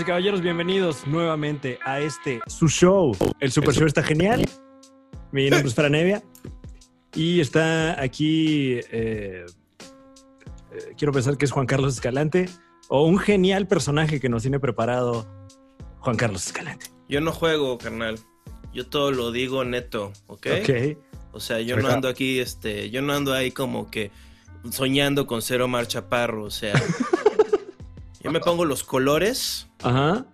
[0.00, 3.14] Damas y caballeros, bienvenidos nuevamente a este su show.
[3.38, 4.48] El Super Show está genial.
[5.30, 6.22] Mi nombre es Fran Evia
[7.14, 8.78] y está aquí.
[8.92, 9.44] eh,
[10.72, 12.48] eh, quiero pensar que es Juan Carlos Escalante
[12.88, 15.26] o un genial personaje que nos tiene preparado
[15.98, 16.86] Juan Carlos Escalante.
[17.08, 18.18] Yo no juego, carnal.
[18.72, 20.46] Yo todo lo digo neto, ¿ok?
[20.62, 20.98] Ok.
[21.32, 24.10] O sea, yo no ando aquí, este, yo no ando ahí como que
[24.70, 26.72] soñando con ser Omar Chaparro, o sea.
[28.20, 30.26] Yo me pongo los colores, Ajá.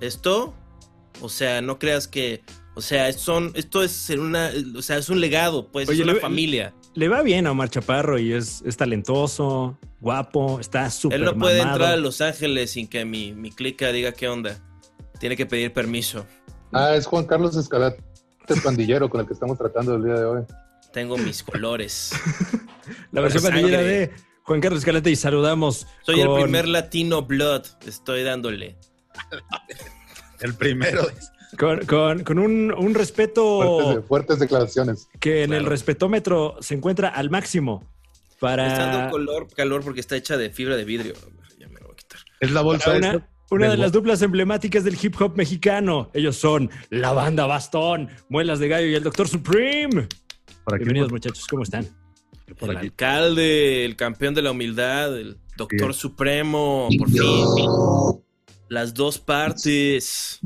[0.00, 0.54] esto,
[1.20, 2.42] o sea, no creas que,
[2.74, 6.04] o sea, son, esto es ser una, o sea, es un legado, pues, Oye, es
[6.04, 6.74] una le- familia.
[6.94, 11.36] Le va bien a Omar Chaparro y es, es talentoso, guapo, está súper Él no
[11.38, 11.76] puede mamado.
[11.76, 14.58] entrar a Los Ángeles sin que mi, mi clica diga qué onda.
[15.20, 16.26] Tiene que pedir permiso.
[16.72, 18.02] Ah, es Juan Carlos Escalante,
[18.48, 20.42] el pandillero con el que estamos tratando el día de hoy.
[20.92, 22.12] Tengo mis colores.
[23.12, 24.10] La versión pandillera de
[24.48, 25.86] Juan Carlos Escalante y saludamos.
[26.02, 28.76] Soy el primer latino blood, estoy dándole.
[30.40, 31.06] El primero.
[31.58, 35.08] Con, con- con un, un respeto Fuertes, de- fuertes declaraciones.
[35.20, 37.84] que en el respetómetro se encuentra al máximo
[38.34, 41.14] Está dando para color, calor porque está hecha de fibra de vidrio.
[41.58, 42.20] Ya me lo voy a quitar.
[42.40, 43.08] Es la bolsa para esa.
[43.16, 46.08] una, una de las duplas emblemáticas del hip hop mexicano.
[46.14, 50.06] Ellos son la banda Bastón, Muelas de Gallo y el Doctor Supreme.
[50.76, 51.86] Bienvenidos muchachos, ¿cómo están?
[52.54, 52.86] Por el aquí.
[52.86, 56.00] alcalde, el campeón de la humildad, el doctor Sí.
[56.00, 57.22] supremo, por fin.
[58.68, 60.38] Las dos partes.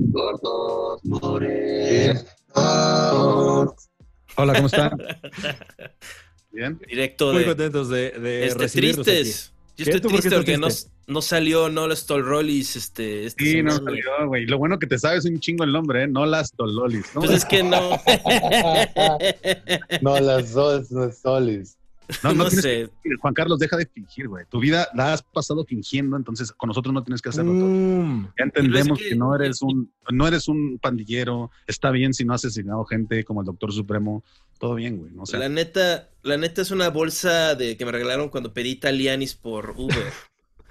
[4.36, 4.90] Hola, ¿cómo están?
[6.52, 6.78] Bien.
[6.86, 9.52] Directo Muy de contentos de, de este, tristes.
[9.76, 10.68] Yo estoy ¿Tú por qué triste porque no,
[11.06, 14.44] no salió No las Rollis este, esta Sí, no salió, güey.
[14.46, 16.08] Lo bueno que te sabes un chingo el nombre, ¿eh?
[16.08, 17.22] No las Tololis, ¿no?
[17.22, 17.98] Pues es que no.
[20.02, 21.78] No, las dos, las solis.
[22.22, 22.88] No, no no tienes sé.
[23.02, 24.44] que- Juan Carlos, deja de fingir, güey.
[24.48, 28.32] Tu vida la has pasado fingiendo, entonces con nosotros no tienes que hacerlo todo.
[28.38, 31.50] Ya entendemos que, que- no eres un no eres un pandillero.
[31.66, 34.24] Está bien si no has asesinado gente como el Doctor Supremo.
[34.58, 35.12] Todo bien, güey.
[35.18, 38.70] O sea, La neta, la neta es una bolsa de que me regalaron cuando pedí
[38.70, 40.12] Italianis por Uber.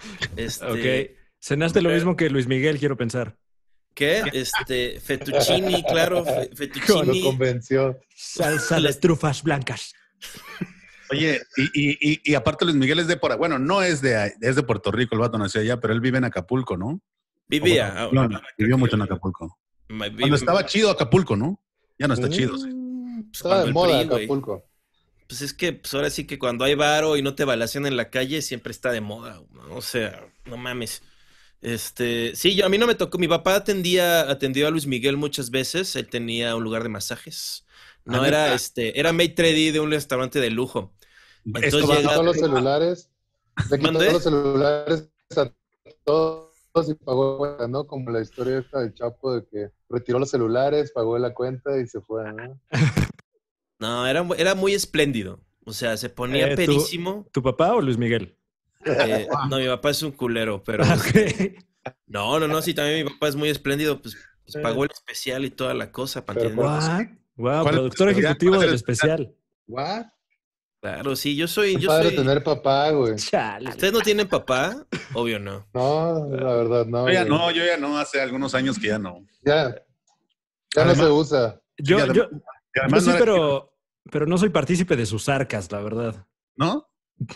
[0.36, 1.18] Este, ok.
[1.40, 3.36] Cenaste lo mismo que Luis Miguel, quiero pensar.
[3.94, 4.24] ¿Qué?
[4.34, 7.22] Este, fettuccini, claro, fe- Lo fettuccini.
[7.24, 8.00] convenció.
[8.16, 9.94] Salsa de trufas blancas.
[11.12, 14.34] Oye, y, y, y, y aparte Luis Miguel es de por bueno, no es de
[14.42, 17.02] es de Puerto Rico, el vato nació allá, pero él vive en Acapulco, ¿no?
[17.48, 17.94] Vivía.
[17.98, 19.58] ah, No, no, vivió mucho en Acapulco.
[19.88, 21.62] Cuando estaba chido Acapulco, ¿no?
[22.00, 22.32] Ya no está Mm.
[22.32, 22.58] chido.
[22.58, 22.70] sí.
[22.70, 24.16] pues, Estaba de moda PRI.
[24.16, 24.66] Acapulco.
[25.28, 27.96] Pues es que pues ahora sí que cuando hay varo y no te balacean en
[27.98, 29.42] la calle, siempre está de moda.
[29.52, 29.76] ¿no?
[29.76, 31.04] O sea, no mames.
[31.62, 33.18] Este, sí, yo a mí no me tocó.
[33.18, 35.96] Mi papá atendía, atendió a Luis Miguel muchas veces.
[35.96, 37.66] Él tenía un lugar de masajes.
[38.04, 40.94] No Ah, era este, era maitre d' de un restaurante de lujo.
[41.46, 43.10] Esto Entonces va- llega- Quitó los celulares.
[43.70, 44.12] Le quitó ¿Mandé?
[44.14, 45.52] los celulares a
[46.06, 46.50] todos
[46.88, 47.86] y pagó cuenta, ¿no?
[47.86, 51.88] Como la historia esta del Chapo de que retiró los celulares, pagó la cuenta y
[51.88, 52.60] se fue, ¿no?
[53.80, 55.40] No, era, era muy espléndido.
[55.66, 57.28] O sea, se ponía Eh, perísimo.
[57.32, 58.38] ¿Tu papá o Luis Miguel?
[58.86, 61.58] Eh, no, mi papá es un culero, pero Ok.
[62.08, 65.46] no, no, no, sí, también mi papá es muy espléndido, pues, pues pagó el especial
[65.46, 67.02] y toda la cosa para Pero tener- What?
[67.36, 69.36] Wow, ¿Cuál- productor ejecutivo del el especial.
[69.68, 70.06] ¿What?
[70.82, 72.16] Claro, sí, yo soy, yo padre soy.
[72.18, 73.16] tener papá, güey.
[73.16, 73.70] Chale.
[73.70, 74.84] ¿Ustedes no tienen papá?
[75.14, 75.68] Obvio no.
[75.76, 77.08] No, la verdad, no.
[77.08, 77.30] Yo ya güey.
[77.30, 79.24] no, yo ya no, hace algunos años que ya no.
[79.46, 79.76] Ya.
[80.76, 81.62] Ya Además- no se usa.
[81.78, 82.30] Yo, además- yo,
[83.00, 83.78] sí, no pero,
[84.12, 86.26] pero no soy partícipe de sus arcas, la verdad.
[86.56, 86.88] ¿no?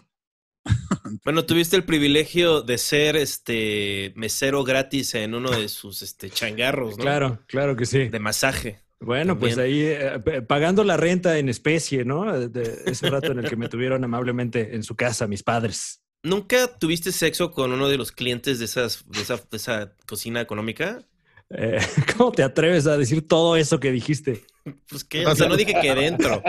[1.24, 6.98] Bueno, tuviste el privilegio de ser este mesero gratis en uno de sus este changarros,
[6.98, 7.04] ¿no?
[7.04, 8.10] Claro, claro que sí.
[8.10, 8.82] De masaje.
[9.00, 12.48] Bueno, pues ahí eh, pagando la renta en especie, ¿no?
[12.50, 16.02] De ese rato en el que me tuvieron amablemente en su casa mis padres.
[16.24, 20.42] ¿Nunca tuviste sexo con uno de los clientes de, esas, de, esa, de esa cocina
[20.42, 21.04] económica?
[21.52, 21.78] Eh,
[22.18, 24.44] ¿Cómo te atreves a decir todo eso que dijiste?
[24.90, 26.42] Pues que, o sea, no dije que dentro.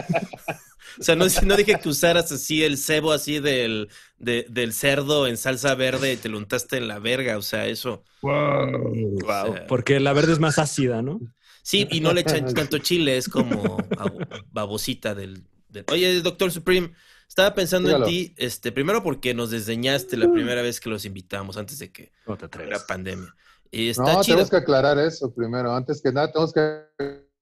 [0.98, 5.26] O sea, no, no dije que usaras así el cebo así del, de- del cerdo
[5.26, 8.02] en salsa verde y te lo untaste en la verga, o sea, eso.
[8.22, 9.16] Wow.
[9.22, 11.20] O sea, Porque la verde es más ácida, ¿no?
[11.66, 14.20] Sí, y no le echan tanto chile, es como babo-
[14.52, 16.92] babosita del, del- Oye, doctor Supreme,
[17.28, 18.06] estaba pensando Dígalo.
[18.06, 21.90] en ti, este, primero porque nos desdeñaste la primera vez que los invitamos, antes de
[21.90, 22.84] que ¿Cómo te era atreves?
[22.84, 23.34] pandemia.
[23.72, 24.22] Y está No, chido.
[24.36, 25.74] tenemos que aclarar eso primero.
[25.74, 26.82] Antes que nada, tenemos que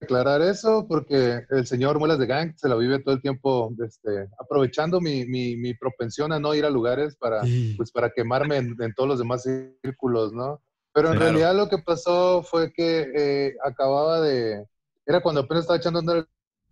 [0.01, 4.29] aclarar eso porque el señor Muelas de Gang se la vive todo el tiempo este,
[4.41, 7.43] aprovechando mi, mi, mi propensión a no ir a lugares para,
[7.77, 9.43] pues, para quemarme en, en todos los demás
[9.83, 10.63] círculos, ¿no?
[10.95, 11.33] Pero en Claro.
[11.33, 14.65] realidad lo que pasó fue que eh, acababa de...
[15.05, 16.17] Era cuando apenas estaba echando a andar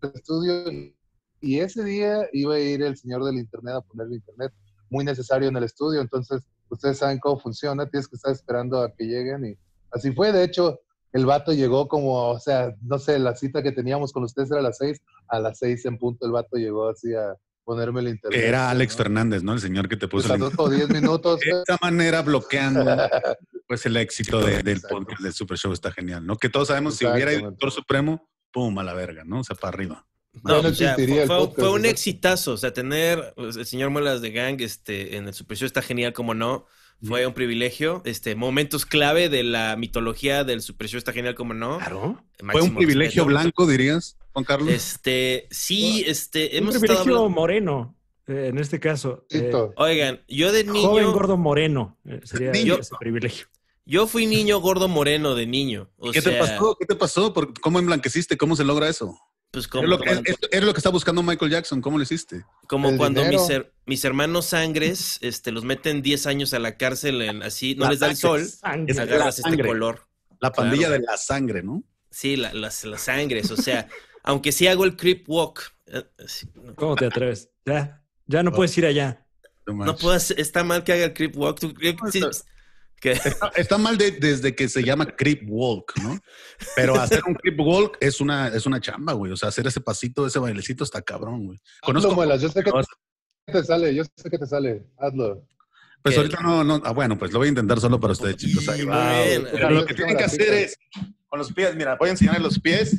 [0.02, 0.96] el estudio y,
[1.40, 4.52] y ese día iba a ir el señor del internet a poner el internet
[4.88, 6.00] muy necesario en el estudio.
[6.00, 9.54] Entonces, ustedes saben cómo funciona, tienes que estar esperando a que lleguen y
[9.90, 10.32] así fue.
[10.32, 10.80] De hecho,
[11.12, 14.60] el vato llegó como, o sea, no sé, la cita que teníamos con ustedes era
[14.60, 17.34] a las seis, a las seis en punto el vato llegó así a
[17.64, 18.40] ponerme el internet.
[18.40, 19.54] Era Alex Fernández, ¿no?
[19.54, 20.28] El señor que te puso.
[20.28, 20.76] Pues el...
[20.76, 21.40] 10 minutos.
[21.44, 22.84] De esta manera bloqueando
[23.66, 26.36] pues el éxito de, del podcast del Super Show está genial, ¿no?
[26.36, 29.40] Que todos sabemos si hubiera ido Doctor Supremo, pum, a la verga, ¿no?
[29.40, 30.06] O sea, para arriba.
[30.42, 34.30] No, no fue, fue, fue, un exitazo, o sea, tener pues, el señor Muelas de
[34.30, 36.66] Gang este, en el Super Show está genial, como no.
[37.02, 38.00] Fue un privilegio.
[38.04, 41.78] Este, momentos clave de la mitología del Super Show está genial, como no.
[41.78, 42.24] Claro.
[42.50, 44.70] Fue un privilegio blanco, dirías, Juan Carlos.
[44.70, 47.96] Este, sí, este, hemos un privilegio moreno.
[48.26, 49.26] Eh, en este caso.
[49.30, 50.88] Eh, oigan, yo de niño.
[50.88, 51.98] Joven gordo moreno.
[52.04, 53.46] Eh, sería yo, ese privilegio.
[53.84, 55.90] Yo fui niño gordo moreno de niño.
[56.12, 56.76] ¿Qué te pasó?
[56.78, 57.34] ¿Qué te pasó?
[57.60, 58.36] ¿Cómo emblanqueciste?
[58.36, 59.18] ¿Cómo se logra eso?
[59.50, 59.84] Pues como.
[59.84, 60.10] Es lo, que,
[60.50, 61.82] es, lo que está buscando Michael Jackson.
[61.82, 62.44] ¿Cómo lo hiciste?
[62.68, 63.42] Como cuando mis,
[63.86, 67.98] mis, hermanos sangres este, los meten 10 años a la cárcel, en, así no les
[67.98, 70.06] da el sol, sangre, agarras este color.
[70.40, 71.82] La pandilla de la sangre, ¿no?
[72.10, 73.50] Sí, la, las, las sangres.
[73.50, 73.88] O sea,
[74.22, 75.60] aunque sí hago el creep walk.
[75.86, 76.04] Eh,
[76.76, 77.50] ¿Cómo te atreves?
[77.64, 79.26] Ya, ya no puedes ir allá.
[79.66, 81.60] No, puedes, está mal que haga el creep walk.
[83.56, 86.18] Está, mal desde que se llama creep walk, ¿no?
[86.76, 89.32] Pero hacer un creep walk es una, es una chamba, güey.
[89.32, 91.58] O sea, hacer ese pasito, ese bailecito está cabrón, güey.
[91.80, 92.14] Conozco.
[92.14, 92.70] Muelas, yo sé que
[93.52, 94.86] te sale, yo sé que te sale.
[94.98, 95.46] Hazlo.
[96.02, 98.68] Pues ahorita no, no, ah, bueno, pues lo voy a intentar solo para ustedes, chicos.
[98.68, 99.70] Ahí va.
[99.70, 100.76] lo que tienen que hacer es,
[101.28, 102.96] con los pies, mira, voy a enseñarles los pies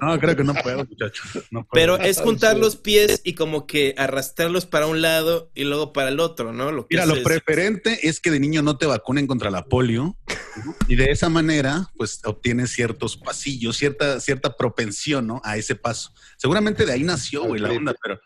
[0.00, 1.44] no, creo que no puedo, muchachos.
[1.72, 6.10] Pero es juntar los pies y como que arrastrarlos para un lado y luego para
[6.10, 6.70] el otro, ¿no?
[6.70, 10.16] Lo Mira, lo preferente es que de niño no te vacunen contra la polio
[10.88, 15.40] y de esa manera, pues obtienes ciertos pasillos, cierta, cierta propensión, ¿no?
[15.44, 16.12] A ese paso.
[16.36, 18.20] Seguramente de ahí nació, güey, la onda, pero,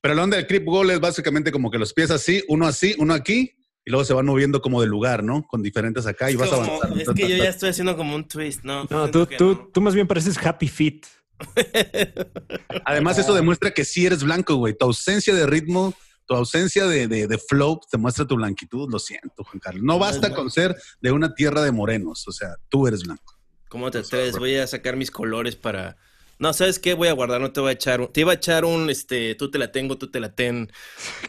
[0.00, 2.94] pero la onda del creep goal es básicamente como que los pies así, uno así,
[2.98, 5.42] uno aquí y luego se van moviendo como de lugar, ¿no?
[5.46, 6.96] Con diferentes acá y vas avanzando.
[6.96, 8.84] Es que yo ya estoy haciendo como un twist, ¿no?
[8.88, 11.06] No, tú, tú, tú más bien pareces Happy Fit.
[12.86, 14.74] Además, eso demuestra que sí eres blanco, güey.
[14.74, 15.92] Tu ausencia de ritmo,
[16.26, 18.90] tu ausencia de, de, de flow te muestra tu blanquitud.
[18.90, 19.82] Lo siento, Juan Carlos.
[19.82, 22.26] No basta con ser de una tierra de morenos.
[22.26, 23.38] O sea, tú eres blanco.
[23.68, 24.38] ¿Cómo te atreves?
[24.38, 25.96] Voy a sacar mis colores para
[26.38, 26.94] no, ¿sabes qué?
[26.94, 28.06] Voy a guardar, no te voy a echar.
[28.08, 30.70] Te iba a echar un, este, tú te la tengo, tú te la ten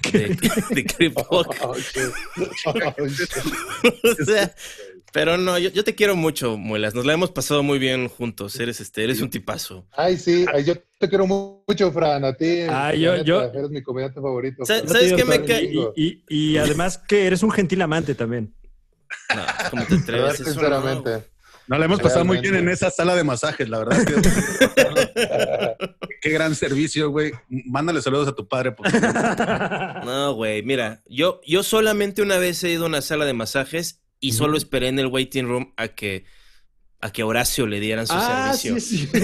[0.11, 1.13] de, de
[4.03, 4.53] o sea,
[5.15, 6.93] pero no, yo, te quiero mucho, Muelas.
[6.93, 8.59] Nos la hemos pasado muy bien juntos.
[8.59, 9.87] Eres, este, eres un tipazo.
[9.93, 12.25] Ay, sí, yo te quiero mucho, Fran.
[12.25, 12.63] A ti.
[12.69, 13.43] Ay, yo, yo.
[13.43, 14.65] Eres mi comediante favorito.
[14.65, 15.71] ¿Sabes, qué me cae?
[15.95, 18.53] Y, y, además que eres un gentil amante también.
[19.33, 20.35] No, ¿cómo te atreves?
[20.35, 21.11] Sinceramente.
[21.11, 21.23] No,
[21.67, 23.97] la hemos pasado muy bien en esa sala de masajes, la verdad.
[26.21, 27.31] Qué gran servicio, güey.
[27.49, 28.71] Mándale saludos a tu padre.
[28.71, 28.91] Por
[30.05, 34.01] no, güey, mira, yo, yo solamente una vez he ido a una sala de masajes
[34.19, 36.25] y solo esperé en el waiting room a que
[37.01, 38.79] a que Horacio le dieran su ah, servicio.
[38.79, 39.09] Sí, sí.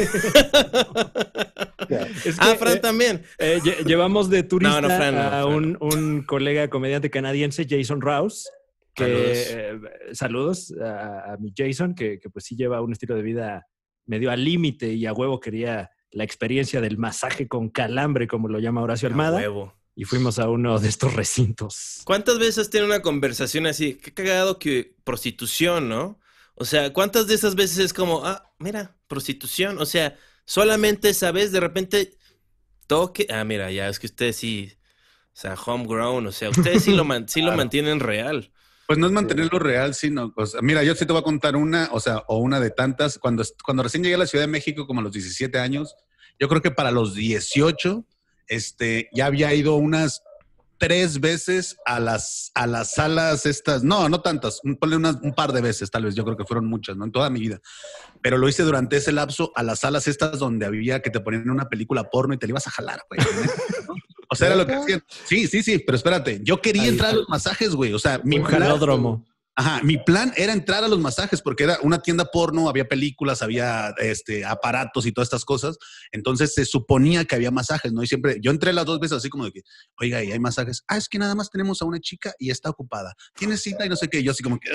[2.38, 3.24] ah, Fran eh, también.
[3.40, 8.52] Eh, llevamos de turista a un, un, colega comediante canadiense, Jason Rouse,
[8.94, 9.80] que
[10.14, 13.68] saludos, eh, a, mi Jason, que, pues sí lleva un estilo de vida
[14.06, 18.60] medio al límite y a huevo quería la experiencia del masaje con calambre, como lo
[18.60, 19.38] llama Horacio Almada.
[19.38, 19.74] A huevo.
[19.95, 22.02] Y fuimos a uno de estos recintos.
[22.06, 23.95] ¿Cuántas veces tiene una conversación así?
[23.95, 26.19] Qué cagado que prostitución, ¿no?
[26.56, 29.80] O sea, ¿cuántas de esas veces es como, ah, mira, prostitución?
[29.80, 32.18] O sea, solamente esa vez de repente
[32.88, 33.28] toque.
[33.30, 34.71] Ah, mira, ya es que ustedes sí,
[35.28, 38.51] o sea, homegrown, o sea, ustedes sí lo, sí lo mantienen real.
[38.92, 41.56] Pues no es mantenerlo real, sino, o sea, mira, yo sí te voy a contar
[41.56, 43.18] una, o sea, o una de tantas.
[43.19, 45.95] Cuando, cuando recién llegué a la Ciudad de México, como a los 17 años,
[46.38, 48.04] yo creo que para los 18,
[48.50, 50.24] este, ya había ido unas
[50.81, 55.54] tres veces a las, a las salas estas, no, no tantas, ponle unas, un par
[55.54, 57.06] de veces tal vez, yo creo que fueron muchas, ¿no?
[57.06, 57.61] En toda mi vida.
[58.23, 61.52] Pero lo hice durante ese lapso a las salas estas donde había que te ponían
[61.52, 63.21] una película porno y te la ibas a jalar, güey.
[64.28, 65.04] O sea, era lo que hacían.
[65.26, 66.40] Sí, sí, sí, pero espérate.
[66.42, 67.94] Yo quería entrar a los masajes, güey.
[67.94, 69.26] O sea, mi jalódromo.
[69.61, 73.44] Ajá, mi plan era entrar a los masajes porque era una tienda porno, había películas,
[73.44, 75.77] había este, aparatos y todas estas cosas.
[76.11, 78.01] Entonces se suponía que había masajes, ¿no?
[78.01, 79.61] Y siempre, yo entré las dos veces así como de que,
[79.99, 80.83] oiga, y hay masajes.
[80.87, 83.13] Ah, es que nada más tenemos a una chica y está ocupada.
[83.35, 84.23] Tiene cita y no sé qué.
[84.23, 84.68] yo así como que,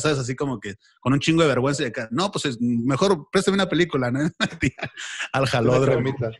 [0.00, 0.18] ¿sabes?
[0.18, 1.82] Así como que con un chingo de vergüenza.
[1.82, 2.08] De acá.
[2.10, 4.20] No, pues es mejor préstame una película, ¿no?
[5.34, 6.30] Al cremita.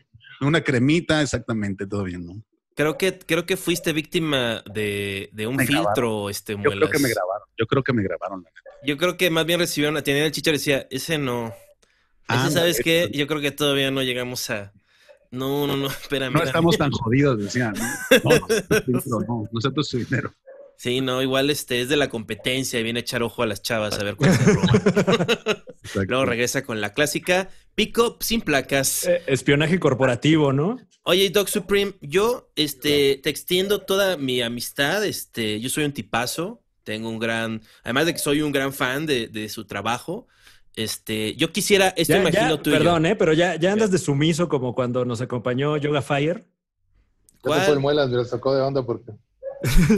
[0.41, 2.43] Una cremita, exactamente, todo bien, ¿no?
[2.81, 7.47] Creo que, creo que fuiste víctima de, un filtro, este Yo creo que me grabaron.
[7.55, 8.45] Yo creo que me grabaron.
[8.83, 11.53] Yo creo que más bien recibieron, tenía el chichar y decía, ese no.
[12.27, 13.11] ese, ¿sabes qué?
[13.13, 14.73] Yo creo que todavía no llegamos a,
[15.29, 16.33] No, no, no, espérame.
[16.33, 17.75] No estamos tan jodidos, decían.
[18.23, 18.31] No,
[19.27, 20.33] no, nosotros su dinero.
[20.75, 23.61] Sí, no, igual este es de la competencia y viene a echar ojo a las
[23.61, 26.05] chavas a ver cuál se roba.
[26.07, 29.05] Luego regresa con la clásica pick-up sin placas.
[29.05, 30.77] Eh, espionaje corporativo, ¿no?
[31.03, 35.03] Oye, Doc Supreme, yo este, te extiendo toda mi amistad.
[35.03, 36.61] Este, yo soy un tipazo.
[36.83, 37.61] Tengo un gran.
[37.83, 40.27] Además de que soy un gran fan de, de su trabajo.
[40.75, 42.77] Este, yo quisiera, esto Ya- imagino ya, tuyo.
[42.77, 43.15] Perdón, ¿eh?
[43.15, 46.45] Pero ya, ya andas de sumiso como cuando nos acompañó Yoga Fire.
[47.41, 47.61] ¿Cuál?
[47.61, 49.11] fue el muelas, me lo sacó de onda porque.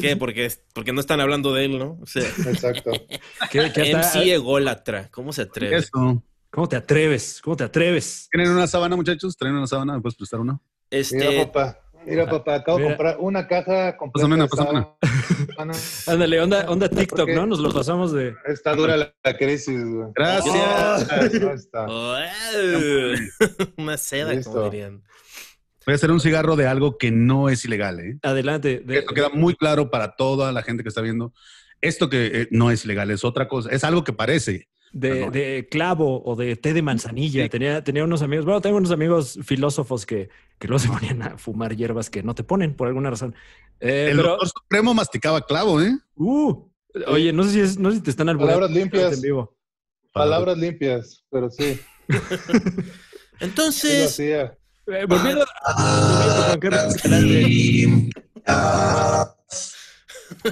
[0.01, 0.15] ¿Qué?
[0.17, 1.99] Porque, porque no están hablando de él, ¿no?
[2.01, 2.91] O sea, Exacto.
[3.51, 5.09] Que hasta- MC ególatra.
[5.11, 5.77] ¿Cómo se atreve?
[5.77, 6.23] Eso.
[6.49, 7.41] ¿Cómo te atreves?
[7.43, 8.27] ¿Cómo te atreves?
[8.31, 9.35] ¿Tienen una sábana, muchachos?
[9.37, 9.95] ¿Traen una sábana?
[9.95, 10.59] ¿Me puedes prestar una?
[10.93, 11.79] Mira, Este, papá.
[12.05, 12.97] Mira, papá, acabo de Mira.
[12.97, 14.27] comprar una caja completa.
[14.27, 15.73] Pásame una, de pásame una.
[15.73, 15.73] sábana.
[16.07, 17.45] Ándale, onda, onda TikTok, ¿no?
[17.45, 18.35] Nos lo pasamos de.
[18.45, 20.07] Está dura la, la crisis, güey.
[20.13, 21.09] Gracias.
[21.55, 21.85] Está.
[21.87, 22.17] ¡Wow!
[23.77, 24.51] Una seda, Listo.
[24.51, 25.01] como dirían.
[25.85, 28.17] Voy a hacer un cigarro de algo que no es ilegal, ¿eh?
[28.21, 28.81] Adelante.
[28.85, 31.33] de- Esto queda muy claro para toda la gente que está viendo.
[31.81, 33.69] Esto que eh, no es ilegal, es otra cosa.
[33.69, 34.69] Es algo que parece.
[34.93, 37.43] De, de clavo o de té de manzanilla.
[37.43, 37.49] Sí.
[37.49, 41.37] Tenía, tenía unos amigos, bueno, tengo unos amigos filósofos que, que luego se ponían a
[41.37, 43.35] fumar hierbas que no te ponen por alguna razón.
[43.79, 45.97] Eh, El pero, doctor supremo masticaba clavo, ¿eh?
[46.15, 46.69] uh,
[47.07, 49.13] oye, no sé si es, no sé si te están albureando Palabras limpias.
[49.15, 49.57] en vivo.
[50.13, 51.79] Palabras limpias, pero sí.
[53.39, 54.19] Entonces.
[54.19, 54.51] Eh,
[55.07, 56.55] volviendo a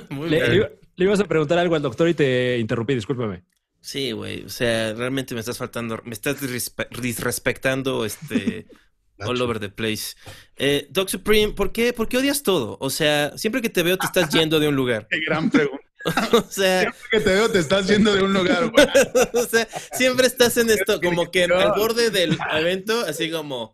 [0.10, 0.52] muy le, bien.
[0.62, 3.44] le le ibas a preguntar algo al doctor y te interrumpí, discúlpame.
[3.82, 4.44] Sí, güey.
[4.46, 8.68] O sea, realmente me estás faltando, me estás disrespe- disrespectando este
[9.20, 10.16] all over the place.
[10.56, 12.78] Eh, Doc Supreme, ¿por qué, ¿por qué odias todo?
[12.80, 15.08] O sea, siempre que te veo te estás yendo de un lugar.
[15.10, 15.84] Qué gran pregunta.
[16.34, 18.88] O sea, Siempre que te veo te estás yendo de un lugar, güey.
[19.34, 23.74] o sea, siempre estás en esto, como que en el borde del evento, así como,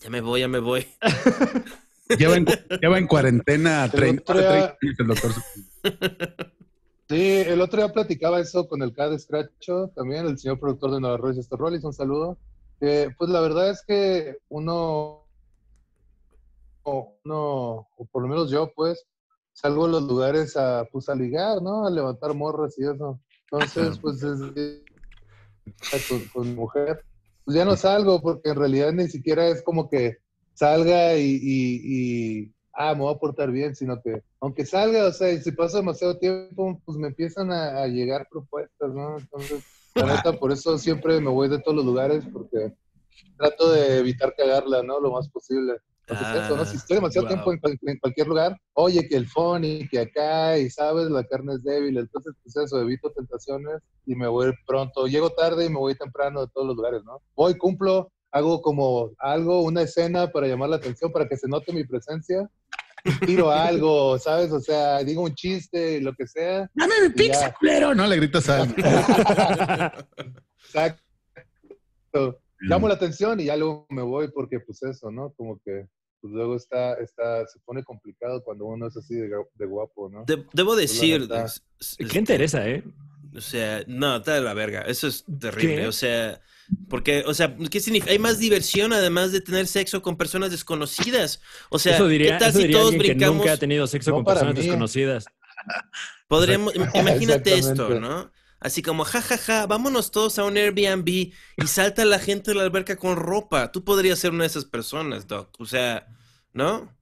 [0.00, 0.86] ya me voy, ya me voy.
[2.18, 2.46] Lleva en,
[2.80, 6.52] lleva en cuarentena El 30, otro día- 30 años el doctor supremo.
[7.12, 11.00] Sí, el otro día platicaba eso con el CAD Scratcho, también el señor productor de
[11.00, 12.38] Nueva Royce, Estor Rollis, un saludo.
[12.80, 15.26] Que, pues la verdad es que uno,
[16.84, 19.04] uno, o por lo menos yo, pues,
[19.52, 21.86] salgo a los lugares a, pues, a ligar, ¿no?
[21.86, 23.20] A levantar morras y eso.
[23.50, 24.82] Entonces, pues, desde-
[26.32, 27.04] con, mujer,
[27.44, 30.16] pues ya no salgo porque en realidad ni siquiera es como que
[30.54, 35.12] salga y, y, y, ah, me voy a portar bien, sino que aunque salga, o
[35.12, 39.18] sea, si pasa demasiado tiempo, pues me empiezan a, a llegar propuestas, ¿no?
[39.18, 39.62] Entonces,
[39.94, 42.72] la neta, por eso siempre me voy de todos los lugares porque
[43.36, 45.00] trato de evitar cagarla, ¿no?
[45.00, 45.74] Lo más posible.
[46.08, 46.64] Eso, ¿no?
[46.66, 49.88] Si estoy demasiado Ah, tiempo en, cual- en cualquier lugar, oye, que el phone y
[49.88, 54.28] que acá, y sabes, la carne es débil, entonces, pues eso, evito tentaciones y me
[54.28, 55.06] voy pronto.
[55.06, 57.22] Llego tarde y me voy temprano de todos los lugares, ¿no?
[57.34, 61.72] Voy, cumplo, hago como algo, una escena para llamar la atención, para que se note
[61.72, 62.50] mi presencia.
[63.26, 64.52] Tiro algo, ¿sabes?
[64.52, 66.70] O sea, digo un chiste, lo que sea.
[66.74, 67.14] ¡Dame mi ya.
[67.14, 67.94] pizza, culero!
[67.94, 68.64] No, le gritas a
[70.64, 72.40] Exacto.
[72.60, 75.32] Llamo la atención y ya luego me voy porque pues eso, ¿no?
[75.32, 75.86] Como que
[76.20, 80.08] pues luego está, está, se pone complicado cuando uno es así de, gu- de guapo,
[80.08, 80.24] ¿no?
[80.24, 81.46] De- debo decir, neta.
[81.46, 82.84] s- s- ¿Qué interesa, eh?
[83.36, 84.82] O sea, no, está de la verga.
[84.82, 85.78] Eso es terrible.
[85.78, 85.86] ¿Qué?
[85.88, 86.40] O sea,
[86.88, 88.12] porque, o sea, ¿qué significa?
[88.12, 91.40] Hay más diversión además de tener sexo con personas desconocidas.
[91.70, 93.36] O sea, eso diría, ¿qué tal eso si diría todos alguien que brincamos?
[93.38, 94.60] nunca ha tenido sexo No con personas mí.
[94.62, 95.24] desconocidas.
[96.28, 97.88] Podríamos, im- imagínate esto.
[98.00, 98.30] ¿no?
[98.60, 101.32] Así como, jajaja, ja, ja, vámonos todos a un Airbnb y
[101.66, 103.72] salta la gente de la alberca con ropa.
[103.72, 105.54] Tú podrías ser una de esas personas, Doc.
[105.60, 106.06] O sea,
[106.52, 106.96] ¿no?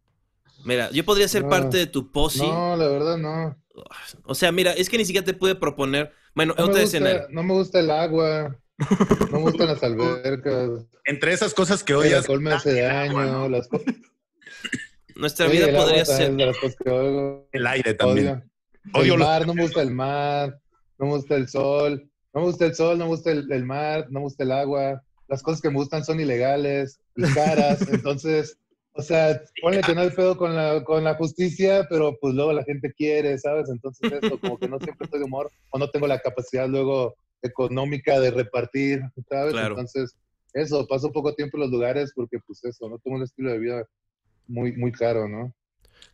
[0.65, 1.51] Mira, yo podría ser No.
[1.51, 2.41] parte de tu posi.
[2.47, 3.57] No, la verdad no.
[4.25, 6.13] O sea, mira, es que ni siquiera te pude proponer.
[6.35, 7.27] Bueno, No otra escenario.
[7.31, 8.57] no me gusta el agua,
[9.31, 10.71] no me gustan las albercas,
[11.05, 13.95] Entre esas cosas que el odias, alcohol me hace daño, las cosas.
[15.17, 16.31] Nuestra Sí, vida el podría ser.
[16.31, 17.49] es de las cosas que odio.
[17.53, 18.29] el aire también.
[18.29, 18.43] Odio.
[18.95, 20.59] Odio el los- mar, no me gusta el mar,
[20.99, 23.65] no me gusta el sol, no me gusta el sol, no me gusta el, el
[23.65, 25.03] mar, no me gusta el agua.
[25.29, 28.57] Las cosas que me gustan son ilegales y caras, entonces,
[28.93, 32.53] o sea, ponle que no hay pedo con la, con la justicia, pero pues luego
[32.53, 33.69] la gente quiere, ¿sabes?
[33.69, 37.15] Entonces eso, como que no siempre estoy de humor o no tengo la capacidad luego
[37.43, 39.53] económica de repartir, ¿sabes?
[39.53, 39.71] Claro.
[39.71, 40.17] Entonces,
[40.53, 43.59] eso, paso poco tiempo en los lugares porque pues eso, no tengo un estilo de
[43.59, 43.87] vida
[44.47, 45.55] muy, muy caro, ¿no?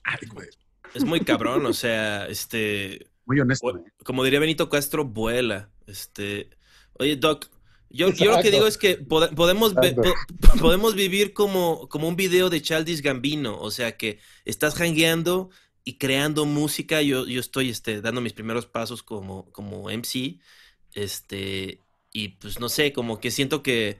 [0.02, 0.48] Ay, güey,
[0.94, 3.06] Es muy cabrón, o sea, este.
[3.24, 3.66] muy honesto.
[3.68, 5.70] Bu- Como diría Benito Castro, vuela.
[5.86, 6.50] Este,
[6.94, 7.46] oye, Doc,
[7.88, 12.16] yo, yo lo que digo es que pode- podemos, po- podemos vivir como, como un
[12.16, 15.50] video de Childish Gambino, o sea que estás jangueando
[15.84, 17.00] y creando música.
[17.02, 20.40] Yo, yo estoy este, dando mis primeros pasos como, como MC,
[20.96, 21.80] este,
[22.12, 23.98] y pues no sé, como que siento que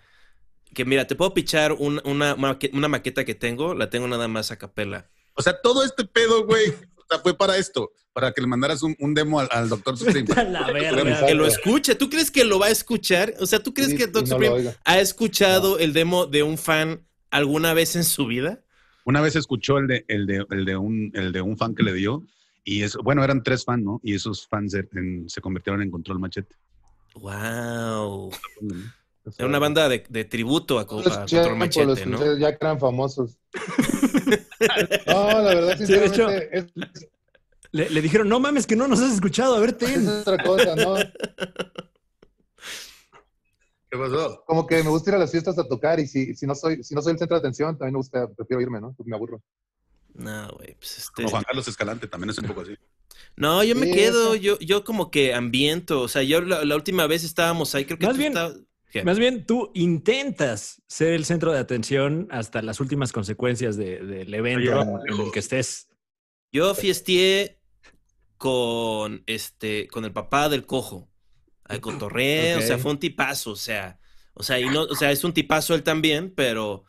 [0.74, 4.28] que mira, te puedo pichar un- una, maque- una maqueta que tengo, la tengo nada
[4.28, 5.08] más a capela.
[5.34, 8.82] O sea, todo este pedo, güey, o sea, fue para esto, para que le mandaras
[8.82, 10.26] un, un demo al, al doctor Supreme.
[11.26, 11.94] Que lo escuche.
[11.94, 13.32] ¿Tú crees que lo va a escuchar?
[13.40, 16.42] O sea, ¿tú crees Sí, que y Doc no Supreme ha escuchado el demo de
[16.42, 18.62] un fan alguna vez en su vida?
[19.04, 21.84] Una vez escuchó el de, el de, el de, un, el de un fan que
[21.84, 22.22] le dio,
[22.64, 24.00] y eso, bueno, eran tres fans, ¿no?
[24.02, 26.54] Y esos fans se, en- se convirtieron en Control Machete.
[27.16, 28.28] Wow.
[28.28, 32.36] O sea, Era una banda de, de tributo a, a Control pues, los Machete, ¿no?
[32.38, 33.38] Ya que eran famosos.
[35.06, 36.66] no, la verdad, Sí, de hecho- sinceramente, es,
[37.72, 39.56] Le, le dijeron, no mames, que no nos has escuchado.
[39.56, 40.08] A ver, es ten.
[40.08, 40.94] otra cosa, ¿no?
[43.90, 44.42] ¿Qué pasó?
[44.46, 46.82] Como que me gusta ir a las fiestas a tocar y si, si, no, soy,
[46.82, 48.92] si no soy el centro de atención, también me gusta, prefiero irme, ¿no?
[48.96, 49.40] Porque me aburro.
[50.14, 51.22] No, güey, pues este...
[51.22, 52.74] Como Juan Carlos Escalante también es un poco así.
[53.36, 54.42] No, yo me quedo, eso.
[54.42, 57.98] yo, yo como que ambiento, o sea, yo la, la última vez estábamos ahí, creo
[57.98, 58.34] que Más tú bien-.
[59.04, 64.32] Más bien, tú intentas ser el centro de atención hasta las últimas consecuencias de- del
[64.32, 65.88] evento Oye, en, el que estés.
[66.50, 67.60] Yo fiesteé
[68.38, 71.10] con este, con el papá del cojo.
[71.64, 73.98] Al cotorreo, o sea, fue un tipazo, o sea,
[74.34, 76.84] o sea, y no, o sea, es un tipazo él también, pero,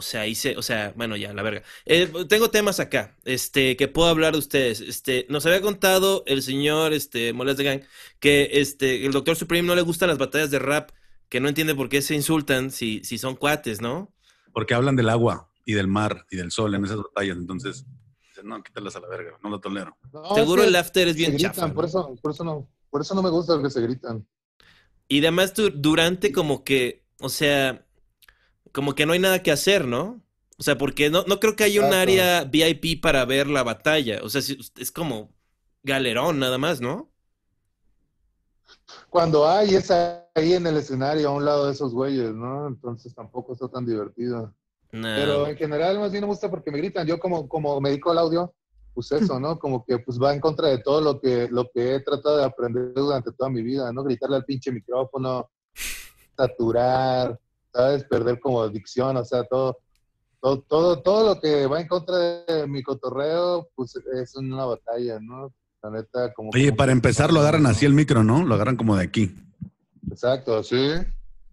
[0.00, 1.62] o sea, hice, o sea, bueno, ya, la verga.
[1.86, 4.80] Eh, tengo temas acá, este, que puedo hablar de ustedes.
[4.80, 7.82] Este, nos había contado el señor, este, Moles de Gang,
[8.18, 10.90] que, este, el Doctor Supreme no le gustan las batallas de rap,
[11.28, 14.12] que no entiende por qué se insultan si, si son cuates, ¿no?
[14.52, 17.36] Porque hablan del agua y del mar y del sol en esas batallas.
[17.36, 17.84] Entonces,
[18.28, 19.96] dicen, no, quítalas a la verga, no lo tolero.
[20.12, 21.68] No, Seguro es que el after es bien gritan, chafa.
[21.68, 21.74] ¿no?
[21.74, 24.26] por eso, por eso no, por eso no me gusta que se gritan.
[25.08, 27.86] Y además du- durante como que, o sea,
[28.72, 30.20] como que no hay nada que hacer, ¿no?
[30.58, 32.02] O sea, porque no, no creo que haya un Exacto.
[32.02, 34.20] área VIP para ver la batalla.
[34.22, 34.42] O sea,
[34.76, 35.32] es como
[35.82, 37.10] galerón nada más, ¿no?
[39.08, 42.68] Cuando hay, es ahí en el escenario, a un lado de esos güeyes, ¿no?
[42.68, 44.54] Entonces tampoco está tan divertido.
[44.92, 45.08] No.
[45.14, 47.06] Pero en general más bien me gusta porque me gritan.
[47.06, 48.54] Yo como, como me dedico al audio,
[48.92, 49.58] pues eso, ¿no?
[49.58, 52.44] Como que pues va en contra de todo lo que, lo que he tratado de
[52.44, 54.02] aprender durante toda mi vida, ¿no?
[54.04, 55.50] Gritarle al pinche micrófono,
[56.36, 57.38] saturar,
[57.72, 58.04] ¿sabes?
[58.04, 59.78] Perder como dicción, o sea, todo,
[60.40, 65.18] todo, todo, todo lo que va en contra de mi cotorreo, pues es una batalla,
[65.20, 65.52] ¿no?
[65.82, 66.50] La neta, como...
[66.54, 68.44] Oye, como para que- empezar lo agarran así el micro, ¿no?
[68.44, 69.34] Lo agarran como de aquí.
[70.10, 70.90] Exacto, sí.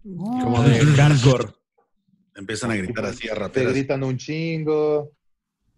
[0.04, 1.48] Como de hardcore.
[2.34, 3.72] Empiezan a gritar así a Te raperas.
[3.72, 5.10] gritan un chingo.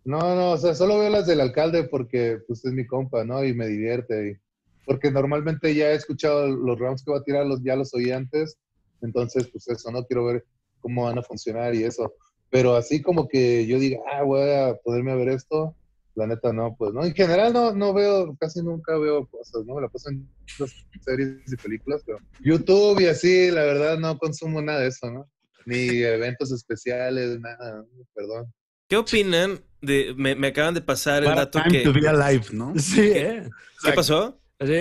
[0.05, 3.45] No, no, o sea, solo veo las del alcalde porque pues es mi compa, ¿no?
[3.45, 4.31] Y me divierte.
[4.31, 4.51] y-
[4.87, 8.11] porque normalmente ya he escuchado los rounds que va a tirar, los, ya los oí
[8.11, 8.59] antes.
[9.03, 10.05] Entonces, pues eso, ¿no?
[10.05, 10.45] Quiero ver
[10.81, 12.13] cómo van a funcionar y eso.
[12.51, 15.75] Pero así como que yo diga, ah, voy a poderme ver esto,
[16.17, 17.05] la neta no, pues, ¿no?
[17.05, 19.77] En general no, no veo, casi nunca veo cosas, ¿no?
[19.77, 20.71] Me la paso en las
[21.05, 25.31] series y películas, pero YouTube y así, la verdad no consumo nada de eso, ¿no?
[25.67, 28.05] Ni eventos especiales, nada, ¿no?
[28.15, 28.53] perdón.
[28.89, 30.15] ¿Qué opinan de...
[30.17, 31.85] Me, me acaban de pasar el What dato time que...
[31.85, 32.75] to be alive, ¿no?
[32.77, 33.49] Sí, ¿eh?
[33.85, 34.41] ¿Qué pasó?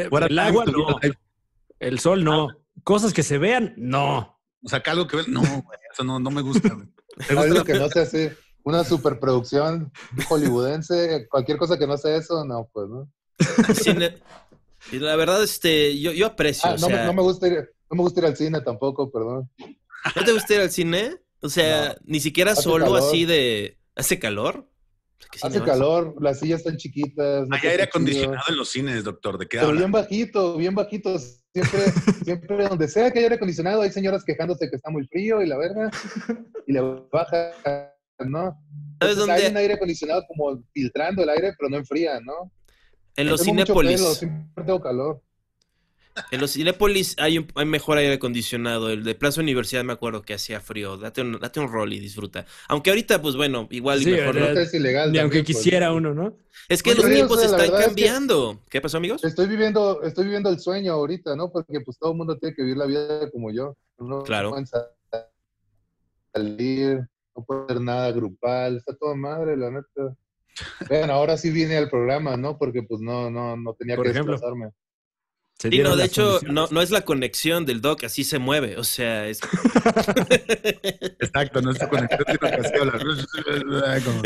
[0.10, 1.00] What a el agua no,
[1.80, 2.50] el sol no,
[2.84, 4.40] cosas que se vean no.
[4.64, 5.26] O sea, que algo que ven.
[5.30, 6.88] No, güey, eso no, no me gusta, güey.
[7.28, 8.30] ¿Te gusta Algo que no sea así,
[8.64, 9.92] una superproducción
[10.28, 13.12] hollywoodense, cualquier cosa que no sea eso, no, pues, ¿no?
[13.76, 14.18] Cine-
[14.92, 16.98] Y la verdad, este, yo, yo aprecio, Ah, o no, sea...
[17.02, 19.50] me, no me gusta ir, no me gusta ir al cine tampoco, perdón.
[20.16, 21.16] ¿No te gusta ir al cine?
[21.42, 23.00] O sea, ni siquiera Hace solo calor.
[23.00, 23.78] así de...
[23.96, 24.70] ¿Hace calor?
[25.32, 27.48] ¿Qué cine Hace calor, las sillas están chiquitas.
[27.48, 27.90] no Hay aire chido.
[27.90, 29.38] acondicionado en los cines, doctor.
[29.38, 31.18] ¿De qué Pero bien bajito, bien bajito.
[31.20, 31.80] Siempre,
[32.24, 35.48] siempre donde sea que haya aire acondicionado, hay señoras quejándose que está muy frío y
[35.48, 35.90] la verga,
[36.68, 37.52] y le baja,
[38.20, 38.58] ¿no?
[39.02, 39.34] ¿Sabes Entonces, dónde?
[39.34, 42.52] Hay un aire acondicionado como filtrando el aire, pero no enfría, ¿no?
[43.16, 44.02] En los Cinépolis.
[44.18, 45.22] siempre tengo calor.
[46.32, 48.90] En los Cinépolis hay, un, hay mejor aire acondicionado.
[48.90, 50.98] El de Plaza Universidad me acuerdo que hacía frío.
[50.98, 52.46] Date un, date un rol y disfruta.
[52.68, 54.36] Aunque ahorita, pues bueno, igual y mejor.
[54.36, 54.54] ¿verdad?
[54.56, 54.60] no.
[54.60, 55.12] Es ilegal.
[55.12, 55.96] Ni aunque también, quisiera ¿no?
[55.96, 56.38] uno, ¿no?
[56.68, 58.62] Es que Pues, los sí, tiempos o sea, la están verdad es que- cambiando.
[58.70, 59.24] ¿Qué pasó, amigos?
[59.24, 61.52] Estoy viviendo, estoy viviendo el sueño ahorita, ¿no?
[61.52, 63.76] Porque pues todo el mundo tiene que vivir la vida como yo.
[63.98, 64.54] No Claro.
[66.34, 67.00] salir,
[67.36, 70.16] no puede hacer nada grupal, está todo madre, la neta.
[70.90, 72.58] Vean, ahora sí vine al programa, ¿no?
[72.58, 74.34] Porque pues no, no, no tenía Por que ejemplo.
[74.34, 74.72] desplazarme.
[75.60, 78.78] Se Sí, no, de hecho, no, no es la conexión del doc, así se mueve.
[78.78, 79.40] O sea, es.
[81.20, 82.08] Exacto, no así habla.
[84.06, 84.22] Como-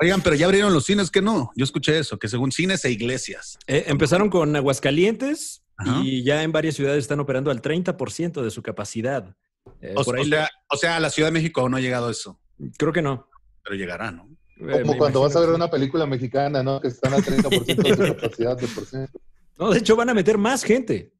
[0.00, 1.50] Oigan, pero ya abrieron los cines, que no.
[1.56, 3.58] Yo escuché eso, que según cines e iglesias.
[3.66, 6.00] Eh, empezaron con Aguascalientes Ajá.
[6.02, 9.34] y ya en varias ciudades están operando al 30% de su capacidad.
[9.82, 11.80] Eh, O, por o ahí sea, o sea, a la Ciudad de México no ha
[11.80, 12.40] llegado eso,
[12.78, 13.28] creo que no.
[13.64, 14.28] pero llegará, ¿no?
[14.58, 16.80] Eh, Como me cuando vas a ver una película mexicana, ¿no?
[16.80, 18.96] Que están a 30% de su capacidad de por sí.
[19.58, 21.12] No, de hecho van a meter más gente.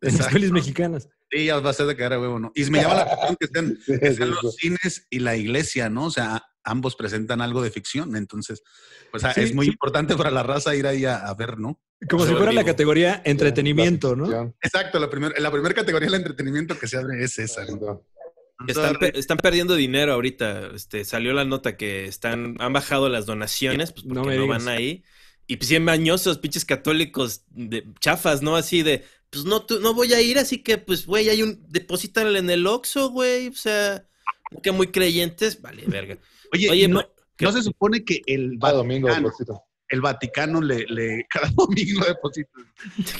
[0.00, 1.08] En las pelis mexicanas.
[1.30, 2.52] Sí, ya va a ser de cara, huevo, ¿no?
[2.54, 6.04] Y me llama la atención que estén, que estén los cines y la iglesia, ¿no?
[6.06, 8.62] O sea, ambos presentan algo de ficción, entonces,
[9.10, 9.72] pues Sí, es muy sí.
[9.72, 11.80] importante para la raza ir ahí a, a ver, ¿no?
[12.08, 14.54] Como si fuera la categoría entretenimiento, ¿no?
[14.62, 17.66] Exacto, la, primer, la primera categoría del entretenimiento que se abre es esa.
[18.66, 20.68] Están, pe- están perdiendo dinero ahorita.
[20.74, 24.46] Este, salió la nota que están, han bajado las donaciones, pues No porque me no,
[24.48, 25.02] van ahí.
[25.48, 28.54] Y pues bien mañosos, pinches católicos de chafas, ¿no?
[28.54, 31.64] Así de, pues no, tú- no voy a ir, así que pues, güey, hay un,
[31.68, 33.48] deposítale en el Oxxo, güey.
[33.48, 34.06] O sea,
[34.62, 36.18] que muy creyentes, vale, verga.
[36.52, 37.08] Oye, Oye, no, no,
[37.40, 39.62] ¿no se supone que el Cada domingo, Vaticano, Rosito.
[39.88, 42.50] el Vaticano le, le cada domingo deposita?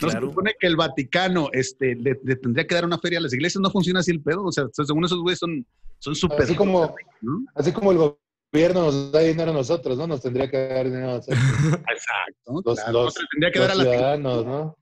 [0.03, 3.23] ¿No se supone que el Vaticano este, le, le tendría que dar una feria a
[3.23, 3.61] las iglesias?
[3.63, 4.45] ¿No funciona así el pedo?
[4.45, 5.67] O sea, según esos güeyes son
[6.01, 6.43] son súper...
[6.43, 7.45] Así como, ¿no?
[7.57, 8.19] así como el gobierno
[8.53, 10.07] nos da dinero a nosotros, ¿no?
[10.07, 11.39] Nos tendría que dar dinero a nosotros.
[11.39, 12.63] Exacto.
[12.65, 12.93] Los, claro.
[12.93, 14.77] los- ¿No se le tendría que dar a ciudadanos, ¿no?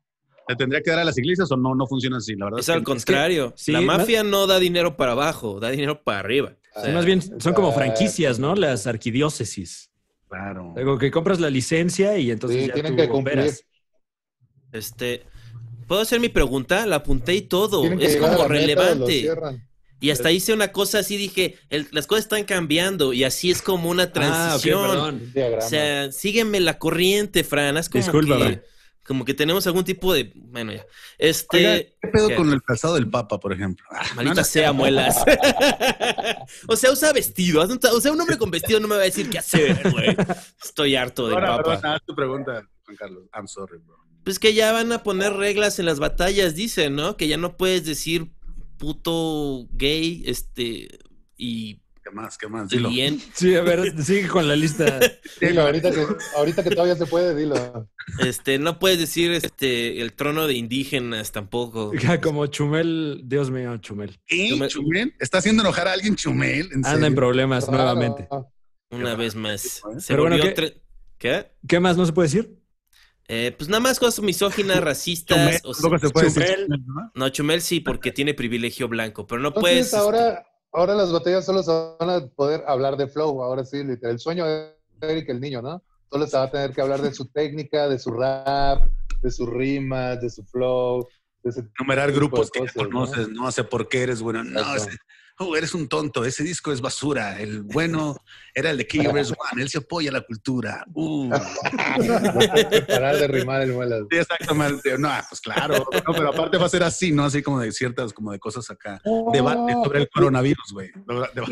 [0.49, 1.75] ¿Le tendría que dar a las iglesias o no?
[1.75, 2.61] No funciona así, la verdad.
[2.61, 3.53] Es es al que- contrario.
[3.57, 6.53] sí, la más- mafia no da dinero para abajo, da dinero para arriba.
[6.77, 8.55] O Sí, sea, Más bien son como franquicias, ¿no?
[8.55, 9.91] Las arquidiócesis.
[10.29, 10.75] Claro.
[10.77, 13.53] Algo que compras la licencia y entonces Sí, ya tienen tú que cumplir.
[14.73, 15.25] Este,
[15.89, 16.87] ¿puedo hacer mi pregunta?
[16.87, 17.81] La apunté y todo.
[17.81, 19.29] Tienen Es como relevante.
[19.99, 23.63] Y hasta hice una cosa así, dije, el- las cosas están cambiando y así es
[23.63, 25.33] como una Ah, transición.
[25.33, 25.65] diagrama.
[25.65, 27.77] o sea, sígueme la corriente, Fran.
[27.79, 28.61] Es como Discúlpame.
[28.61, 28.63] que,
[29.07, 30.85] como que tenemos algún tipo de, bueno, ya.
[31.17, 32.35] Este, Oiga, ¿Qué pedo ¿qué?
[32.35, 33.87] con el calzado del Papa, por ejemplo?
[33.91, 35.17] Ah, no, no, sea, muelas.
[36.69, 37.63] o sea, usa vestido.
[37.63, 40.17] O sea, un hombre con vestido no me va a decir qué hacer, güey.
[40.63, 41.63] Estoy harto del Ahora, papa.
[41.81, 43.23] perdón, haz tu pregunta, Juan Carlos.
[43.35, 43.97] I'm sorry, bro.
[44.25, 47.17] Pues que ya van a poner reglas en las batallas, dicen, ¿no?
[47.17, 48.29] Que ya no puedes decir
[48.77, 50.89] puto gay, este,
[51.37, 52.39] y, ¿Qué más?
[52.39, 52.69] ¿Qué más?
[52.69, 52.89] Dilo.
[52.89, 53.21] bien.
[53.35, 55.01] Sí, a ver, sigue con la lista.
[55.41, 57.89] Dilo, ahorita que, ahorita que todavía se puede, dilo.
[58.21, 61.91] Este, no puedes decir este el trono de indígenas tampoco.
[62.01, 64.21] Ya como Chumel, Dios mío, Chumel.
[64.25, 64.51] ¿Qué?
[64.51, 64.69] Chumel.
[64.69, 65.15] ¿Chumel?
[65.19, 66.69] ¿Está haciendo enojar a alguien Chumel?
[66.73, 68.29] ¿En Anda en problemas nuevamente.
[68.91, 69.83] Una vez más.
[69.99, 70.63] Se Pero bueno, volvió ¿qué?
[70.63, 70.81] tre-
[71.19, 71.47] ¿Qué?
[71.67, 72.57] ¿Qué más no se puede decir?
[73.29, 75.61] Eh, pues nada más cosas misóginas, Chumel, racistas.
[75.65, 76.65] o sea- se puede Chumel.
[76.67, 77.11] Chumel, ¿no?
[77.15, 79.87] no, Chumel sí, porque tiene privilegio blanco, pero no puedes.
[79.87, 83.83] este, ahora, ahora las batallas solo se van a poder hablar de flow, ahora sí,
[83.83, 84.13] literal.
[84.15, 85.83] El sueño de Eric el niño, ¿no?
[86.11, 88.87] Solo se va a tener que hablar de su técnica, de su rap,
[89.23, 91.07] de sus rimas, de su flow.
[91.43, 93.01] De ese Numerar grupos de que ya cosas, ¿no?
[93.01, 93.51] conoces, ¿no?
[93.53, 94.45] sé por qué eres bueno.
[94.45, 94.83] No, Exacto.
[94.91, 94.99] ese-
[95.39, 97.41] oh, eres un tonto, ese disco es basura.
[97.41, 98.17] El bueno
[98.55, 100.85] era el de Killers One, él se apoya a la cultura.
[100.95, 101.31] Uh.
[102.89, 104.03] Parar de rimar el muelas.
[104.11, 104.99] Sí, exactamente.
[104.99, 105.87] No, pues claro.
[106.07, 107.25] No, pero aparte va a ser así, ¿no?
[107.25, 109.01] Así como de ciertas, como de cosas acá.
[109.33, 110.91] Debate sobre el coronavirus, güey.
[111.07, 111.43] Debate-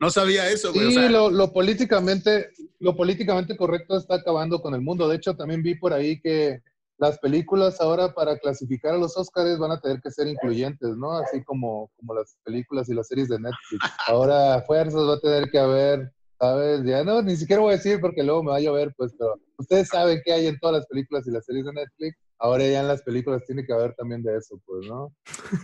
[0.00, 0.86] No sabía eso, güey.
[0.86, 5.08] o Sí, sea, lo, lo políticamente, lo políticamente correcto está acabando con el mundo.
[5.08, 6.60] De hecho, también vi por ahí que
[6.98, 11.12] las películas ahora para clasificar a los Oscars van a tener que ser incluyentes, ¿no?
[11.12, 13.80] Así como, como las películas y las series de Netflix.
[14.06, 16.82] Ahora a fuerzas va a tener que haber, ¿sabes?
[16.84, 19.36] Ya no, ni siquiera voy a decir porque luego me va a llover, pues, pero
[19.58, 22.18] ustedes saben qué hay en todas las películas y las series de Netflix.
[22.40, 25.12] Ahora ya en las películas tiene que haber también de eso, pues, ¿no?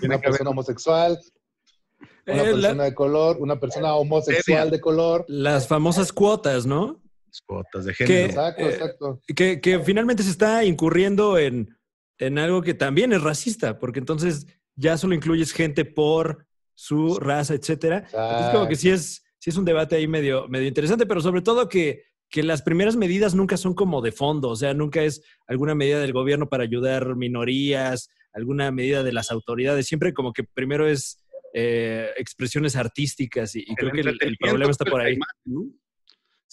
[0.01, 1.18] tiene Una que haber persona homosexual,
[2.27, 5.25] una Eh, la- persona de color, una persona homosexual de color.
[5.29, 7.01] las famosas cuotas, ¿no?
[7.42, 8.27] Cuotas de género.
[8.27, 9.20] Exacto, Eh, exacto.
[9.35, 11.77] Que, que finalmente se está incurriendo en,
[12.18, 17.55] en algo que también es racista, porque entonces ya solo incluyes gente por su raza,
[17.55, 17.99] etcétera.
[18.07, 21.42] Entonces, como que sí es, sí es un debate ahí medio, medio interesante, pero sobre
[21.42, 25.23] todo que, que las primeras medidas nunca son como de fondo, o sea, nunca es
[25.47, 30.42] alguna medida del gobierno para ayudar minorías, alguna medida de las autoridades, siempre como que
[30.42, 31.20] primero es
[31.53, 35.14] eh, expresiones artísticas y, y creo que el, problema está pues, por ahí.
[35.14, 35.62] imagen, ¿no?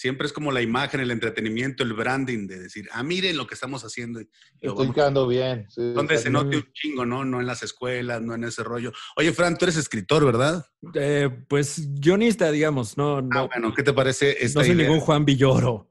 [0.01, 3.53] Siempre es como la imagen, el entretenimiento, el branding de decir, ah, miren lo que
[3.53, 4.19] estamos haciendo.
[4.19, 4.27] y
[4.59, 5.67] Estoy vamos- quedando bien.
[5.69, 7.23] sí, Donde se note un chingo, ¿no?
[7.23, 8.91] No en las escuelas, no en ese rollo.
[9.15, 10.65] Oye, Fran, tú eres escritor, ¿verdad?
[10.95, 14.87] Eh, pues guionista, digamos, no, no, Ah, bueno, ¿qué te parece esta no soy idea?
[14.87, 15.87] ningún Juan Villoro.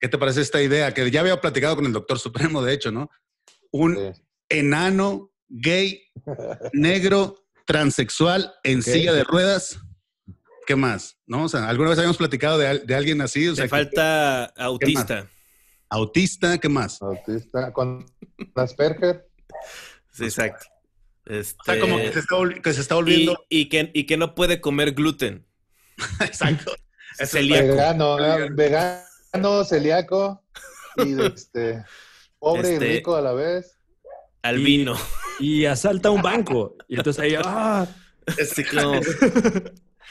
[0.00, 0.94] ¿Qué te parece esta idea?
[0.94, 3.10] Que ya había platicado con el doctor Supremo, de hecho, ¿no?
[3.72, 4.22] Un Sí.
[4.48, 6.00] enano, gay,
[6.72, 9.78] negro, transexual, en silla de ruedas.
[10.70, 11.18] ¿Qué más?
[11.26, 11.46] ¿No?
[11.46, 13.48] O sea, ¿alguna vez habíamos platicado de, al- de alguien así?
[13.48, 15.26] O sea, Te que- falta autista.
[15.88, 17.02] autista, ¿qué más?
[17.02, 18.06] Autista, con
[18.54, 19.26] Asperger.
[20.12, 20.66] Sí, exacto.
[21.26, 23.44] Este, O sea, como que se está, que se está y, volviendo.
[23.48, 25.44] y que, y que no puede comer gluten.
[26.20, 26.72] Exacto.
[27.18, 27.66] Es Celíaco.
[27.66, 28.54] Vegano, ¿no?
[28.54, 30.44] vegano, celíaco
[30.98, 31.84] y este,
[32.38, 33.76] pobre Este- y rico a la vez.
[34.42, 34.94] Albino.
[35.40, 36.76] Y asalta un banco.
[36.86, 37.88] Y entonces ahí, ¡ah!
[38.40, 39.00] Así como-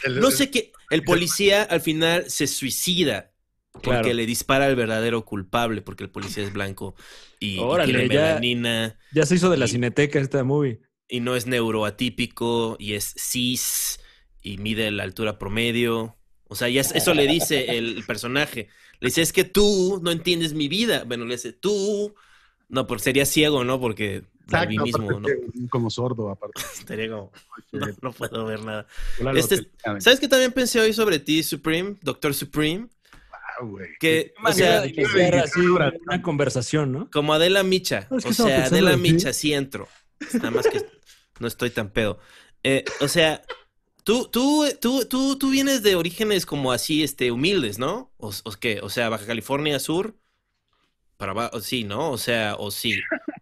[0.03, 0.71] El- no sé qué.
[0.89, 3.31] El policía al final se suicida.
[3.71, 4.13] Porque Claro.
[4.13, 6.95] le dispara al verdadero culpable, porque el policía es blanco
[7.39, 10.81] y, y Órale, tiene ya- melanina Ya se hizo de la Y- cineteca esta movie.
[11.07, 13.99] y no es neuroatípico y es cis
[14.41, 16.17] y mide la altura promedio.
[16.45, 18.67] O sea, ya es- eso le dice el personaje.
[18.99, 21.03] Le dice, es que tú no entiendes mi vida.
[21.05, 22.15] Bueno, le dice, tú...
[22.69, 23.79] No, porque sería ciego, ¿no?
[23.79, 24.23] Porque
[24.67, 25.27] mismo, ¿no?
[25.69, 26.61] como sordo, aparte.
[26.79, 27.31] Estaría como,
[27.71, 28.85] no, no puedo ver nada.
[29.35, 31.95] Este- que- ¿Sabes qué también pensé hoy sobre ti, Supreme?
[32.01, 32.87] Doctor Supreme.
[33.61, 33.89] güey.
[33.99, 37.09] Que, o sea, de iniciar así una conversación, ¿no?
[37.11, 38.07] como Adela Micha.
[38.09, 38.97] No, es que o sea, Adela.
[38.97, 39.87] Micha sí entro.
[40.33, 40.85] Nada más que
[41.39, 42.19] no estoy tan pedo.
[42.63, 43.41] Eh, o sea,
[44.03, 48.11] tú, tú, tú, tú, tú vienes de orígenes como así, este, humildes, ¿no?
[48.17, 48.79] O, o qué?
[48.81, 50.15] O sea, Baja California Sur.
[51.15, 52.11] Para abajo, sí, ¿no?
[52.11, 52.95] O sea, o sí.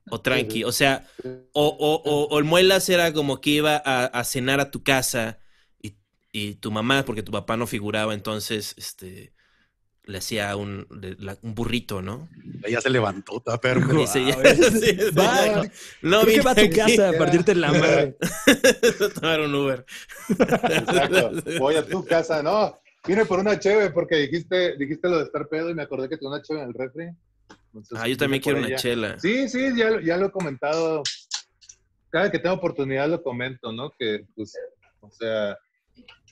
[0.09, 0.63] O tranqui.
[0.63, 1.05] O sea,
[1.53, 4.83] o, o, o, o el Muelas era como que iba a, a cenar a tu
[4.83, 5.39] casa
[5.81, 5.97] y,
[6.31, 9.33] y tu mamá, porque tu papá no figuraba, entonces, este,
[10.05, 12.29] le hacía un, le- la- un burrito, ¿no?
[12.63, 13.81] Ella se levantó, está perro.
[14.05, 15.11] Ya- es- sí, sí.
[15.17, 15.63] Va,
[16.01, 18.17] no, ¿Por qué vine va a tu aquí casa a partirte la madre?
[19.15, 19.85] tomar un Uber.
[20.29, 21.31] Exacto.
[21.59, 22.79] Voy a tu casa, no.
[23.05, 26.17] Vine por una cheve porque dijiste, dijiste lo de estar pedo y me acordé que
[26.17, 27.09] tengo una cheve en el refri.
[27.77, 29.19] Entonces, Ah, yo también vine por quiero una chela.
[29.19, 31.03] Sí, sí, ya, lo- ya lo he comentado.
[32.09, 33.91] Cada que tengo oportunidad lo comento, ¿no?
[33.97, 34.53] Que, pues,
[35.01, 35.57] o sea,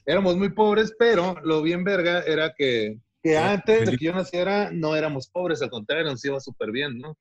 [0.06, 4.72] éramos muy pobres, pero lo bien verga era que, que antes de que yo naciera
[4.72, 7.18] no éramos pobres, al contrario, nos iba súper bien, ¿no?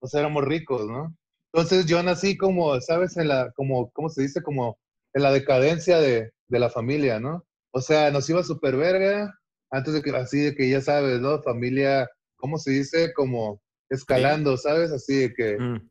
[0.00, 1.16] O sea, éramos ricos, ¿no?
[1.52, 3.16] Entonces yo nací como, ¿sabes?
[3.16, 4.42] En la, como, ¿cómo se dice?
[4.42, 4.78] Como
[5.14, 7.44] en la decadencia de, de la familia, ¿no?
[7.72, 9.34] O sea, nos iba súper verga,
[9.70, 11.42] antes de que, así de que ya sabes, ¿no?
[11.42, 13.12] Familia, ¿cómo se dice?
[13.14, 13.60] Como
[13.90, 14.90] escalando, ¿sabes?
[14.92, 15.88] Así de que, Mm.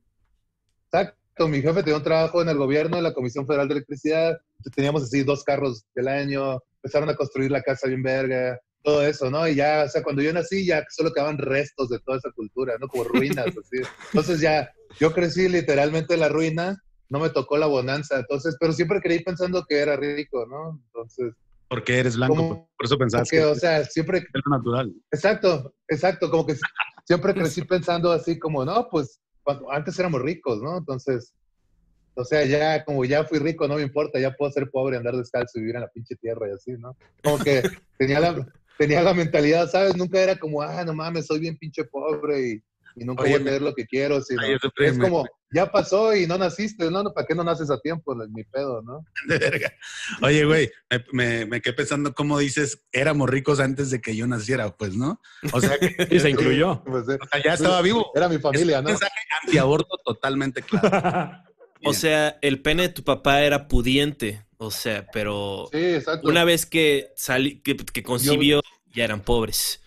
[0.85, 4.37] exacto, mi jefe tenía un trabajo en el gobierno, en la Comisión Federal de Electricidad,
[4.75, 9.31] teníamos así dos carros del año, empezaron a construir la casa bien verga, todo eso,
[9.31, 9.47] ¿no?
[9.47, 12.75] Y ya, o sea, cuando yo nací ya solo quedaban restos de toda esa cultura,
[12.79, 12.87] ¿no?
[12.87, 13.77] Como ruinas, así.
[14.11, 16.77] Entonces ya, yo crecí literalmente en la ruina,
[17.09, 20.79] no me tocó la bonanza, entonces, pero siempre creí pensando que era rico, ¿no?
[20.87, 21.33] Entonces,
[21.67, 22.69] Porque eres blanco, ¿Cómo?
[22.77, 24.93] por eso porque, que o sea, siempre, es lo natural.
[25.11, 26.55] Exacto, exacto, como que
[27.05, 30.77] siempre crecí pensando así como, no, pues cuando- antes éramos ricos, ¿no?
[30.77, 31.33] Entonces,
[32.15, 35.15] o sea, ya como ya fui rico, no me importa, ya puedo ser pobre, andar
[35.15, 36.95] descalzo y vivir en la pinche tierra y así, ¿no?
[37.23, 37.61] Como que
[37.97, 38.47] tenía la,
[38.77, 39.95] tenía la mentalidad, ¿sabes?
[39.95, 42.63] Nunca era como, ah, no mames, soy bien pinche pobre y,
[42.95, 46.27] y nunca Oye, voy a tener lo que quiero, sino es como, ya pasó y
[46.27, 47.03] no naciste, ¿no?
[47.13, 48.13] ¿Para qué no naces a tiempo?
[48.29, 49.05] Ni pedo, ¿no?
[49.27, 49.73] de verga.
[50.21, 54.27] Oye, güey, me, me, me quedé pensando cómo dices, éramos ricos antes de que yo
[54.27, 55.21] naciera, pues, ¿no?
[55.53, 56.83] O sea, que Y se incluyó.
[56.85, 58.11] Pues, eh, o sea, ya estaba vivo.
[58.13, 58.89] era mi Es familia, un ¿no?
[58.91, 59.13] mensaje
[59.43, 61.41] antiaborto totalmente claro.
[61.83, 64.45] O sea, el pene de tu papá era pudiente.
[64.57, 68.61] O sea, pero Sí, una vez que, sali- que, que concibió,
[68.93, 69.81] ya eran pobres.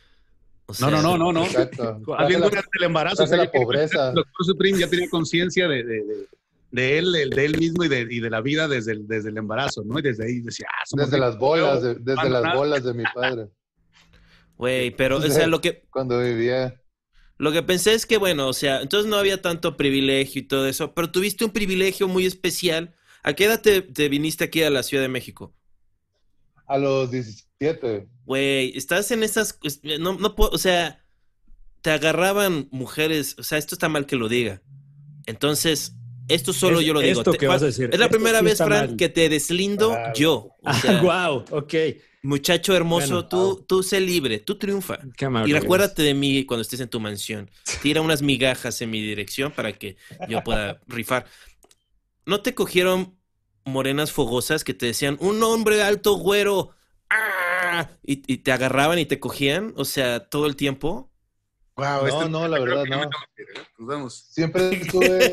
[0.69, 1.45] O No, no, no, no, no.
[1.47, 1.99] Exacto.
[2.29, 3.23] Bien la- durante el embarazo.
[3.23, 4.11] hace la pobreza.
[4.11, 6.27] El doctor Supreme ya tenía conciencia de, de, de,
[6.71, 9.31] de él, de, de él mismo y de, y de la vida desde el, desde
[9.31, 9.99] el embarazo, ¿no?
[9.99, 13.05] Y desde ahí decía, ah, somos Desde las bolas, de- desde las bolas de mi
[13.15, 13.49] padre.
[14.57, 16.81] Güey, pero, o sea, lo que, Cuando vivía.
[17.39, 20.67] Lo que pensé es que, bueno, o sea, entonces no había tanto privilegio y todo
[20.67, 22.95] eso, pero tuviste un privilegio muy especial.
[23.23, 25.55] ¿A qué edad te, te viniste aquí a la Ciudad de México?
[26.69, 28.07] A los 17.
[28.25, 29.59] Güey, estás en esas...
[29.99, 31.03] No, no puedo, o sea,
[31.81, 34.61] te agarraban mujeres, o sea, esto está mal que lo diga.
[35.27, 35.95] Entonces,
[36.29, 37.21] esto solo Es- yo lo digo.
[37.21, 38.97] esto Te- que vas a decir, Es la primera sí vez, Fran, mal.
[38.97, 40.13] que te deslindo Claro.
[40.15, 40.35] yo.
[40.35, 41.75] O Ah, wow, ok.
[42.23, 44.99] muchacho hermoso, Bueno, tú, tú sé libre, tú triunfa.
[45.17, 47.51] Qué amable Y recuérdate de mí cuando estés en tu mansión.
[47.83, 49.97] Tira unas migajas en mi dirección para que
[50.29, 51.25] yo pueda rifar.
[52.27, 53.18] ¿No te cogieron
[53.69, 56.71] morenas fogosas que te decían, un hombre alto, güero?
[57.11, 57.89] ¡ah!
[58.03, 61.11] Y, y te agarraban y te cogían, o sea, todo el tiempo.
[61.77, 63.03] Wow, No, este- no, la verdad, no.
[63.03, 63.61] ir, ¿eh?
[63.79, 64.15] Nos vemos.
[64.31, 65.33] Siempre estuve.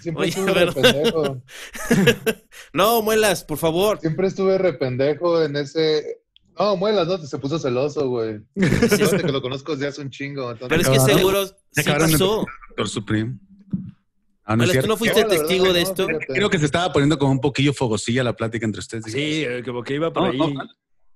[0.00, 1.42] Siempre estuve pero- re pendejo.
[2.72, 3.98] No, muelas, por favor.
[4.00, 6.20] Siempre estuve re pendejo en ese.
[6.58, 8.38] No, muelas, no, se puso celoso, güey.
[8.56, 10.52] Fíjate que lo conozco desde hace un chingo.
[10.52, 12.46] entonces- Pero es que Acabaron- seguro se sí pasó.
[12.68, 13.38] Doctor Supreme.
[14.46, 16.06] Ah, no es Muelas, ¿tú no fuiste No, la verdad testigo de esto?
[16.28, 19.04] Creo que se estaba poniendo como un poquillo fogosilla la plática entre ustedes.
[19.10, 20.54] Sí, eh, como que iba por No, ahí.
[20.54, 20.62] no,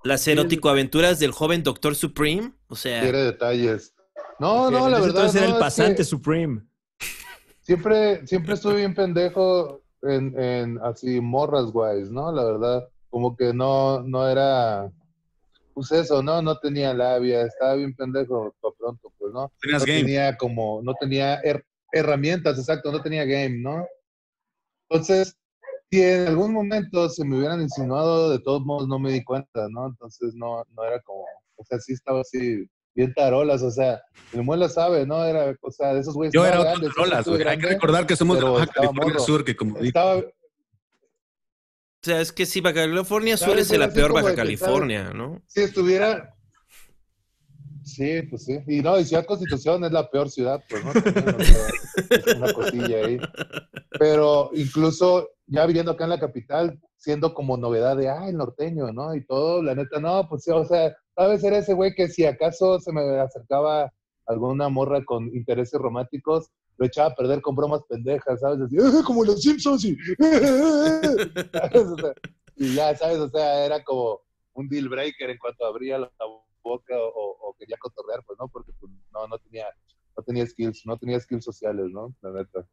[0.04, 2.52] Las erótico-aventuras del joven Doctor Supreme.
[2.68, 3.94] O sea, Quiere detalles.
[4.38, 5.30] No, no, la verdad.
[5.32, 6.62] no, el pasante que Supreme.
[7.62, 12.32] siempre, siempre estuve bien pendejo en, en así morras guays, ¿no?
[12.32, 14.90] La verdad, como que no, no era,
[15.74, 16.40] pues eso, ¿no?
[16.40, 19.52] No tenía labia, estaba bien pendejo para pronto, pues, ¿no?
[19.60, 20.00] Tenías no game.
[20.00, 23.86] tenía como, no tenía her- herramientas, exacto, no tenía game, ¿no?
[24.88, 25.36] Entonces,
[25.90, 29.68] si en algún momento se me hubieran insinuado, de todos modos no me di cuenta,
[29.70, 29.86] ¿no?
[29.86, 31.24] Entonces no, no era como,
[31.56, 35.24] o sea, sí estaba así, bien tarolas, o sea, el Muela sabe, ¿no?
[35.24, 36.32] Era, o sea, de esos güeyes.
[36.32, 37.42] Yo era otro tarolas, güey.
[37.46, 39.20] Hay que recordar que somos de Baja California morro.
[39.20, 40.24] Sur, que como Estaba, O
[42.02, 45.40] sea, es que sí, Baja California ser pero la peor Baja California, ¿no?
[45.46, 46.34] si estuviera.
[47.88, 48.58] Sí, pues sí.
[48.66, 50.92] Y no, y Ciudad Constitución es la peor ciudad, pues, ¿no?
[50.92, 51.56] También,
[52.10, 53.18] es una cosilla ahí.
[53.98, 58.92] Pero incluso ya viviendo acá en la capital, siendo como novedad de, ah, el norteño,
[58.92, 59.14] ¿no?
[59.14, 62.26] Y todo, la neta, no, pues sí, o sea, sabes, era ese güey que si
[62.26, 63.90] acaso se me acercaba
[64.26, 68.60] alguna morra con intereses románticos, lo echaba a perder con bromas pendejas, ¿sabes?
[68.60, 69.96] Así, "Ah, como los Simpsons y...
[71.52, 71.86] ¿sabes?
[71.86, 72.12] O sea,
[72.56, 73.18] y ya, ¿sabes?
[73.18, 74.20] O sea, era como
[74.52, 76.10] un deal breaker en cuanto abría la
[76.62, 78.48] boca o, o quería cotorrear, pues, ¿no?
[78.48, 79.66] Porque pues, no, no tenía,
[80.16, 82.14] no tenía skills, no tenía skills sociales, ¿no?
[82.22, 82.66] La neta.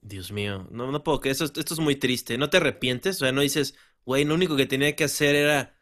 [0.00, 2.38] Dios mío, no, no puedo que esto, esto es muy triste.
[2.38, 3.16] ¿No te arrepientes?
[3.16, 3.74] O sea, no dices,
[4.04, 5.74] güey, lo único que tenía que hacer era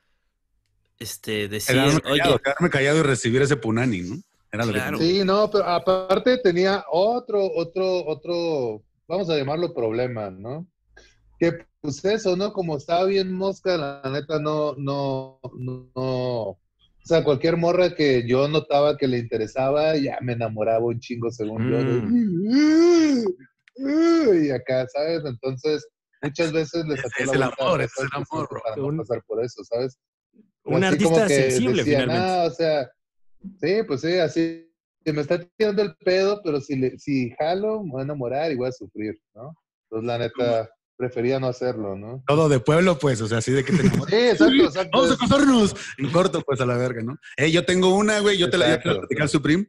[0.98, 4.16] este decir, quedarme callado, oye, quedarme callado y recibir ese punani, ¿no?
[4.50, 4.98] Era lo que Claro.
[4.98, 5.14] tenía.
[5.14, 10.66] Sí, no, pero aparte tenía otro, otro, otro, vamos a llamarlo problema, ¿no?
[11.38, 12.52] Que pues eso, ¿no?
[12.52, 16.58] Como estaba bien mosca, la neta no, no, no, no.
[17.06, 21.30] O sea, cualquier morra que yo notaba que le interesaba, ya me enamoraba un chingo
[21.30, 21.78] según yo.
[23.78, 25.22] de, Y acá, ¿sabes?
[25.24, 25.86] Entonces,
[26.20, 28.60] muchas veces le saqué Es la el vuelta amor, a es el amor, bro.
[28.60, 29.96] Para no pasar por eso, ¿sabes?
[30.64, 32.28] Un Así como artista que sensible, decía, finalmente.
[32.28, 32.90] "No, o sea,
[33.60, 34.68] sí, pues sí, así
[35.04, 38.50] se me está tirando el pedo, pero si, le, si jalo, me voy a enamorar
[38.50, 39.54] y voy a sufrir, ¿no?
[39.84, 42.22] Entonces, la neta, prefería no hacerlo, ¿no?
[42.26, 44.10] Todo de pueblo, pues, o sea, así de que te enamoras.
[44.10, 44.98] Sí, exacto, exacto.
[44.98, 45.76] Vamos a casarnos.
[45.98, 47.18] En corto, pues, a la verga, ¿no?
[47.36, 49.00] Eh, yo tengo una, güey, yo te la la Exacto.
[49.00, 49.66] platicar, Supreme.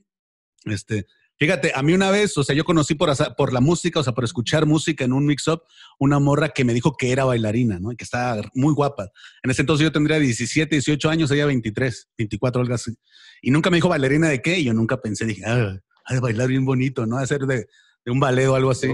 [0.66, 1.06] Este,
[1.38, 4.14] fíjate, a mí una vez, o sea, yo conocí por, por la música, o sea,
[4.14, 5.62] por escuchar música en un mix-up,
[6.00, 7.92] una morra que me dijo que era bailarina, ¿no?
[7.92, 9.12] Y que estaba muy guapa.
[9.44, 12.96] En ese entonces yo tendría 17, 18 años, ella 23, 24, algo así.
[13.42, 15.78] Y nunca me dijo bailarina de qué, y yo nunca pensé, dije, ah,
[16.10, 17.18] de bailar bien bonito, ¿no?
[17.18, 17.68] Hacer de,
[18.06, 18.88] de un ballet o algo así.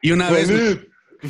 [0.00, 0.48] Y una vez...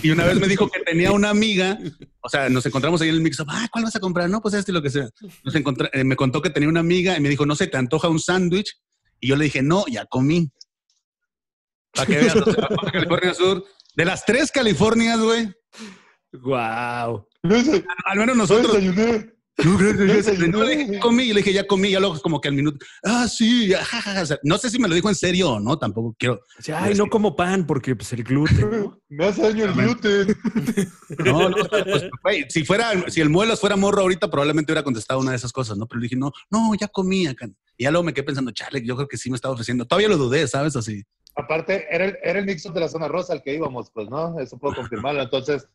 [0.03, 1.79] Y una vez me dijo que tenía una amiga,
[2.21, 4.29] o sea, nos encontramos ahí en el mix ah, ¿cuál vas a comprar?
[4.31, 5.09] No, pues este y lo que sea.
[5.45, 7.77] Nos encontré- eh, me contó que tenía una amiga y me dijo, no sé, ¿te
[7.77, 8.77] antoja un sándwich?
[9.21, 10.51] Y yo le dije, no, ya comí.
[11.93, 13.65] Para que veas, o sea, California Sur.
[13.95, 15.49] De las tres Californias, güey,
[16.33, 17.27] Wow.
[18.05, 18.75] al menos nosotros.
[18.75, 19.33] desayuné.
[19.65, 20.39] No, gracias.
[20.39, 22.55] No, le dije, ya comí, y le dije, ya comí, ya luego como que al
[22.55, 24.23] minuto, ah, sí, ya, ja, ja, ja.
[24.23, 26.35] O sea, no sé si me lo dijo en serio o no, tampoco quiero.
[26.59, 29.01] O sea, ay, no como pan porque pues el gluten, ¿no?
[29.09, 30.37] Me hace daño el gluten.
[31.25, 31.57] No, no,
[32.23, 35.53] pues, si fuera, si el muelas fuera morro ahorita, probablemente hubiera contestado una de esas
[35.53, 35.87] cosas, ¿no?
[35.87, 37.49] Pero le dije, no, no, ya comí acá.
[37.79, 39.87] Y ya luego me quedé pensando, chale, yo creo que sí me estaba ofreciendo.
[39.87, 40.77] Todavía lo dudé, ¿sabes?
[40.77, 41.03] Así.
[41.35, 44.39] Aparte, era el, era el mix de la zona rosa al que íbamos, pues, ¿no?
[44.39, 45.23] Eso puedo confirmarlo.
[45.23, 45.67] Entonces,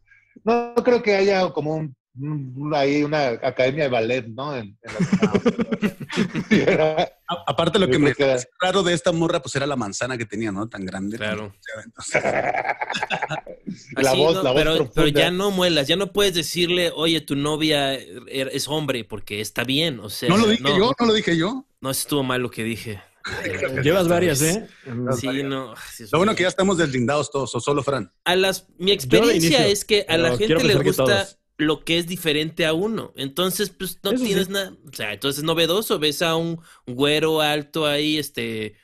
[0.44, 4.56] no, no creo que haya como un, un- ahí una academia de ballet, ¿no?
[4.56, 5.32] En, en la
[6.72, 7.12] era-
[7.48, 10.52] aparte, lo que me hace raro de esta morra, pues era la manzana que tenía,
[10.52, 10.68] ¿no?
[10.68, 11.18] Tan grande.
[11.18, 11.54] Claro.
[11.86, 12.22] Entonces,
[13.98, 14.94] la Así, voz, no, la voz pero, profunda.
[14.96, 19.40] pero ya no muelas, ya no puedes decirle, oye, tu novia er- es hombre, porque
[19.42, 21.66] está bien, o sea, no lo dije no, yo, no lo dije yo.
[21.80, 23.02] no estuvo mal lo que dije.
[23.84, 24.68] Llevas varias, ¿eh?
[25.16, 25.76] Sí, no.
[26.12, 28.12] Lo bueno que ya estamos deslindados todos, o solo Fran.
[28.26, 31.28] A las, mi experiencia es que a la gente le gusta.
[31.62, 33.14] Lo que es diferente a uno.
[33.16, 34.26] Entonces, pues no Eso sí.
[34.28, 34.74] tienes nada.
[34.92, 36.00] O sea, entonces es novedoso.
[36.00, 38.76] Ves a un güero alto ahí, este,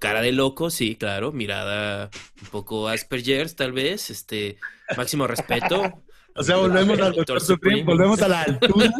[0.00, 2.10] cara de loco, sí, claro, mirada
[2.42, 4.58] un poco Asperger's, tal vez, este,
[4.96, 5.82] máximo respeto.
[6.38, 7.82] O sea, volvemos al Doctor Supreme, Supreme.
[7.84, 8.90] volvemos a la altura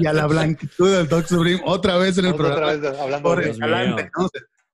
[0.00, 2.72] y a la blanquitud del Doctor Supreme otra vez en el Otra programa.
[2.72, 4.10] vez hablando Por de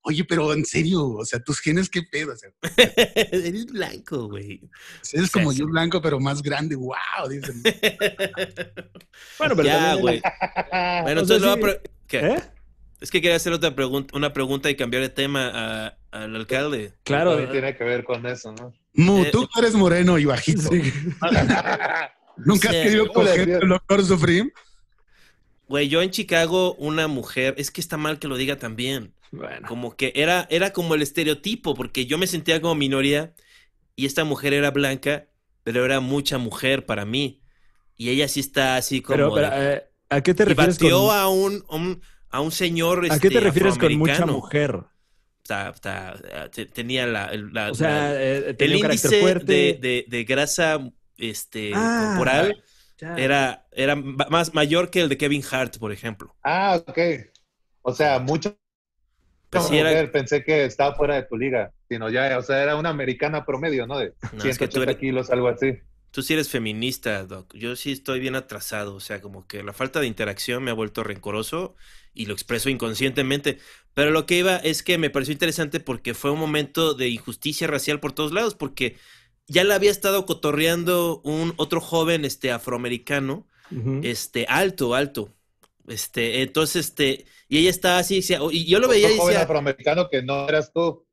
[0.03, 2.33] Oye, pero en serio, o sea, tus genes, ¿qué pedo?
[2.33, 2.51] O sea,
[3.33, 4.61] Eres blanco, güey.
[5.13, 6.77] eres como Sí, yo blanco, pero más grande.
[6.77, 7.29] ¡Wow!
[7.29, 7.63] Dicen.
[9.39, 10.23] Bueno, pero ya, güey.
[11.03, 11.61] Bueno, O sea, entonces voy a sí.
[11.61, 12.19] pre- ¿Qué?
[12.21, 12.43] ¿Eh?
[13.01, 16.95] Es que quería hacer otra pregunta, una pregunta y cambiar de tema a- al alcalde.
[17.05, 17.31] Claro.
[17.33, 18.73] También tiene que ver con eso, ¿no?
[18.95, 20.63] Mu, Eh, tú eres moreno y bajito.
[20.71, 20.93] Sí.
[22.39, 24.51] ¿Nunca has querido coger el Doctor Supreme?
[25.69, 29.13] Güey, yo en Chicago, una mujer, es que está mal que lo diga también.
[29.31, 29.69] Bueno.
[29.69, 33.35] Como que era, era como el estereotipo, porque yo me sentía como minoría
[33.97, 35.29] y esta mujer era blanca,
[35.65, 37.43] pero era mucha mujer para mí.
[37.97, 39.17] Y ella sí está así como.
[39.17, 42.03] Pero, pero, de- eh, ¿a qué te y refieres batió con, a un, a un
[42.31, 43.05] a un señor.
[43.09, 44.85] ¿a qué te este, refieres con mucha mujer?
[46.73, 49.53] Tenía la, el- la- O sea, la- eh, el tenía carácter índice fuerte.
[49.53, 50.79] de, de- de grasa
[51.17, 52.63] este, Ah, corporal
[53.01, 53.17] Ya.
[53.17, 56.35] era, era más mayor que el de Kevin Hart, por ejemplo.
[56.43, 56.99] Ah, ok.
[57.83, 58.57] O sea, mucho.
[59.51, 62.77] Pues sí, mujer, Pensé que estaba fuera de tu liga, sino ya, o sea, era
[62.77, 63.99] una americana promedio, ¿no?
[63.99, 65.79] De No, es que tú 180 eres, kilos, algo así.
[66.11, 67.55] Tú sí eres feminista, Doc.
[67.55, 68.95] Yo sí estoy bien atrasado.
[68.95, 71.77] O sea, como que la falta de interacción me ha vuelto rencoroso
[72.15, 73.59] y lo expreso inconscientemente.
[73.95, 77.67] Pero lo que iba es que me pareció interesante porque fue un momento de injusticia
[77.67, 78.97] racial por todos lados, porque
[79.47, 83.47] ya la había estado cotorreando un otro joven este afroamericano,
[84.03, 85.35] este alto, alto.
[85.89, 88.21] Este, entonces este y ella estaba así,
[88.53, 91.07] y yo lo veía y decía, afroamericano que no eras tú.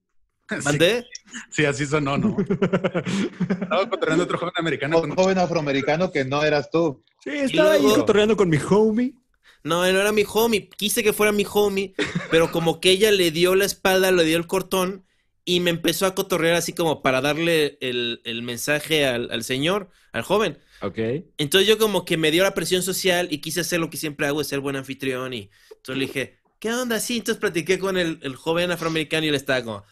[0.63, 1.05] ¿Mandé?
[1.49, 2.38] Sí, así sonó, ¿no?
[3.49, 4.99] estaba cotorreando otro joven americano.
[4.99, 7.03] Un joven afroamericano que no eras tú.
[7.23, 9.13] Sí, estaba ahí cotorreando con mi homie.
[9.63, 10.69] No, no era mi homie.
[10.69, 11.95] Quise que fuera mi homie,
[12.30, 15.05] pero como que ella le dio la espalda, le dio el cortón
[15.45, 20.59] y me empezó a cotorrear así como para darle el, mensaje al, señor, al joven.
[20.86, 20.97] Ok.
[21.38, 24.27] Entonces yo como que me dio la presión social y quise hacer lo que siempre
[24.27, 25.33] hago, es ser buen anfitrión.
[25.33, 26.99] Y entonces le dije, ¿qué onda?
[26.99, 29.83] Sí, entonces platiqué con el, joven afroamericano y él estaba como...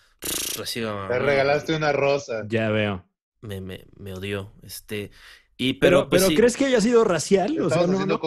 [0.61, 2.45] Así como Te regalaste una rosa.
[2.47, 3.05] Ya veo.
[3.41, 4.53] Me, me, me odió.
[4.61, 5.11] Este,
[5.79, 7.59] pero, pero, pues ¿crees que haya sido racial?
[7.61, 8.19] O sea, no,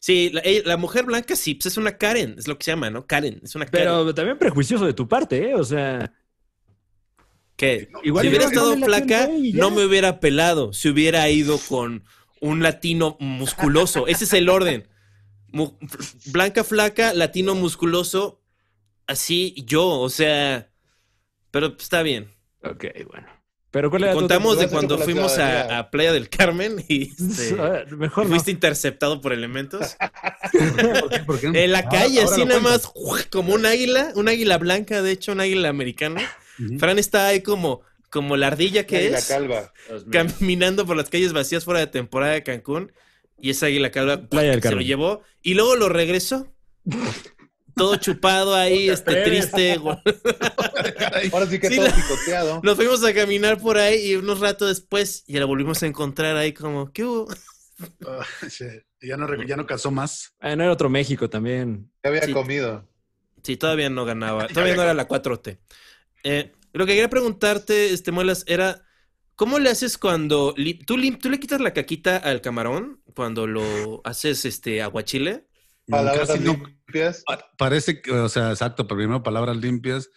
[0.00, 0.32] Sí,
[0.64, 3.06] la, mujer blanca sí, pues es una Karen, es lo que se llama, ¿no?
[3.06, 3.86] Karen, es una Karen.
[3.86, 5.54] Pero también prejuicioso de tu parte, ¿eh?
[5.54, 6.12] O sea...
[7.56, 10.72] Que igual si hubiera estado flaca, no me hubiera pelado.
[10.72, 12.04] Si hubiera ido con
[12.40, 14.06] un latino musculoso.
[14.06, 14.88] Ese es el orden.
[16.26, 18.42] blanca, flaca, latino musculoso.
[19.06, 20.70] Así yo, o sea.
[21.50, 22.30] Pero está bien.
[22.62, 23.36] Ok, bueno.
[23.76, 27.56] Pero ¿cuál Contamos de cuando fuimos a, Playa del Carmen y este,
[28.10, 29.96] fuiste interceptado por elementos.
[31.42, 32.90] En la calle, así nada más,
[33.30, 36.22] como un águila, un águila blanca, de hecho, un águila americana.
[36.78, 39.26] Fran está ahí como, como la ardilla que es.
[39.26, 39.72] calva.
[40.10, 42.92] Caminando por las calles vacías fuera de temporada de Cancún.
[43.38, 45.22] Y esa águila calva se lo llevó.
[45.42, 46.52] Y luego lo regresó
[47.76, 49.74] todo chupado ahí, este, triste.
[51.32, 52.60] Ahora sí que todo picoteado.
[52.62, 56.36] Nos fuimos a caminar por ahí y unos ratos después ya la volvimos a encontrar
[56.36, 57.28] ahí como, ¿qué hubo?
[58.06, 58.24] Ah,
[59.00, 60.34] ya, no, ya no casó más.
[60.40, 61.90] Ah, no era otro México también.
[62.02, 62.88] ¿Qué había comido?
[63.42, 64.46] Sí, todavía no ganaba.
[64.48, 65.58] Todavía no era la 4T.
[66.28, 68.82] Eh, lo que quería preguntarte, este Muelas, era...
[69.36, 70.54] ¿Cómo le haces cuando
[70.86, 75.46] ¿tú, ¿tú, le quitas la caquita al camarón cuando lo haces este aguachile?
[75.88, 77.22] Palabras limpias.
[77.58, 80.08] parece que, o sea, exacto, pero primero palabras limpias.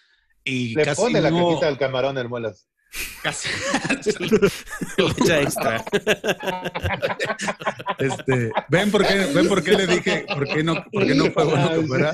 [0.46, 2.70] Y Le casi pone la cajita del camarón el muelas.
[3.22, 3.50] Casi.
[4.98, 5.86] echa extra.
[8.00, 11.26] Este, ¿ven por qué, ven por qué le dije, por qué no, por qué no
[11.32, 12.14] fue bueno que fuera?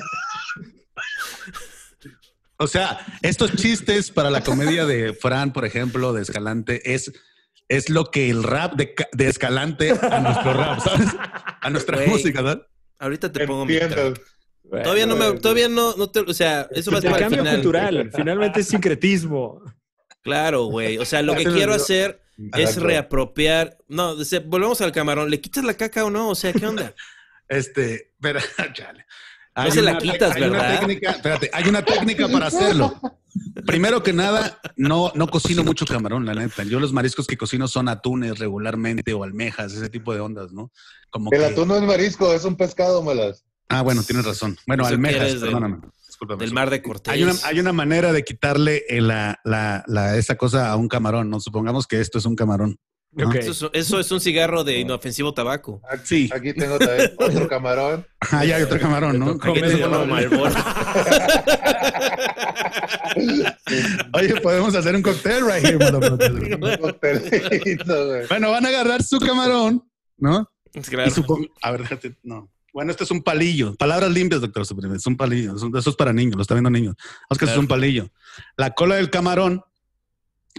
[2.57, 7.11] O sea, estos chistes para la comedia de Fran, por ejemplo, de Escalante, es,
[7.67, 11.09] es lo que el rap de, de Escalante a nuestro rap, ¿sabes?
[11.61, 12.67] A nuestra música, ¿verdad?
[12.99, 13.77] Ahorita te pongo mi
[14.83, 17.43] Todavía no me, todavía no, no te, o sea, eso va a ser el cambio
[17.43, 18.11] cultural.
[18.15, 19.61] Finalmente es sincretismo.
[20.21, 20.97] Claro, güey.
[20.97, 22.21] O sea, lo que quiero hacer
[22.57, 23.77] es reapropiar.
[23.87, 25.29] No, volvemos al camarón.
[25.29, 26.29] ¿Le quitas la caca o no?
[26.29, 26.95] O sea, ¿qué onda?
[27.47, 28.39] Este, pero,
[28.73, 29.05] chale.
[29.55, 30.49] No se la quitas, ¿verdad?
[30.49, 32.99] Una técnica, espérate, hay una técnica para hacerlo.
[33.65, 36.63] Primero que nada, no, no cocino mucho camarón, la neta.
[36.63, 40.71] Yo los mariscos que cocino son atunes regularmente o almejas, ese tipo de ondas, ¿no?
[41.09, 43.45] Como el atún no es marisco, es un pescado, malas.
[43.69, 44.57] Ah, bueno, tienes razón.
[44.67, 45.79] Bueno, almejas, perdóname.
[46.37, 47.13] Del mar de Cortés.
[47.13, 51.29] Hay una, hay una manera de quitarle la, la, la, esa cosa a un camarón,
[51.29, 51.39] ¿no?
[51.39, 52.77] Supongamos que esto es un camarón.
[53.73, 55.81] Eso, es un cigarro de inofensivo tabaco.
[55.89, 56.29] Aquí, sí.
[56.33, 58.05] Aquí tengo también otro camarón.
[58.31, 59.37] Ah, ya hay otro camarón, ¿no?
[59.41, 60.15] Aquí tengo uno
[64.13, 65.77] Oye, podemos hacer un cóctel right here.
[68.29, 70.51] bueno, van a agarrar su camarón, ¿no?
[70.89, 71.11] Claro.
[71.61, 72.51] a ver, déjate, no.
[72.73, 73.73] Bueno, este es un palillo.
[73.75, 74.97] Palabras limpias, doctor Supreme.
[74.97, 75.55] Es un palillo.
[75.55, 76.95] Eso es para niños, lo está viendo niños.
[77.29, 78.09] Vamos que es un palillo.
[78.57, 79.63] La cola del camarón,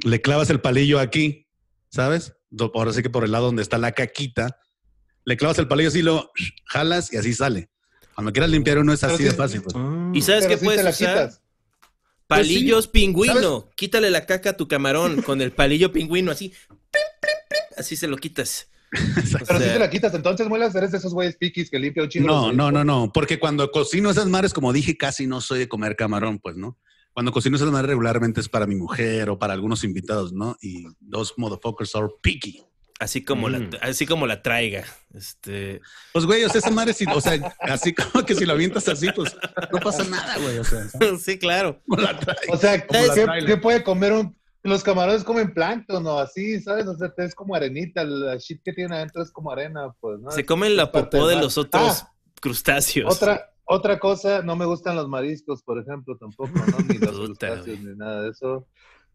[0.03, 1.47] le clavas el palillo aquí,
[1.91, 2.33] ¿sabes?
[2.75, 4.61] Ahora sí que por el lado donde está la caquita,
[5.25, 6.31] le clavas el palillo así, lo
[6.67, 7.71] jalas y así sale.
[8.15, 9.63] Cuando quieras limpiar uno es así de fácil.
[9.63, 9.75] Pues.
[10.15, 11.33] ¿Y sabes qué puedes usar?
[12.27, 13.71] Palillos pues pingüino.
[13.77, 16.53] Quítale la caca a tu camarón con el palillo pingüino, así.
[17.77, 18.69] así se lo quitas.
[18.91, 22.09] Pero si te la quitas, entonces muelas, eres de esos güeyes piquis que limpia un
[22.09, 22.27] chingo.
[22.27, 25.69] No, no, no, no, porque cuando cocino esas mares, como dije, casi no soy de
[25.69, 26.79] comer camarón, pues, ¿no?
[27.17, 30.55] Cuando cocino esas madres regularmente es para mi mujer o para algunos invitados, ¿no?
[30.61, 32.63] Y dos motherfuckers are picky.
[33.01, 33.71] Así como, la, mm.
[33.81, 34.85] así como la traiga.
[35.15, 35.81] Este...
[36.13, 39.11] Pues, güey, o sea, esa madre, o sea, así como que si la avientas así,
[39.17, 39.35] pues
[39.73, 40.59] no pasa nada, güey.
[40.59, 40.85] O sea,
[41.19, 41.83] sí, claro.
[42.51, 44.37] O sea, ¿qué, puede comer un.
[44.63, 46.87] Los camarones comen plancton o así, ¿sabes?
[46.87, 48.05] O sea, es como arenita.
[48.05, 50.31] La shit que tiene adentro es como arena, pues, ¿no?
[50.33, 52.13] Se comen la popó de los otros ah,
[52.43, 53.17] crustáceos.
[53.17, 56.79] Otra, otra cosa, no me gustan los mariscos, por ejemplo, tampoco, ¿no?
[56.89, 58.67] Ni los crustáceos, ni nada de eso.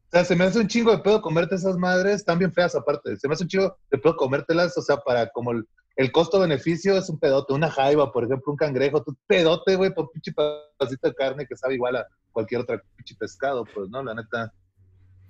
[0.09, 3.15] sea, se me hace un chingo de pedo comerte esas madres, están bien feas aparte.
[3.17, 6.97] Se me hace un chingo de pedo comértelas, o sea, para como el, el costo-beneficio
[6.97, 7.53] es un pedote.
[7.53, 11.55] Una jaiba, por ejemplo, un cangrejo, tu pedote, güey, por pinche pedacito de carne que
[11.55, 14.03] sabe igual a cualquier otro pinche pescado, pues, ¿no?
[14.03, 14.53] La neta.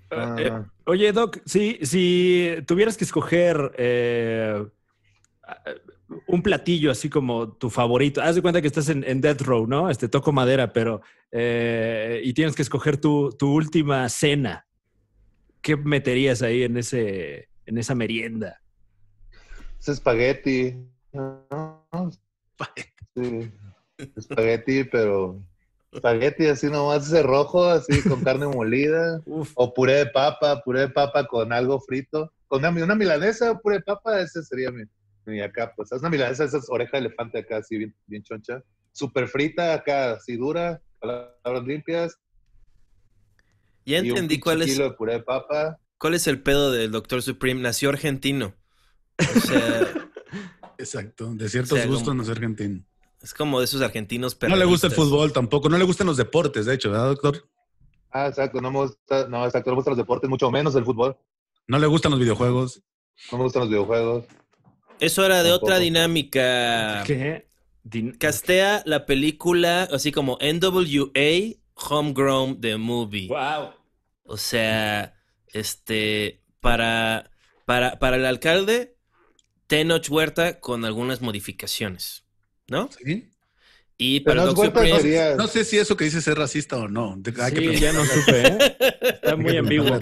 [0.10, 0.36] Ah.
[0.40, 4.66] Eh, oye, Doc, si, si tuvieras que escoger eh,
[6.28, 9.90] un platillo así como tu favorito, haz de cuenta que estás en, Death Row, ¿no?
[9.90, 11.02] Este toco madera, pero
[11.32, 14.66] eh, y tienes que escoger tu, tu, última cena.
[15.62, 18.62] ¿Qué meterías ahí en ese en esa merienda?
[19.80, 20.76] Es espagueti.
[23.16, 23.52] Sí.
[24.16, 25.40] Espagueti, pero
[25.92, 29.22] espagueti así nomás ese rojo, así con carne molida.
[29.56, 32.32] O puré de papa, puré de papa con algo frito.
[32.48, 34.84] Con una, una milanesa, puré de papa, ese sería mi,
[35.26, 35.74] mi acá.
[35.76, 38.64] Pues es una milanesa, esa es oreja de elefante acá, así bien, bien choncha.
[38.92, 42.18] Súper frita acá, así dura, palabras limpias.
[43.86, 44.78] Ya entendí cuál es.
[44.78, 45.78] de puré de papa.
[45.98, 47.62] ¿Cuál es el pedo del Doctor Supreme?
[47.62, 48.56] Nació argentino.
[49.20, 49.88] O sea.
[50.78, 51.34] Exacto.
[51.36, 52.84] De ciertos gustos no es argentino.
[53.22, 55.70] Es como de esos argentinos No le gusta el fútbol tampoco.
[55.70, 57.48] No le gustan los deportes, de hecho, ¿verdad, doctor?
[58.10, 58.60] Ah, exacto.
[58.62, 59.70] No me gusta, no, exacto.
[59.70, 61.16] No me gustan los deportes, mucho menos el fútbol.
[61.68, 62.82] No le gustan los videojuegos.
[63.32, 64.26] No me gustan los videojuegos.
[65.02, 67.04] Eso era de otra dinámica.
[67.06, 67.48] ¿Qué?
[68.20, 73.28] Castea la película así como NWA Homegrown The Movie.
[73.28, 73.74] Wow.
[74.24, 75.16] O sea,
[75.48, 77.32] este, para,
[77.66, 78.96] para, para el alcalde,
[79.66, 82.24] Tenoch Huerta con algunas modificaciones,
[82.68, 82.90] ¿no?
[83.04, 83.31] Sí.
[84.04, 87.22] Y para Supreme, no sé si eso que dices es racista o no.
[87.40, 88.78] Hay sí, ya no supe, ¿eh?
[89.00, 89.92] Está muy ambiguo.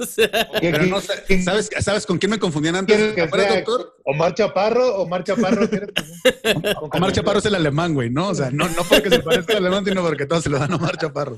[0.00, 3.12] o sea, Pero no, ¿sabes, ¿Sabes con quién me confundían antes?
[3.12, 3.98] Que sea, doctor?
[4.06, 4.96] ¿Omar Chaparro?
[4.96, 5.68] ¿Omar Chaparro?
[6.92, 8.30] Omar Chaparro es el alemán, güey, ¿no?
[8.30, 10.72] O sea, no, no porque se parezca al alemán, sino porque todos se lo dan
[10.72, 11.36] a Omar Chaparro.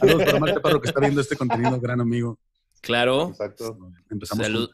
[0.00, 2.36] Saludos para Omar Chaparro que está viendo este contenido, gran amigo.
[2.80, 3.28] Claro.
[3.28, 3.78] Exacto.
[4.10, 4.70] Empezamos Salud.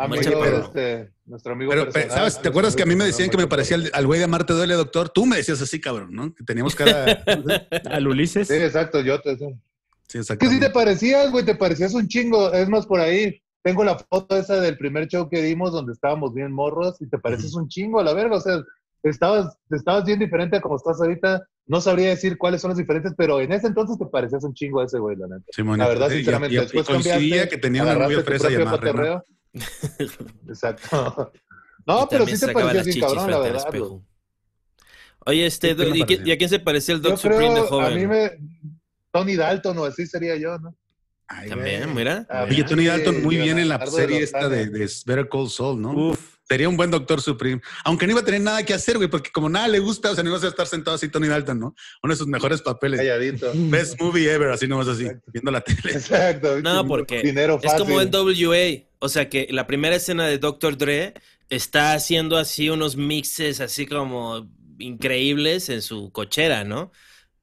[0.00, 2.40] Amigo, este, nuestro amigo pero, ¿sabes?
[2.40, 4.74] ¿Te acuerdas que a mí me decían que me parecía al güey de Marte duele,
[4.74, 5.08] doctor?
[5.08, 6.32] Tú me decías así, cabrón, ¿no?
[6.32, 7.24] Que teníamos cara...
[7.90, 8.46] ¿Al Ulises?
[8.46, 9.36] Sí, exacto, yo te...
[9.36, 10.46] Sí, exacto.
[10.46, 12.52] Que sí te parecías, güey, te parecías un chingo.
[12.52, 16.32] Es más, por ahí tengo la foto esa del primer show que dimos donde estábamos
[16.32, 18.36] bien morros y te pareces un chingo a la verga.
[18.36, 18.62] O sea,
[19.02, 21.42] estabas, estabas bien diferente a como estás ahorita.
[21.66, 24.80] No sabría decir cuáles son las diferencias, pero en ese entonces te parecías un chingo
[24.80, 25.44] a ese güey, la neta.
[25.50, 26.54] Sí, la verdad, sinceramente.
[26.54, 28.78] Y, después coincidía que tenía una novia fresa llamada
[30.48, 31.32] Exacto.
[31.86, 33.64] No, pero sí se parecía así, cabrón, la verdad.
[35.24, 37.92] Oye, este, ¿y, a quién se parecía el Doc Supreme de joven?
[37.92, 38.32] A mí me.
[39.10, 40.76] Tony Dalton, o así sería yo, ¿no?
[41.26, 42.26] También, mira.
[42.46, 45.92] Oye, Tony Dalton muy bien en la serie esta de, de Better Call Saul, ¿no?
[45.92, 46.38] Uf.
[46.48, 47.60] Sería un buen Doctor Supreme.
[47.84, 50.14] Aunque no iba a tener nada que hacer, güey, porque como nada le gusta, o
[50.14, 51.74] sea, no iba a estar sentado así Tony Dalton, ¿no?
[52.02, 52.98] Uno de sus mejores papeles.
[52.98, 53.52] Calladito.
[53.54, 55.92] Best movie ever, así nomás así, viendo la tele.
[55.92, 56.58] Exacto.
[56.62, 58.87] No, porque es como en WA.
[59.00, 61.14] O sea, que la primera escena de Doctor Dre
[61.48, 66.92] está haciendo así unos mixes así como increíbles en su cochera, ¿no?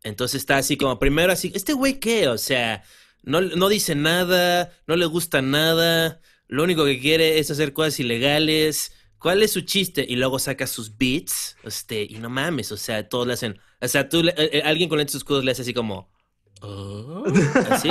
[0.03, 2.27] Entonces está así como primero así, ¿este güey qué?
[2.27, 2.83] O sea,
[3.23, 7.99] no, no dice nada, no le gusta nada lo único que quiere es hacer cosas
[7.99, 8.93] ilegales.
[9.17, 10.05] ¿Cuál es su chiste?
[10.07, 13.87] Y luego saca sus beats, este, y no mames, o sea, todos le hacen, o
[13.87, 16.11] sea, tú, eh, eh, alguien con lentes oscuros le hace así como,
[16.65, 17.25] oh",
[17.69, 17.89] así,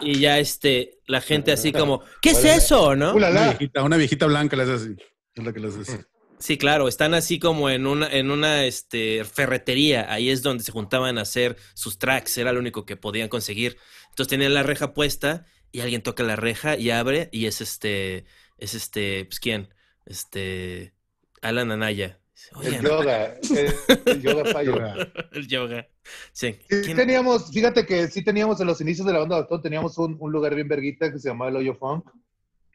[0.00, 3.14] y ya este, la gente así como, ¿qué es eso, no?
[3.14, 4.96] Una viejita, una viejita blanca le hace así,
[5.34, 6.04] es lo que le hace.
[6.40, 10.72] Sí, claro, están así como en una, en una este, ferretería, ahí es donde se
[10.72, 13.76] juntaban a hacer sus tracks, era lo único que podían conseguir.
[14.08, 18.24] Entonces tenían la reja puesta y alguien toca la reja y abre y es este,
[18.56, 19.74] es este, pues quién,
[20.06, 20.94] este,
[21.42, 22.19] Alan Anaya.
[22.62, 23.36] El, yoga,
[24.06, 25.88] el, yoga, el yoga,
[26.32, 26.58] sí.
[26.68, 30.16] sí teníamos, fíjate que sí teníamos en los inicios de la banda de teníamos un,
[30.18, 32.10] un, lugar bien verguita que se llamaba el Hoyo Funk,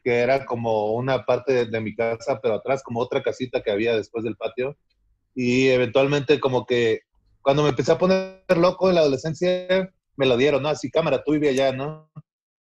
[0.02, 3.70] que era como una parte de, de mi casa, pero atrás como otra casita que
[3.70, 4.76] había después del patio.
[5.34, 7.00] Y eventualmente como que
[7.42, 10.68] cuando me empecé a poner loco en la adolescencia, me lo dieron, ¿no?
[10.68, 12.10] Así, cámara, tú vive allá, ¿no?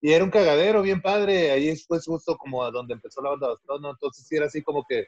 [0.01, 3.47] Y era un cagadero bien padre, ahí después justo como a donde empezó la banda
[3.47, 3.89] Bastón, ¿no?
[3.91, 5.07] Entonces sí era así como que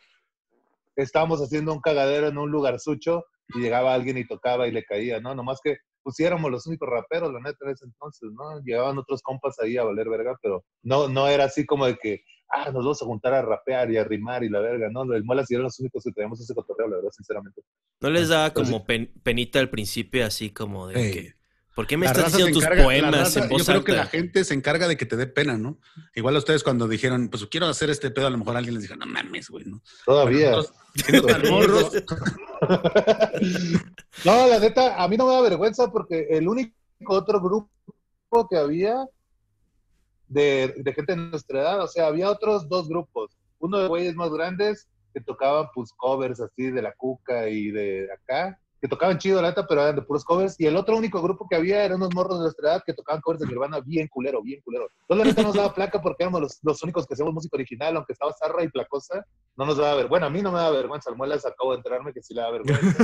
[0.95, 3.25] estábamos haciendo un cagadero en un lugar sucho
[3.55, 5.35] y llegaba alguien y tocaba y le caía, ¿no?
[5.35, 8.59] Nomás que pusiéramos los únicos raperos, la neta, en ese entonces, ¿no?
[8.63, 12.23] Llegaban otros compas ahí a valer verga, pero no, no era así como de que,
[12.49, 15.03] ah, nos vamos a juntar a rapear y a rimar y la verga, ¿no?
[15.13, 17.61] El Muelas y eran los únicos que teníamos ese cotorreo, la verdad, sinceramente.
[17.99, 21.40] ¿No les daba como penita al principio, así como de que
[21.75, 24.53] ¿Por qué me estás diciendo tus poemas en voz Yo creo que la gente se
[24.53, 25.79] encarga de que te dé pena, ¿no?
[26.15, 28.83] Igual a ustedes cuando dijeron, pues quiero hacer este pedo, a lo mejor alguien les
[28.83, 29.81] dijo, no mames, güey, ¿no?
[30.05, 30.51] Todavía.
[34.25, 36.75] no, la neta, a mí no me da vergüenza porque el único
[37.07, 37.69] otro grupo
[38.31, 39.05] grupo que había
[40.27, 44.15] de, de gente de nuestra edad, o sea, había otros dos grupos, uno de güeyes
[44.15, 49.19] más grandes que tocaban pues covers así de la cuca y de acá, que tocaban
[49.19, 51.85] chido la neta, pero eran de puros covers, y el otro único grupo que había
[51.85, 54.89] eran unos morros de nuestra edad que tocaban covers de Nirvana bien culero, bien culero.
[55.01, 57.95] Entonces la neta nos daba placa porque éramos los, los únicos que hacíamos música original,
[57.95, 59.23] aunque estaba zarra y placosa,
[59.55, 60.07] no nos daba ver.
[60.07, 62.49] Bueno, a mí no me da vergüenza, Almuelas acabo de enterarme que sí le da
[62.49, 62.97] vergüenza.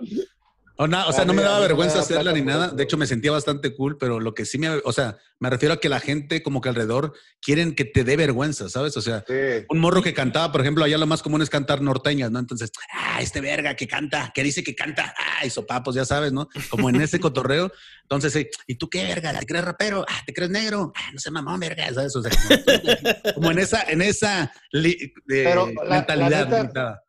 [0.82, 2.68] O, na- o sea, no me daba vergüenza hacerla ni nada.
[2.68, 5.74] De hecho, me sentía bastante cool, pero lo que sí me, o sea, me refiero
[5.74, 7.12] a que la gente como que alrededor
[7.42, 8.96] quieren que te dé vergüenza, ¿sabes?
[8.96, 9.66] O sea, Sí.
[9.68, 12.38] un morro que cantaba, por ejemplo, allá lo más común es cantar norteñas, ¿no?
[12.38, 16.32] Entonces, ah, este verga que canta, que dice que canta, ah, y sopapos, ya sabes,
[16.32, 16.48] ¿no?
[16.70, 17.70] Como en ese cotorreo.
[18.04, 19.38] Entonces, eh, ¿y tú qué verga?
[19.38, 20.06] ¿Te crees rapero?
[20.08, 20.94] Ah, ¿te crees negro?
[20.96, 22.16] Ah, no sé, mamón, verga, ¿sabes?
[22.16, 27.02] O sea, como, como en esa, en esa li- eh, Pero la- la mentalidad neta-.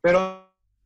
[0.00, 0.43] Pero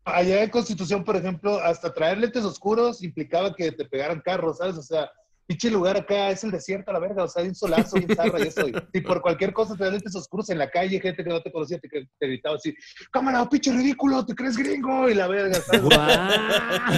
[0.09, 4.77] allá en Constitución, por ejemplo, hasta traer lentes oscuros implicaba que te pegaran carros, ¿sabes?
[4.77, 5.11] O sea,
[5.47, 8.39] pinche lugar acá es el desierto, la verga, o sea, hay un solazo, bien zarra
[8.39, 8.69] y eso.
[8.69, 11.51] y Si por cualquier cosa traes lentes oscuros en la calle, gente que no te
[11.51, 12.75] conocía te, te gritaba así,
[13.11, 15.83] cámara, pinche ridículo, te crees gringo, y la verga, ¿sabes?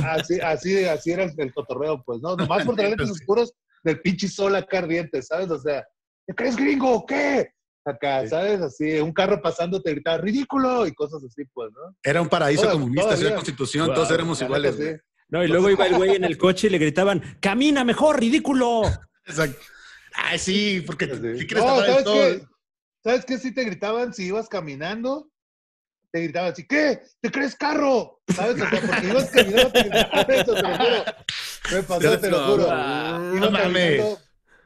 [0.04, 2.34] Así, así, así era el cotorreo, pues, ¿no?
[2.34, 3.52] Nomás por traer lentes oscuros
[3.84, 5.50] del pinche sol acá ardiente, ¿sabes?
[5.50, 5.86] O sea,
[6.26, 7.52] ¿te crees gringo o qué?
[7.84, 8.60] Acá, ¿sabes?
[8.60, 11.96] Así, un carro pasando te gritaba, ridículo, y cosas así, pues, ¿no?
[12.02, 13.94] Era un paraíso Toda- comunista, ciudad constitución, Wow.
[13.94, 14.76] todos éramos iguales.
[14.76, 14.90] sí.
[15.30, 18.82] No, y luego iba el güey en el coche y le gritaban, camina mejor, ridículo.
[19.24, 19.58] Exacto.
[20.14, 21.12] Ay, sí, porque Sí.
[21.20, 22.14] ¿qué quieres No, ¿sabes todo?
[22.14, 22.44] qué?
[23.02, 23.38] ¿Sabes qué?
[23.38, 25.30] Si te gritaban si ibas caminando,
[26.12, 27.00] te gritaban así, ¿qué?
[27.22, 28.20] ¿Te crees carro?
[28.34, 28.56] ¿Sabes?
[28.56, 31.04] O sea, porque ibas caminando, te gritaban eso, te lo juro.
[31.72, 32.66] Me pasó, te lo juro.
[32.68, 34.18] Ah, Iba no caminando-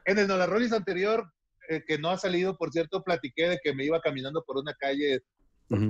[0.05, 1.31] En el Nola Rollis anterior,
[1.69, 4.73] eh, que no ha salido, por cierto, platiqué de que me iba caminando por una
[4.73, 5.19] calle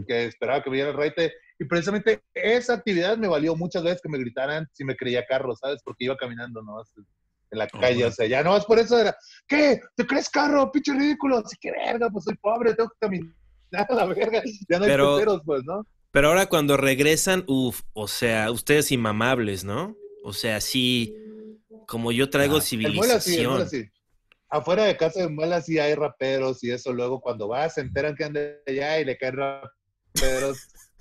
[0.08, 1.34] que esperaba que me diera el raite.
[1.60, 5.56] Y precisamente esa actividad me valió muchas veces que me gritaran si me creía carro,
[5.56, 5.82] ¿sabes?
[5.84, 6.82] Porque iba caminando, ¿no?
[7.52, 9.16] En la Oh, calle, o sea, ya no más por eso era,
[9.48, 9.80] ¿qué?
[9.96, 10.72] ¿Te crees carro?
[10.72, 11.38] Pinche ridículo.
[11.40, 13.34] Así que verga, pues soy pobre, tengo que caminar
[13.72, 14.42] a la verga.
[14.70, 15.86] Ya no hay Pero- puteros, pues, ¿no?
[16.12, 19.98] Pero ahora cuando regresan, uff, o sea, ustedes inmamables, ¿no?
[20.24, 21.14] O sea, sí,
[21.88, 23.52] como yo traigo Ah, El muela sí, el civilización.
[23.52, 23.84] muela sí.
[24.50, 26.94] Afuera de casa de muela sí hay raperos y eso.
[26.94, 30.58] Luego cuando vas, se enteran que andan allá y le caen raperos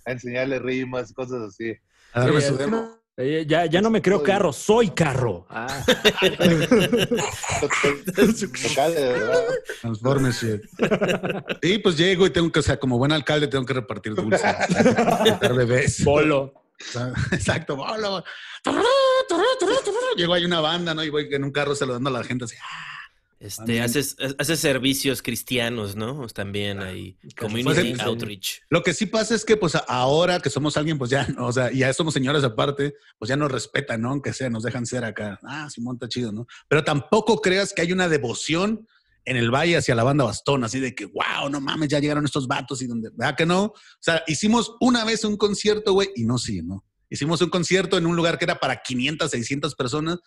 [0.07, 1.74] a enseñarle rimas, cosas así.
[2.12, 3.05] A darme Sí, su demo.
[3.16, 5.47] Eh, ya, ya no me creo carro, soy carro.
[5.49, 5.84] Ah.
[10.32, 10.62] Shit.
[11.62, 14.42] Sí, pues llego y tengo que, o sea, como buen alcalde tengo que repartir dulces.
[14.42, 16.05] dar bebés.
[16.05, 16.53] Bolo.
[17.30, 18.24] Exacto, bolo.
[20.16, 21.05] Llego ahí una banda, ¿no?
[21.05, 22.57] Y voy en un carro saludando a la gente así.
[23.45, 26.26] Este, haces, haces servicios cristianos, ¿no?
[26.28, 28.62] También ahí, community Pues, outreach.
[28.70, 31.70] Lo que sí pasa es que, pues, ahora que somos alguien, pues ya, o sea,
[31.70, 34.12] ya somos señores aparte, pues ya nos respetan, ¿no?
[34.12, 35.38] Aunque sea, nos dejan ser acá.
[35.42, 36.47] Ah, Simón está chido, ¿no?
[36.68, 38.88] Pero tampoco creas que hay una devoción
[39.26, 42.24] en el valle hacia la banda Bastón, así de que, wow, no mames, ya llegaron
[42.24, 43.64] estos vatos y donde, ¿verdad que no?
[43.64, 46.82] O sea, hicimos una vez un concierto, güey, y no, sí, ¿no?
[47.11, 50.18] Hicimos un concierto en un lugar que era para 500, 600 personas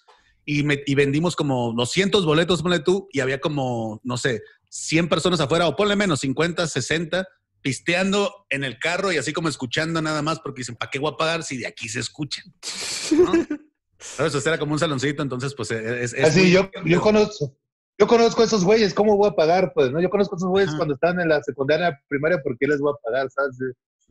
[0.48, 5.10] y, me- y vendimos como 200 boletos, ponle tú, y había como, no sé, 100
[5.10, 7.28] personas afuera, o ponle menos, 50, 60,
[7.62, 11.12] pisteando en el carro y así como escuchando nada más, porque dicen, ¿para qué voy
[11.14, 12.46] a pagar si de aquí se escuchan?
[14.00, 16.14] Sea, era como un saloncito, entonces, pues es.
[16.14, 17.58] es Así, muy- yo, yo conozco.
[18.00, 19.72] Yo conozco a esos güeyes, ¿cómo voy a pagar?
[19.74, 20.00] Pues, ¿no?
[20.00, 20.78] Yo conozco a esos güeyes Ajá.
[20.78, 23.28] cuando están en la secundaria primaria, ¿por qué les voy a pagar?
[23.32, 23.58] ¿Sabes?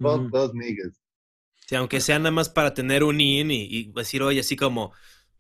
[0.01, 0.30] Fuck Ujú.
[0.32, 1.01] those niggas.
[1.68, 4.93] Sí, aunque sea nada más para tener un in y, y decir, oye, así como,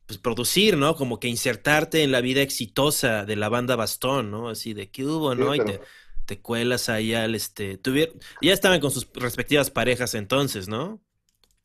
[0.06, 0.94] pues producir, ¿no?
[0.96, 4.48] Como que insertarte en la vida exitosa de la banda Bastón, ¿no?
[4.48, 5.54] Así de qué hubo, Sí, ¿no?
[5.54, 5.80] Y te,
[6.26, 11.00] te cuelas ahí al, este, tuvier- ya estaban con sus respectivas parejas entonces, ¿no?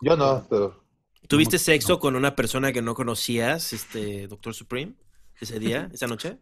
[0.01, 0.83] Yo no, pero.
[1.27, 1.99] ¿Tuviste sexo no.
[1.99, 4.95] con una persona que no conocías, este, Doctor Supreme,
[5.39, 6.37] ese día, esa noche?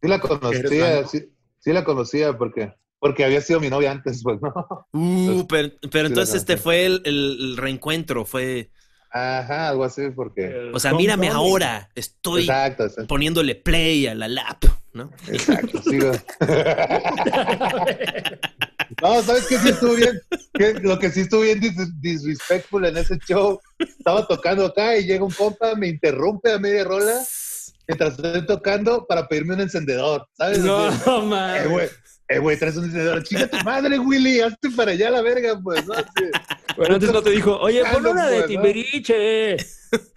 [0.00, 0.20] Sí la
[0.50, 4.52] ¿Eres conocía, sí, sí la conocía porque, porque había sido mi novia antes, pues, ¿no?
[4.92, 5.70] Uh, pero,
[6.06, 8.72] entonces este fue el reencuentro, fue,
[9.10, 10.70] Ajá, algo así, porque.
[10.72, 15.10] o sea, mírame ahora, estoy Exacto, exacto, poniéndole play a la lap, ¿no?
[15.28, 16.12] exacto, sigo.
[19.02, 20.18] No, ¿sabes qué sí estuvo bien?
[20.54, 25.04] Que lo que sí estuvo bien dis- disrespectful en ese show, estaba tocando acá y
[25.04, 27.20] llega un compa, me interrumpe a media rola
[27.86, 30.60] mientras estoy tocando para pedirme un encendedor, ¿sabes?
[30.60, 31.68] No, Eh, man.
[31.70, 31.88] güey,
[32.28, 33.22] eh, güey, traes un encendedor.
[33.22, 35.92] Chica tu madre, Willy, hazte para allá la verga, pues, ¿no?
[35.94, 36.08] Así,
[36.78, 38.46] Bueno, antes no te dijo, oye, pon una de pues.
[38.48, 39.56] Timbiriche.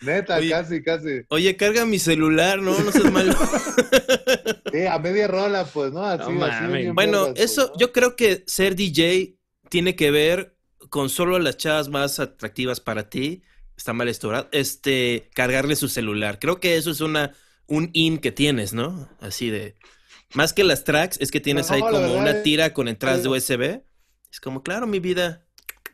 [0.02, 0.50] neta, Oye.
[0.52, 1.22] casi, casi.
[1.30, 2.78] Oye, carga mi celular, ¿no?
[2.80, 3.34] No seas malo.
[4.72, 6.06] Sí, a media rola, pues, ¿no?
[6.06, 6.88] Así, No así.
[6.94, 7.78] Bueno, pues, eso, ¿no?
[7.78, 9.36] yo creo que ser DJ
[9.68, 10.56] tiene que ver
[10.90, 13.44] con solo las chavas más atractivas para ti
[13.76, 14.48] está mal esto, ¿verdad?
[14.54, 16.40] Este, cargarle su celular.
[16.40, 17.34] Creo que eso es una,
[17.68, 19.10] un in que tienes, ¿no?
[19.20, 19.76] Así de,
[20.36, 23.24] más que las tracks, es que tienes No, ahí como una es- tira con entradas
[23.24, 23.82] de USB.
[24.32, 25.46] Es como, claro, mi vida.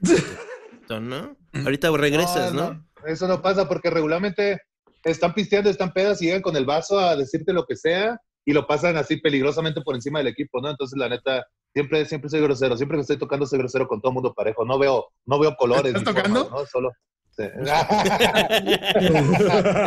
[0.90, 1.36] ¿No?
[1.54, 2.86] Ahorita regresas, ¿no?
[3.06, 4.60] Eso no pasa porque regularmente
[5.04, 8.54] están pisteando, están pedas y llegan con el vaso a decirte lo que sea y
[8.54, 10.70] lo pasan así peligrosamente por encima del equipo, ¿no?
[10.70, 12.78] Entonces, la neta, siempre, siempre soy grosero.
[12.78, 14.66] Siempre que estoy tocando, soy grosero con todo mundo parejo.
[14.66, 15.94] No veo, no veo colores.
[15.94, 16.50] ¿Estás formas, tocando?
[16.50, 16.66] ¿no?
[16.66, 16.92] Solo.
[17.32, 17.44] sí.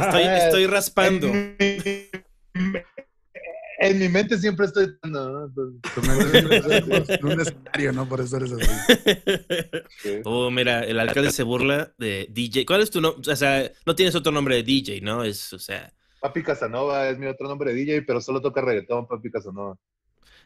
[0.00, 1.28] Estoy, estoy raspando.
[3.80, 4.88] En mi, en mi mente siempre estoy.
[5.04, 5.52] No, no,
[6.34, 8.08] en un escenario, ¿no?
[8.08, 8.70] Por eso eres así.
[10.02, 10.10] sí.
[10.24, 12.66] Oh, mira, el alcalde se burla de DJ.
[12.66, 13.32] ¿Cuál es tu nombre?
[13.32, 15.24] O sea, no tienes otro nombre de DJ, ¿no?
[15.24, 19.06] Es, o sea, Papi Casanova es mi otro nombre de DJ, pero solo toca reggaetón,
[19.06, 19.76] Papi Casanova.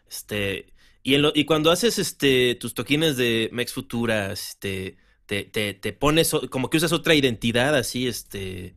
[0.09, 0.73] este.
[1.03, 5.75] Y, en lo- y cuando haces este tus toquines de Mex Futuras, este, te, te,
[5.75, 8.77] te pones como que usas otra identidad así, este.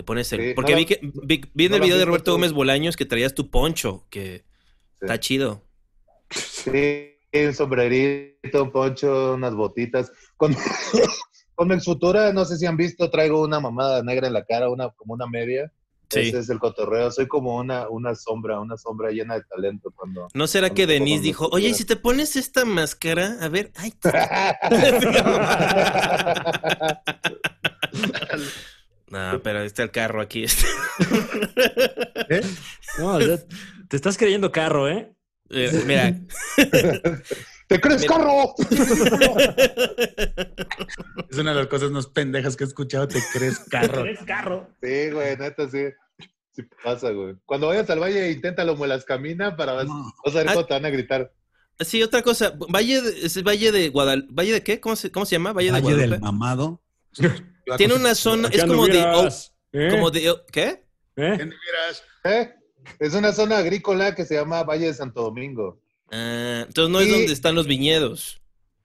[0.00, 0.40] Te pones el.
[0.40, 2.36] Sí, porque no vi que vi, vi en no el video de Roberto tú.
[2.36, 4.46] Gómez Bolaños que traías tu poncho, que
[4.98, 4.98] Sí.
[5.02, 5.62] está chido.
[6.30, 10.10] Sí, un sombrerito, un poncho, unas botitas.
[10.38, 10.56] Con,
[11.54, 14.70] con Mex Futura, no sé si han visto, traigo una mamada negra en la cara,
[14.70, 15.70] una como una media.
[16.08, 16.20] Sí.
[16.20, 17.10] Ese es el cotorreo.
[17.10, 20.28] Soy como una, una sombra, una sombra llena de talento cuando.
[20.32, 21.78] ¿No será Cuando que Denise dijo, oye, ¿y Futura".
[21.78, 23.36] si te pones esta máscara?
[23.42, 23.92] A ver, ay,
[29.10, 30.44] No, pero está el carro aquí.
[30.44, 30.66] este.
[32.30, 32.42] ¿Eh?
[32.98, 33.38] No, o sea,
[33.88, 35.12] te estás creyendo carro, ¿eh?
[35.50, 36.16] Eh, Mira,
[37.66, 38.14] ¡Te crees, Mira.
[38.16, 38.54] carro!
[41.28, 43.08] Es una de las cosas más pendejas que he escuchado.
[43.08, 44.00] Te crees carro.
[44.02, 44.68] Eres carro.
[44.82, 45.84] Sí, güey, neta, sí.
[46.52, 47.36] Sí pasa, güey.
[47.46, 50.12] Cuando vayas al valle, inténtalo, muelas camina para vas No.
[50.24, 50.54] vas a ver Ah.
[50.54, 51.32] cómo te van a gritar.
[51.80, 52.54] sí, otra cosa.
[52.72, 54.32] Valle de, es el Valle de Guadalupe.
[54.32, 54.80] ¿Valle de qué?
[54.80, 55.52] ¿Cómo se, cómo se llama?
[55.52, 56.82] Valle de Valle del mamado.
[57.76, 59.00] Tiene una zona, es como de,
[59.72, 59.88] ¿eh?
[59.90, 60.84] como de, ¿qué?
[61.16, 61.50] ¿Eh?
[62.24, 62.54] ¿Eh?
[62.98, 65.80] Es una zona agrícola que se llama Valle de Santo Domingo.
[66.10, 68.40] Ah, entonces no es donde están los viñedos.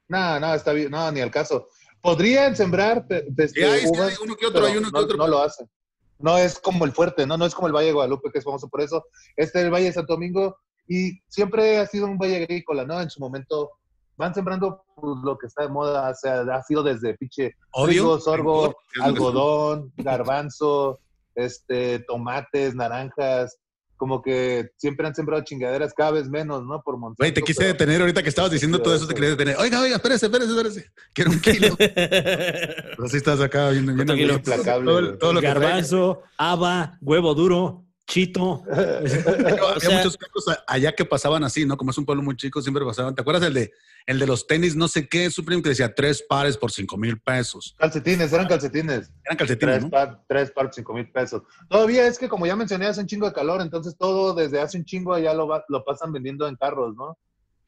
[0.07, 1.67] No, no, está bien, no, ni al caso.
[2.01, 4.87] Podrían sembrar pe- pe- Sí, hay, sí, uvas, hay uno que otro, pero hay uno
[4.87, 5.17] que no, otro.
[5.17, 5.67] no lo hacen.
[6.19, 7.37] No es como el fuerte, ¿no?
[7.37, 9.05] No es como el Valle de Guadalupe, que es famoso por eso.
[9.35, 10.57] Este es el Valle de Santo Domingo
[10.87, 13.01] y siempre ha sido un valle agrícola, ¿no?
[13.01, 13.71] En su momento
[14.17, 17.55] van sembrando pues, lo que está de moda, o sea, ha sido desde pinche
[17.85, 20.99] trigo, sorgo, ¿Qué es lo que- algodón, garbanzo,
[21.35, 23.57] este, tomates, naranjas,
[23.97, 26.81] como que siempre han sembrado chingaderas cada vez menos, ¿no?
[26.81, 27.15] Por Monsanto.
[27.19, 29.55] Güey, te quise pero- detener ahorita que estabas diciendo todo eso, te quería detener.
[29.57, 30.91] Oiga, oiga, espérese, espérese, espérese.
[31.13, 31.75] Quiero un kilo.
[31.79, 35.47] Pero sí estás acá viendo implacable, Todo, todo lo que.
[35.47, 38.63] Garbanzo, haba, huevo duro, chito.
[38.67, 41.77] Pero había sea- muchos carros allá que pasaban así, ¿no?
[41.77, 43.15] Como es un pueblo muy chico, siempre pasaban.
[43.15, 43.71] ¿Te acuerdas el de,
[44.05, 47.19] el de los tenis, no sé qué, Supreme, que decía tres pares por cinco mil
[47.19, 47.75] pesos?
[47.77, 49.11] Calcetines, eran calcetines.
[49.25, 49.89] Eran calcetines, Tres, ¿no?
[49.89, 51.41] par, tres par, cinco mil pesos.
[51.69, 54.77] Todavía es que, como ya mencioné, hace un chingo de calor, entonces todo desde hace
[54.77, 57.17] un chingo allá lo, va- lo pasan vendiendo en carros, ¿no?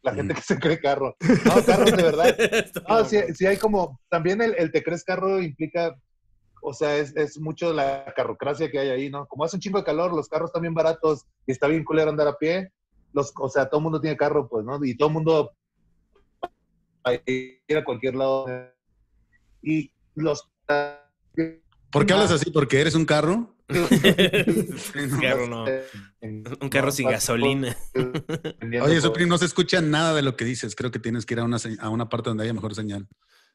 [0.04, 0.38] La gente Mm.
[0.38, 1.16] que se cree carro.
[1.46, 2.38] No, carros de verdad.
[2.88, 5.96] No, sí, sí hay como, también el, el te crees carro implica,
[6.68, 9.26] o sea, es, es mucho la carrocracia que hay ahí, ¿no?
[9.28, 12.10] Como hace un chingo de calor, los carros están bien baratos y está bien culero
[12.10, 12.72] andar a pie,
[13.14, 14.84] los, o sea, todo el mundo tiene carro, pues, ¿no?
[14.84, 15.52] Y todo el mundo
[16.44, 18.46] va a ir a cualquier lado.
[19.62, 20.50] Y los...
[21.92, 22.52] ¿Por qué hablas así?
[22.52, 23.54] ¿Porque eres un carro?
[23.70, 25.66] Un carro no.
[26.62, 27.76] Un carro sin gasolina.
[28.82, 30.74] Oye, Supreme, no se escucha nada de lo que dices.
[30.76, 33.08] Creo que tienes que ir a una, se- a una parte donde haya mejor señal.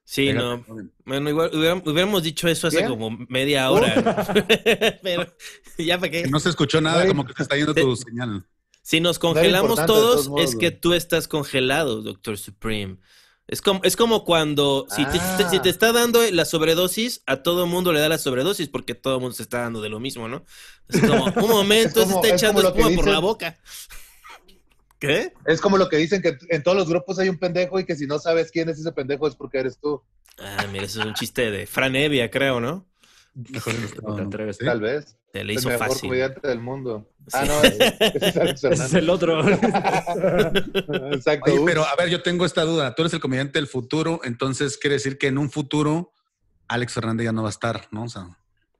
[0.05, 0.63] Sí, no.
[0.67, 0.93] joven.
[1.05, 3.95] Bueno, igual hubiéramos, hubiéramos dicho eso hace como media hora.
[5.03, 5.27] Pero
[5.79, 6.27] ya para qué.
[6.29, 7.09] No se escuchó nada, Ay.
[7.09, 8.45] como que te está yendo tu señal.
[8.83, 10.81] Si nos congelamos todos, todos modos, es que güey.
[10.81, 12.97] tú estás congelado, Doctor Supreme.
[13.47, 15.37] Es como, es como cuando, si, te, Ah.
[15.37, 18.95] te- si te está dando la sobredosis, a todo mundo le da la sobredosis porque
[18.95, 20.45] todo mundo se está dando de lo mismo, ¿no?
[20.89, 23.59] Es como, un momento, Es como- se está es echando espuma por la boca.
[25.03, 25.33] ¿Qué?
[25.47, 27.97] Es como lo que dicen que en todos los grupos hay un pendejo y que
[27.97, 30.01] si no sabes quién es ese pendejo es porque eres tú.
[30.39, 32.87] Ah, mira, eso es un chiste de Fran Evia, creo, ¿no?
[33.35, 33.75] Mejor
[34.05, 34.59] No te atreves.
[34.59, 34.65] ¿Sí?
[34.65, 35.17] Tal vez.
[35.33, 36.09] Te le El hizo mejor fácil.
[36.11, 37.11] comediante del mundo.
[37.27, 37.31] Sí.
[37.33, 39.41] Ah, no, ese es el otro.
[41.13, 41.53] Exacto.
[41.53, 42.95] Oye, pero a ver, yo tengo esta duda.
[42.95, 46.13] Tú eres el comediante del futuro, entonces quiere decir que en un futuro
[46.69, 48.05] Alex Fernández ya no va a estar, ¿no?
[48.05, 48.29] O sea,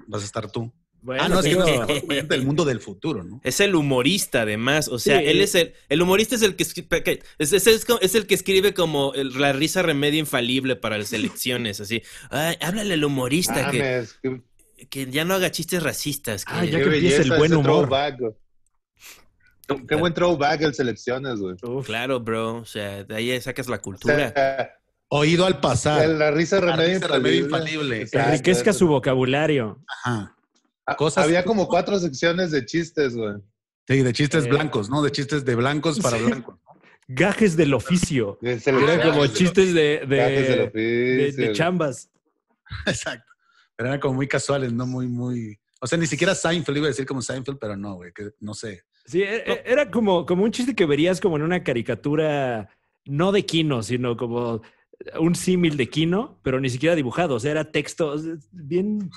[0.07, 0.73] vas a estar tú.
[1.03, 3.41] Bueno, ah, no, es que pero- eres el mejor comediante del mundo del futuro, ¿no?
[3.43, 4.87] Es el humorista, además.
[4.89, 5.25] O sea, Sí.
[5.27, 5.75] él es el.
[5.89, 7.03] El humorista es el que escribe.
[7.03, 10.97] que- Es, es- es es el que escribe como el- la risa remedio infalible para
[10.99, 11.81] las elecciones.
[11.81, 12.03] Así.
[12.31, 14.43] Ay, háblale al humorista que, Mames, qué,
[14.89, 16.45] que ya no haga chistes racistas.
[16.45, 17.89] Que, Ah, ya que empieza el belleza buen humor.
[19.67, 21.57] Qué- Qué buen throwback el selecciones, güey.
[21.85, 22.57] Claro, bro.
[22.57, 24.33] O sea, de ahí sacas la O cultura.
[24.33, 24.75] sea,
[25.15, 26.09] Oído al pasar.
[26.09, 27.37] La risa remedio infalible.
[27.37, 28.09] infalible.
[28.13, 29.79] Enriquezca su vocabulario.
[30.05, 30.35] Ajá.
[30.87, 33.35] Ah, cosas- Había como cuatro secciones de chistes, güey.
[33.89, 34.49] Sí, de chistes Eh.
[34.49, 35.03] blancos, ¿no?
[35.03, 36.25] De chistes de blancos para Sí.
[36.25, 36.57] blancos.
[37.09, 38.39] Gajes del oficio.
[38.41, 40.65] De Era selecciones, como chistes de, de, gajes del de-
[41.27, 42.11] oficio, de chambas.
[42.87, 43.33] Exacto.
[43.77, 45.59] Pero eran como muy casuales, no muy, muy.
[45.81, 48.55] O sea, ni siquiera Seinfeld, iba a decir como Seinfeld, pero no, güey, que no
[48.55, 48.83] sé.
[49.05, 52.69] Sí, e- e- era como, como un chiste que verías como en una caricatura,
[53.05, 54.63] no de Kino, sino como
[55.19, 57.35] un símil de Kino, pero ni siquiera dibujado.
[57.37, 58.15] O sea, era texto
[58.53, 59.11] bien.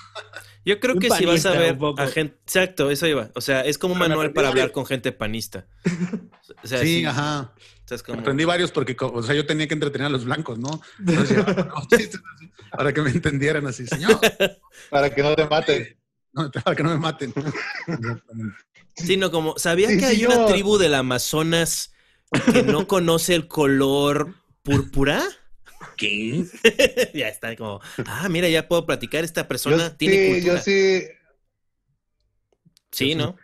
[0.65, 2.37] Yo creo que si vas a ver a gente.
[2.43, 3.29] Exacto, eso iba.
[3.35, 5.67] O sea, es como un manual para hablar con gente panista.
[6.63, 7.53] O sea, sí, ajá.
[7.55, 10.25] o sea, es como- Aprendí varios porque, o sea, yo tenía que entretener a los
[10.25, 10.81] blancos, ¿no?
[10.99, 11.37] Entonces,
[12.71, 14.19] para que me entendieran así, señor,
[14.89, 15.97] Para que no te maten.
[16.33, 17.33] no, para que no me maten.
[17.87, 18.57] Exactamente.
[18.95, 19.57] Sí, no, como.
[19.59, 21.91] ¿Sabía Sí, que hay una tribu del Amazonas
[22.51, 24.33] que no conoce el color
[24.63, 25.21] púrpura?
[25.97, 26.45] ¿Qué?
[27.13, 27.79] ya está como.
[28.05, 29.23] Ah, mira, ya puedo platicar.
[29.23, 30.55] Esta persona Yo tiene sí, cultura.
[30.55, 31.03] yo sí.
[32.91, 33.35] Sí, ¿no?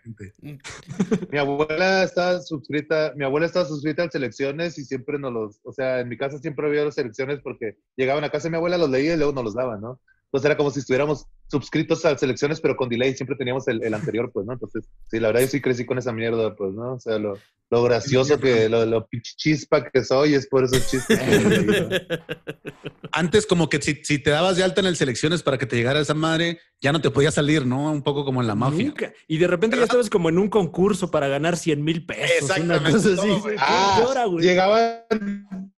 [1.29, 5.73] Mi abuela estaba suscrita, mi abuela estaba suscrita a selecciones y siempre nos los, o
[5.73, 8.77] sea, en mi casa siempre había las selecciones porque llegaban a casa de mi abuela,
[8.77, 9.99] los leía y luego nos los daban, ¿no?
[10.31, 13.93] Entonces era como si estuviéramos suscritos a selecciones, pero con delay, siempre teníamos el, el
[13.93, 14.53] anterior, pues, ¿no?
[14.53, 16.93] Entonces, sí, la verdad yo sí crecí con esa mierda, pues, ¿no?
[16.93, 17.37] O sea, lo,
[17.69, 21.19] lo gracioso que, lo, lo chispa que soy es por esos chistes.
[23.11, 25.75] Antes, como que si, si te dabas de alta en el selecciones para que te
[25.75, 27.91] llegara esa madre, ya no te podía salir, ¿no?
[27.91, 28.85] Un poco como en la mafia.
[28.85, 29.11] Nunca.
[29.27, 32.49] Y de repente ya estabas como en un concurso para ganar 100 mil pesos.
[32.57, 33.39] Una Exactamente, cosa así.
[33.41, 33.55] güey.
[33.57, 34.45] ¿Qué Ah, hora, güey?
[34.45, 35.73] llegaban,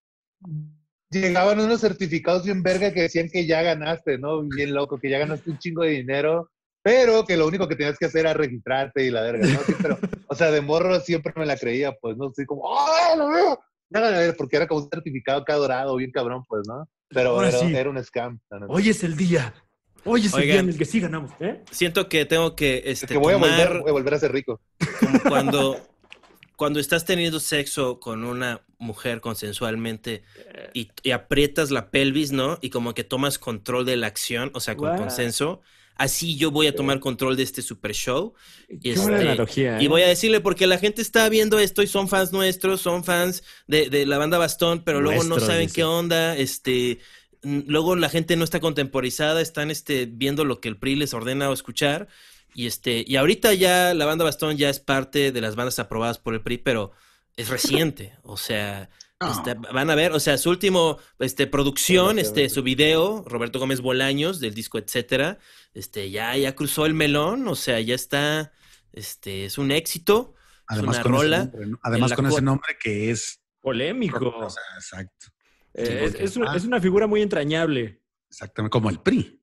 [1.14, 4.42] llegaban unos certificados bien verga que decían que ya ganaste, ¿no?
[4.44, 6.50] Bien loco, que ya ganaste un chingo de dinero,
[6.82, 9.60] pero que lo único que tenías que hacer era registrarte y la verga, ¿no?
[9.62, 9.98] Sí, pero,
[10.28, 12.28] o sea, de morro siempre me la creía, pues, ¿no?
[12.28, 13.60] Así como, ¡ah, lo veo!
[13.90, 16.90] Ya gané, porque era como un certificado acá dorado, bien cabrón, pues, ¿no?
[17.10, 17.74] Pero era, sí.
[17.74, 18.40] era un scam.
[18.68, 19.54] Hoy es el día.
[20.04, 21.32] Hoy es el día en el que sí ganamos.
[21.40, 21.62] ¿eh?
[21.72, 24.32] Siento que tengo que, Es este, que voy a, volver, voy a volver a ser
[24.32, 24.60] rico.
[25.00, 25.78] como cuando,
[26.56, 30.24] cuando estás teniendo sexo con una mujer consensualmente
[30.74, 32.60] y, y aprietas la pelvis, ¿no?
[32.62, 34.96] Y como que tomas control de la acción, o sea, con Guau.
[34.96, 35.62] consenso.
[35.96, 38.34] Así yo voy a tomar control de este super show.
[38.82, 39.80] Qué buena Este, analogía.
[39.80, 39.88] Y ¿eh?
[39.88, 43.44] voy a decirle, porque la gente está viendo esto y son fans nuestros, son fans
[43.68, 45.76] de, de la banda Bastón, pero luego no saben dice.
[45.76, 47.00] qué onda, este,
[47.44, 51.50] luego la gente no está contemporizada, están este, viendo lo que el PRI les ordena
[51.50, 52.08] o escuchar,
[52.54, 56.20] y este, y ahorita ya la banda Bastón ya es parte de las bandas aprobadas
[56.20, 56.92] por el PRI, pero
[57.36, 58.90] es reciente, o sea,
[59.20, 59.32] No.
[59.32, 63.82] este, van a ver, o sea, su último, este, producción, este, su video, Roberto Gómez
[63.82, 65.40] Bolaños, del disco, etcétera,
[65.74, 68.52] este, ya, ya cruzó el melón, o sea, ya está,
[68.92, 70.36] este, es un éxito.
[70.68, 71.80] Además, una con, rola ese nombre, ¿no?
[71.84, 73.40] Además con ese nombre que es.
[73.60, 74.30] Polémico.
[74.30, 75.28] O sea, exacto.
[75.74, 76.56] Eh, es, es una, ah.
[76.56, 78.02] es una figura muy entrañable.
[78.30, 78.72] Exactamente.
[78.72, 79.43] Como el PRI.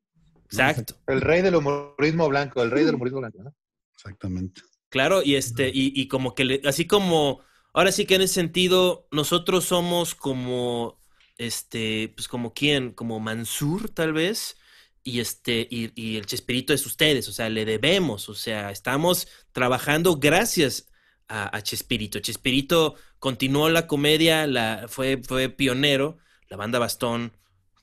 [0.50, 0.94] Exacto.
[1.06, 3.54] El rey del humorismo blanco, el rey del humorismo blanco, ¿no?
[3.94, 4.62] Exactamente.
[4.88, 7.40] Claro, y este, y, y como que le- así como,
[7.72, 11.00] ahora sí que en ese sentido, nosotros somos como,
[11.38, 14.56] este, pues como quién, como Mansur, tal vez,
[15.04, 19.28] y este, y, y el Chespirito es ustedes, o sea, le debemos, o sea, estamos
[19.52, 20.88] trabajando gracias
[21.28, 22.18] a, a Chespirito.
[22.18, 27.36] Chespirito continuó la comedia, la, fue, fue pionero, la banda Bastón,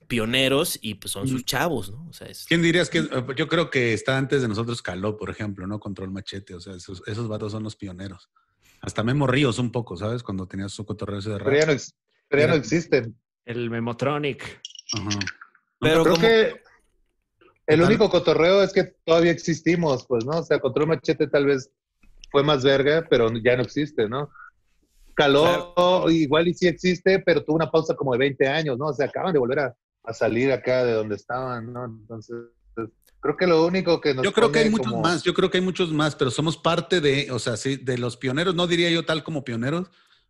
[0.07, 2.07] pioneros, y pues son sus chavos, ¿no?
[2.09, 2.45] O sea, es.
[2.47, 2.99] ¿Quién dirías que.?
[2.99, 5.79] eh, Yo creo que está antes de nosotros Caló, por ejemplo, ¿no?
[5.79, 6.55] Control Machete.
[6.55, 8.29] O sea, esos, esos vatos son los pioneros.
[8.81, 10.23] Hasta Memo Ríos un poco, ¿sabes?
[10.23, 11.47] Cuando tenía su cotorreo ese de rap.
[11.47, 11.79] Pero ya no,
[12.29, 13.19] pero ya no existen.
[13.45, 14.61] El Memotronic.
[14.93, 15.09] Ajá.
[15.79, 16.61] Pero Creo como, que
[17.67, 20.39] el único cotorreo es que todavía existimos, pues, ¿no?
[20.39, 21.69] O sea, Control Machete tal vez
[22.31, 24.29] fue más verga, pero ya no existe, ¿no?
[25.13, 28.87] Caló igual y sí existe, pero tuvo una pausa como de 20 años, ¿no?
[28.87, 29.75] O sea, acaban de volver a,
[30.07, 31.85] a salir acá de donde estaban, ¿no?
[31.85, 32.35] Entonces,
[33.19, 35.49] creo que lo único que nos Yo creo que hay muchos como- más, yo creo
[35.51, 38.67] que hay muchos más, pero somos parte de, o sea, sí, de los pioneros, no
[38.67, 39.89] diría yo tal como pioneros,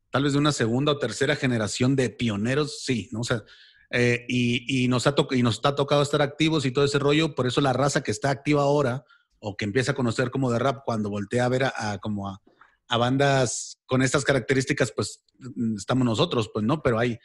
[0.09, 3.19] tal vez de una segunda o tercera generación de pioneros, sí, ¿no?
[3.19, 3.43] O sea,
[3.91, 7.35] eh, y, y nos ha y nos está tocado estar activos y todo ese rollo,
[7.35, 9.05] por eso la raza que está activa ahora,
[9.39, 12.27] o que empieza a conocer como de rap, cuando voltea a ver a, a como
[12.27, 12.41] a,
[12.89, 17.17] a bandas con estas características, pues mm, estamos nosotros, pues no, pero hay,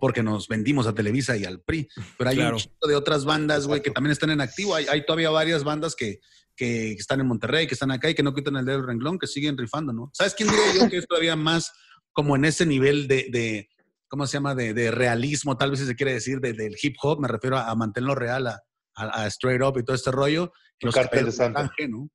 [0.00, 1.88] porque nos vendimos a Televisa y al PRI,
[2.18, 2.56] pero hay Claro.
[2.56, 5.64] un chingo de otras bandas, güey, que también están en activo, hay, hay todavía varias
[5.64, 6.20] bandas que,
[6.56, 9.18] que están en Monterrey, que están acá y que no quitan el dedo del renglón,
[9.18, 10.10] que siguen rifando, ¿no?
[10.12, 11.72] ¿Sabes quién diría yo que es todavía más
[12.12, 13.68] como en ese nivel de, de
[14.08, 14.54] ¿cómo se llama?
[14.54, 17.56] De, de realismo, tal vez si se quiere decir, de- del hip hop, me refiero
[17.58, 18.60] a, a mantenerlo real, a,
[18.94, 20.52] a- a straight up y todo este rollo.
[20.80, 21.70] Los caballeros de Santa.
[21.88, 22.08] ¿no?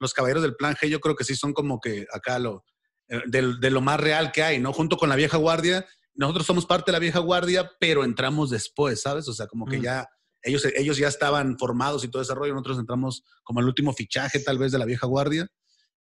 [0.00, 2.64] Los caballeros del plan G yo creo que sí son como que acá lo,
[3.08, 4.72] eh, del- de, lo más real que hay, ¿no?
[4.72, 9.00] Junto con la vieja guardia, nosotros somos parte de la vieja guardia, pero entramos después,
[9.02, 9.28] ¿sabes?
[9.28, 9.82] O sea, como que Mm.
[9.82, 10.08] ya
[10.42, 14.38] ellos, ellos ya estaban formados y todo ese rollo, nosotros entramos como el último fichaje
[14.40, 15.48] tal vez de la vieja guardia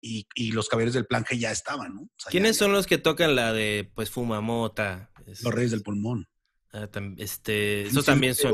[0.02, 2.02] y, y los caballeros del plan que ya estaban, ¿no?
[2.02, 5.10] O sea, ¿Quiénes ya- son los que tocan la de, pues, Fumamota?
[5.26, 6.28] Es- Los reyes del pulmón.
[6.74, 8.54] ah, tam- este, MC esos también son.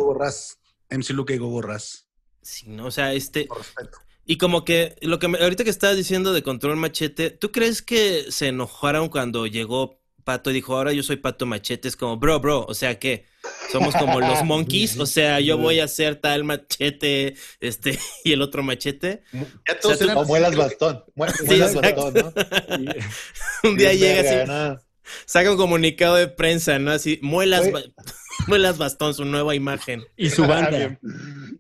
[0.90, 2.08] MC Luke y Gogo Raz.
[2.42, 2.86] Sí, ¿no?
[2.88, 3.46] O sea, este.
[3.46, 3.98] Por respeto.
[4.32, 7.82] Y como que lo que me- ahorita que estabas diciendo de Control Machete, ¿tú crees
[7.82, 11.90] que se enojaron cuando llegó Pato y dijo, ahora yo soy Pato Machete?
[11.90, 13.26] Es como, bro, bro, o sea que
[13.74, 18.42] somos como los monkeys, o sea, yo voy a ser tal machete, este, y el
[18.42, 19.24] otro machete.
[19.68, 21.04] Ya todos tú- eran- O muelas bastón.
[21.38, 22.34] Sí, Muelas bastón, ¿no?
[22.80, 24.80] Y- Un día llega así,
[25.26, 26.92] saca un comunicado de prensa, ¿no?
[26.92, 27.84] Así, muelas, ba-
[28.48, 30.06] muelas bastón, su nueva imagen.
[30.16, 30.98] y su banda.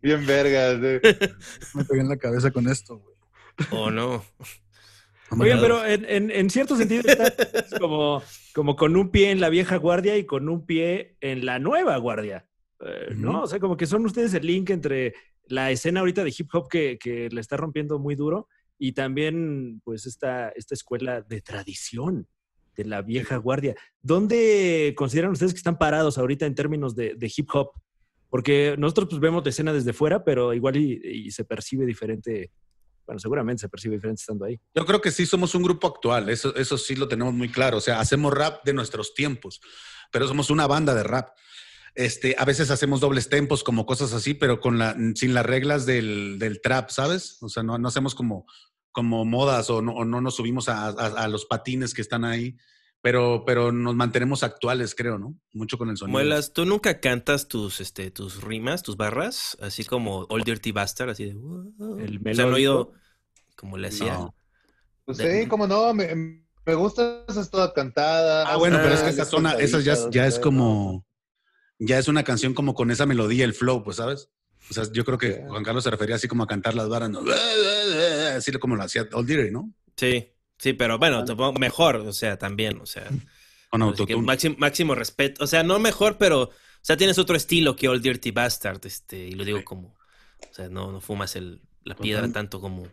[0.01, 0.79] Bien, vergas.
[1.73, 3.15] Me pegué en la cabeza con esto, güey.
[3.71, 4.23] ¿O no?
[5.39, 7.33] Oigan, pero en, en- en cierto sentido está
[7.79, 8.21] como,
[8.53, 11.95] como con un pie en la vieja guardia y con un pie en la nueva
[11.97, 12.47] guardia.
[12.85, 13.43] Eh, ¿No?
[13.43, 15.13] O sea, como que son ustedes el link entre
[15.45, 18.47] la escena ahorita de hip hop que, que le está rompiendo muy duro
[18.77, 22.27] y también, pues, esta, esta escuela de tradición
[22.75, 23.75] de la vieja guardia.
[24.01, 27.71] ¿Dónde consideran ustedes que están parados ahorita en términos de, de hip hop?
[28.31, 32.49] Porque nosotros pues vemos la escena desde fuera, pero igual y, y se percibe diferente.
[33.05, 34.57] Bueno, seguramente se percibe diferente estando ahí.
[34.73, 37.77] Yo creo que sí somos un grupo actual, eso, eso sí lo tenemos muy claro.
[37.77, 39.59] O sea, hacemos rap de nuestros tiempos,
[40.11, 41.29] pero somos una banda de rap.
[41.93, 45.85] Este, a veces hacemos dobles tempos, como cosas así, pero con la, sin las reglas
[45.85, 47.37] del, del trap, ¿sabes?
[47.41, 48.45] O sea, no, no hacemos como,
[48.93, 50.91] como modas o no, o no nos subimos a, a-
[51.23, 52.55] a los patines que están ahí,
[53.01, 55.35] pero, pero nos mantenemos actuales, creo, ¿no?
[55.53, 56.11] Mucho con el sonido.
[56.13, 59.57] Muelas, ¿tú nunca cantas tus, este, tus rimas, tus barras?
[59.61, 61.31] Así como Old Dirty Bastard, así de...
[61.31, 62.53] El o sea, no melódico.
[62.53, 62.93] oído
[63.55, 64.13] como le hacía.
[64.13, 64.35] No.
[65.05, 66.15] Pues De- sí, como no, me,
[66.65, 68.47] me gusta, esa es toda cantada.
[68.47, 71.05] Ah, bueno, pero es que esa zona, esa ya, es- ya es como,
[71.79, 74.29] ya es una canción como con esa melodía, el flow, pues, ¿sabes?
[74.69, 75.43] O sea, yo creo que.
[75.47, 77.21] Juan Carlos se refería así como a cantar las varas, ¿no?
[78.35, 79.73] así como lo hacía Old Dirty, ¿no?
[79.97, 80.31] Sí,
[80.61, 83.07] sí, pero bueno, supongo- mejor, o sea, también, o sea,
[83.69, 84.21] Con autotune.
[84.21, 86.51] máximo, máximo respeto, o sea, no mejor, pero, o
[86.81, 89.63] sea, tienes otro estilo que Old Dirty Bastard, este, y lo digo Sí.
[89.65, 89.87] como,
[90.49, 92.33] o sea, no, no fumas el, la piedra Total.
[92.33, 92.87] tanto como,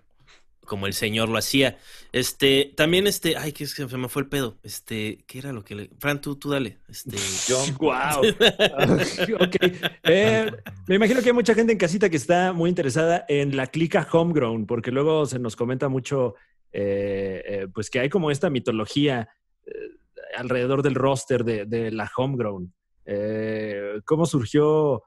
[0.65, 1.79] como el señor lo hacía.
[2.13, 5.51] Este, también este, ay, que es que se me fue el pedo, este, ¿qué era
[5.53, 7.17] lo que le, Fran, tú, tú dale, este,
[7.49, 8.21] Yo, ¡Guau!
[9.41, 9.57] ok.
[10.05, 10.51] Eh,
[10.87, 14.07] me imagino que hay mucha gente en casita que está muy interesada en la clica
[14.13, 16.35] homegrown, porque luego se nos comenta mucho,
[16.73, 19.29] eh, eh, pues que hay como esta mitología
[19.65, 19.71] eh,
[20.37, 22.73] alrededor del roster de, la homegrown.
[24.05, 25.03] ¿Cómo surgió,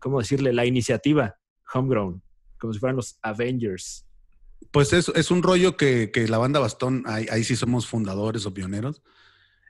[0.00, 1.36] cómo decirle, la iniciativa
[1.72, 2.22] homegrown?
[2.58, 4.04] Como si fueran los Avengers.
[4.72, 8.44] Pues es, es un rollo que, que la banda Bastón, ahí, ahí sí somos fundadores
[8.46, 9.02] o pioneros.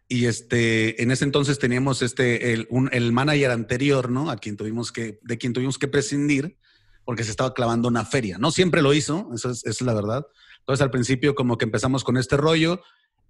[0.08, 4.30] Y este, en ese entonces teníamos este, el, un- el manager anterior, ¿no?
[4.30, 6.58] A quien tuvimos que, de quien tuvimos que prescindir
[7.04, 8.38] porque se estaba clavando una feria.
[8.38, 10.26] No siempre lo hizo, eso es, esa es la verdad.
[10.60, 12.80] Entonces al principio como que empezamos con este rollo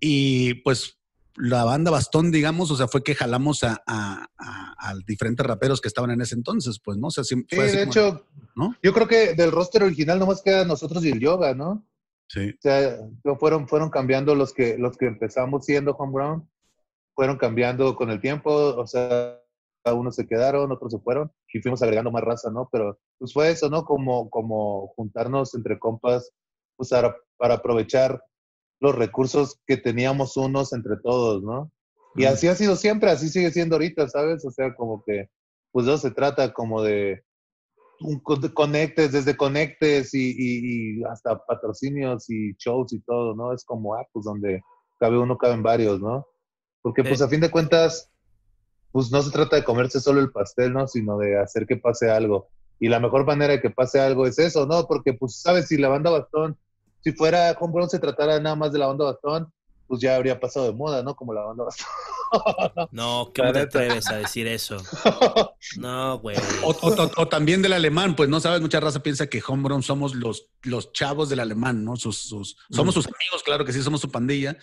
[0.00, 0.98] y pues
[1.36, 5.80] la banda Bastón, digamos, o sea, fue que jalamos a, a- a- a diferentes raperos
[5.80, 7.06] que estaban en ese entonces, pues, ¿no?
[7.06, 8.74] O sea, sí- fue de como- hecho, ¿no?
[8.82, 11.86] yo creo que del roster original nomás queda nosotros y el yoga, ¿no?
[12.28, 12.50] Sí.
[12.50, 12.98] O sea,
[13.38, 16.48] fueron, fueron cambiando los que, los que empezamos siendo homegrown,
[17.14, 19.38] fueron cambiando con el tiempo, o sea,
[19.94, 22.68] unos se quedaron, otros se fueron y fuimos agregando más raza, ¿no?
[22.70, 23.84] Pero pues fue eso, ¿no?
[23.84, 26.30] Como, como juntarnos entre compas,
[26.76, 28.22] pues para, para aprovechar
[28.80, 31.70] los recursos que teníamos unos entre todos, ¿no?
[32.16, 34.44] Y así ha sido siempre, así sigue siendo ahorita, ¿sabes?
[34.44, 35.28] O sea, como que,
[35.70, 37.22] pues de eso se trata como de
[38.00, 43.52] un de conectes, desde conectes y, y- y hasta patrocinios y shows y todo, ¿no?
[43.52, 44.62] Es como, ah, pues donde
[44.98, 46.26] cabe uno, caben varios, ¿no?
[46.82, 48.09] Porque pues a fin de cuentas,
[48.92, 50.86] pues no se trata de comerse solo el pastel, ¿no?
[50.88, 52.48] Sino de hacer que pase algo.
[52.78, 54.86] Y la mejor manera de que pase algo es eso, ¿no?
[54.86, 56.56] Porque pues, sabes, si la banda Bastón,
[57.02, 59.52] si fuera Homegrown se tratara nada más de la banda Bastón,
[59.86, 61.14] pues ya habría pasado de moda, ¿no?
[61.14, 61.86] Como la banda Bastón.
[62.92, 64.76] no, ¿cómo te atreves a decir eso?
[65.76, 66.36] No, güey.
[66.64, 69.82] O, o- o- o también del alemán, pues no sabes, mucha raza piensa que Homegrown
[69.82, 71.96] somos los, los chavos del alemán, ¿no?
[71.96, 74.56] Sus, sus- somos sus amigos, claro que sí, somos su pandilla,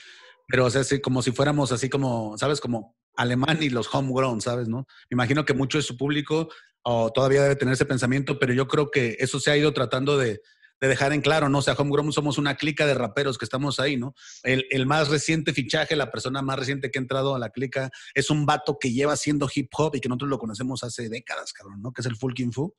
[0.48, 2.62] pero o sea, sí, como si fuéramos así como, ¿sabes?
[2.62, 4.68] Como alemán y los homegrown, ¿sabes?
[4.68, 4.88] ¿No?
[5.10, 6.50] Me imagino que mucho de su público
[6.84, 10.18] o todavía debe tener ese pensamiento, pero yo creo que eso se ha ido tratando
[10.18, 10.42] de,
[10.80, 11.58] de dejar en claro, ¿no?
[11.58, 14.14] O sea, homegrown somos una clica de raperos que estamos ahí, ¿no?
[14.44, 17.90] El, el más reciente fichaje, la persona más reciente que ha entrado a la clica
[18.14, 21.52] es un vato que lleva haciendo hip hop y que nosotros lo conocemos hace décadas,
[21.54, 21.92] cabrón, ¿no?
[21.92, 22.74] Que es el Full King Fu.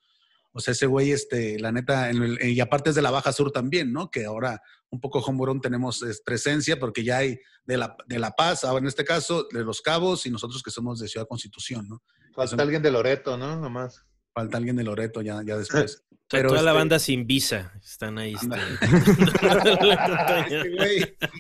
[0.53, 3.93] O sea, ese güey, este, la neta, y aparte es de la Baja Sur también,
[3.93, 4.11] ¿no?
[4.11, 8.65] Que ahora un poco Homegrown tenemos presencia porque ya hay de la, de la Paz,
[8.65, 12.03] ahora en este caso, de Los Cabos y nosotros que somos de Ciudad Constitución, ¿no?
[12.35, 13.57] Falta alguien de Loreto, ¿no?
[13.57, 14.05] Nomás.
[14.33, 16.03] Falta alguien de Loreto ya, ya después.
[16.31, 18.35] Pero toda la este banda sin visa están ahí.
[18.35, 18.47] Este,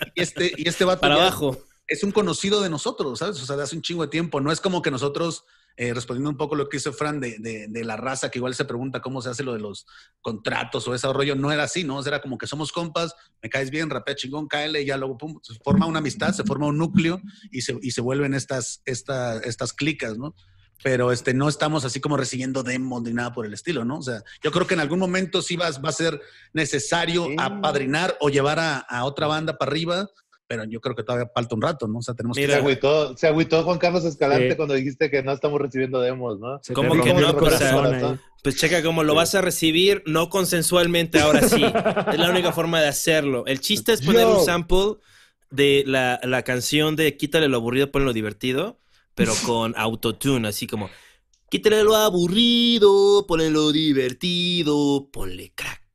[0.15, 1.59] y, este, y este vato Para abajo.
[1.87, 3.43] Es un conocido de nosotros, ¿sabes?
[3.43, 4.41] O sea, de hace un chingo de tiempo.
[4.41, 5.45] No es como que nosotros
[5.81, 8.65] eh, respondiendo un poco lo que hizo Fran de, de, la raza, que igual se
[8.65, 9.87] pregunta cómo se hace lo de los
[10.21, 12.05] contratos o ese rollo, no era así, ¿no?
[12.05, 15.39] Era como que somos compas, me caes bien, rapea chingón, cáele, y ya luego pum,
[15.41, 17.21] se forma una amistad, se forma un núcleo
[17.53, 20.35] y se, y se vuelven estas, estas, estas clicas, ¿no?
[20.83, 23.99] Pero este, no estamos así como recibiendo demos ni nada por el estilo, ¿no?
[23.99, 26.21] O sea, yo creo que en algún momento sí va, va a ser
[26.53, 30.11] necesario apadrinar o llevar a, a otra banda para arriba
[30.49, 31.99] pero yo creo que todavía falta un rato, ¿no?
[31.99, 32.47] O sea, tenemos que...
[32.47, 36.59] Se agüitó, se agüitó Juan Carlos Escalante cuando dijiste que no estamos recibiendo demos, ¿no?
[36.75, 37.37] ¿Cómo que no?
[37.37, 37.61] Pues,
[38.43, 41.63] pues checa, como lo vas a recibir, no consensualmente, ahora sí.
[42.13, 43.45] es la única forma de hacerlo.
[43.47, 44.97] El chiste es poner un sample
[45.51, 48.81] de la, la canción de Quítale lo aburrido, ponle lo divertido,
[49.15, 50.89] pero con autotune, así como...
[51.51, 55.88] Quítale lo aburrido, ponle lo divertido, ponle crack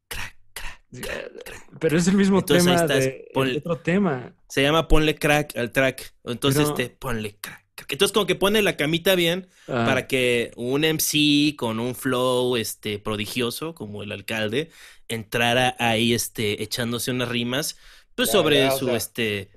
[1.79, 4.33] pero es el mismo tema de otro tema.
[4.47, 6.13] Se llama ponle crack al track.
[6.23, 7.63] Entonces, este, ponle crack.
[7.89, 9.83] Entonces, como que pone la camita bien ah.
[9.85, 14.69] para que un MC con un flow este, prodigioso, como el alcalde,
[15.07, 17.77] entrara ahí este, echándose unas rimas,
[18.15, 19.51] pues sobre su, este,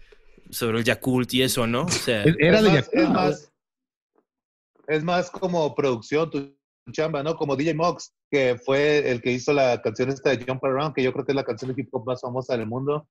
[0.51, 1.84] sobre el Yakult y eso, ¿no?
[1.84, 2.95] O sea, era de Yakult.
[2.95, 3.53] Es más,
[4.89, 6.56] es más como producción, tu
[6.93, 7.37] chamba, ¿no?
[7.37, 11.03] Como DJ Mox que fue el que hizo la canción esta de Jump Around, que
[11.03, 13.09] yo creo que es la canción de hip hop más famosa del mundo.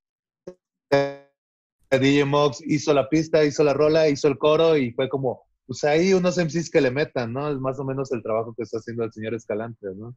[1.89, 5.84] DJ Mox hizo la pista, hizo la rola, hizo el coro y fue como, pues
[5.84, 7.49] ahí unos MCs que le metan, ¿no?
[7.49, 10.15] Es más o menos el trabajo que está haciendo el señor Escalante, ¿no?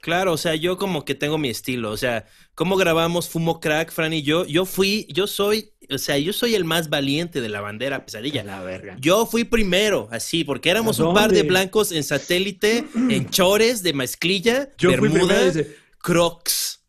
[0.00, 2.24] Claro, o sea, yo como que tengo mi estilo, o sea,
[2.54, 4.46] ¿cómo grabamos Fumo Crack, Fran y yo?
[4.46, 8.42] Yo fui, yo soy, o sea, yo soy el más valiente de la bandera pesadilla.
[8.42, 8.96] La verga.
[8.98, 13.92] Yo fui primero, así, porque éramos un par de blancos en satélite, en chores de
[13.92, 15.58] mezclilla, yo bermudas,
[15.98, 16.82] crocs.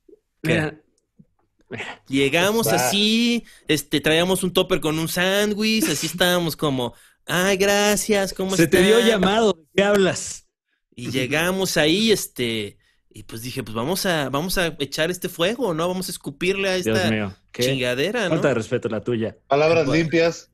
[2.07, 6.93] Llegamos así, este, traíamos un topper con un sándwich, así estábamos como,
[7.25, 10.47] ay, gracias, ¿cómo Se te dio llamado, qué hablas?
[10.95, 12.77] Y llegamos ahí, este,
[13.13, 15.87] y pues dije, pues vamos a, vamos a echar este fuego, ¿no?
[15.87, 18.29] Vamos a escupirle a esta chingadera, ¿no?
[18.31, 19.37] Falta de respeto la tuya.
[19.47, 20.49] Palabras limpias.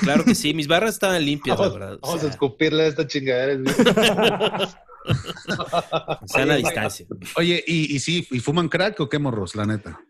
[0.00, 1.98] Claro que sí, mis barras estaban limpias, la verdad.
[2.02, 3.60] Vamos a escupirle a esta chingadera.
[6.26, 7.06] Sean a distancia.
[7.36, 10.00] Oye, ¿y, y sí, y fuman crack o qué morros, la neta?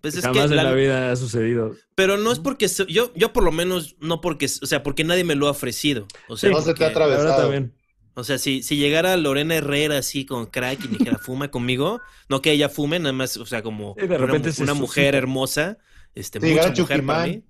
[0.00, 1.74] Pues es Jamás que en la, vida ha sucedido.
[1.94, 5.24] Pero no es porque yo, yo por lo menos no porque, o sea, porque nadie
[5.24, 6.06] me lo ha ofrecido.
[6.28, 7.40] O sea, no se te ha atravesado.
[7.40, 7.74] También.
[8.14, 12.00] O sea, si, si llegara Lorena Herrera así con crack y me dijera, fuma conmigo,
[12.28, 15.78] no que ella fume, nada más, o sea, como de repente una, mujer hermosa,
[16.14, 17.44] este, mucha mujer para mí.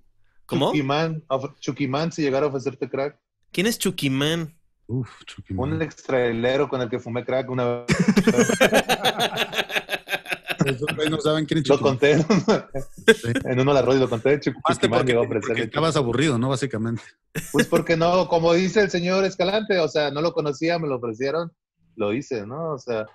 [0.45, 0.67] ¿Cómo?
[0.67, 1.23] Chuquimán,
[1.59, 3.19] Chuquimán, si llegara a ofrecerte crack.
[3.51, 4.55] ¿Quién es Chuquimán?
[4.87, 5.73] Uf, Chuquimán.
[5.73, 7.85] Un extrailero con el que fumé crack una vez.
[11.09, 14.39] no saben quién es Lo conté en uno de las y lo conté.
[14.39, 15.65] Chuquimán llegó a ofrecerle.
[15.65, 16.49] Estabas aburrido, ¿no?
[16.49, 17.03] Básicamente.
[17.51, 20.95] Pues porque no, como dice el señor Escalante, o sea, no lo conocía, me lo
[20.95, 21.51] ofrecieron,
[21.95, 22.73] lo hice, ¿no?
[22.73, 23.05] O sea,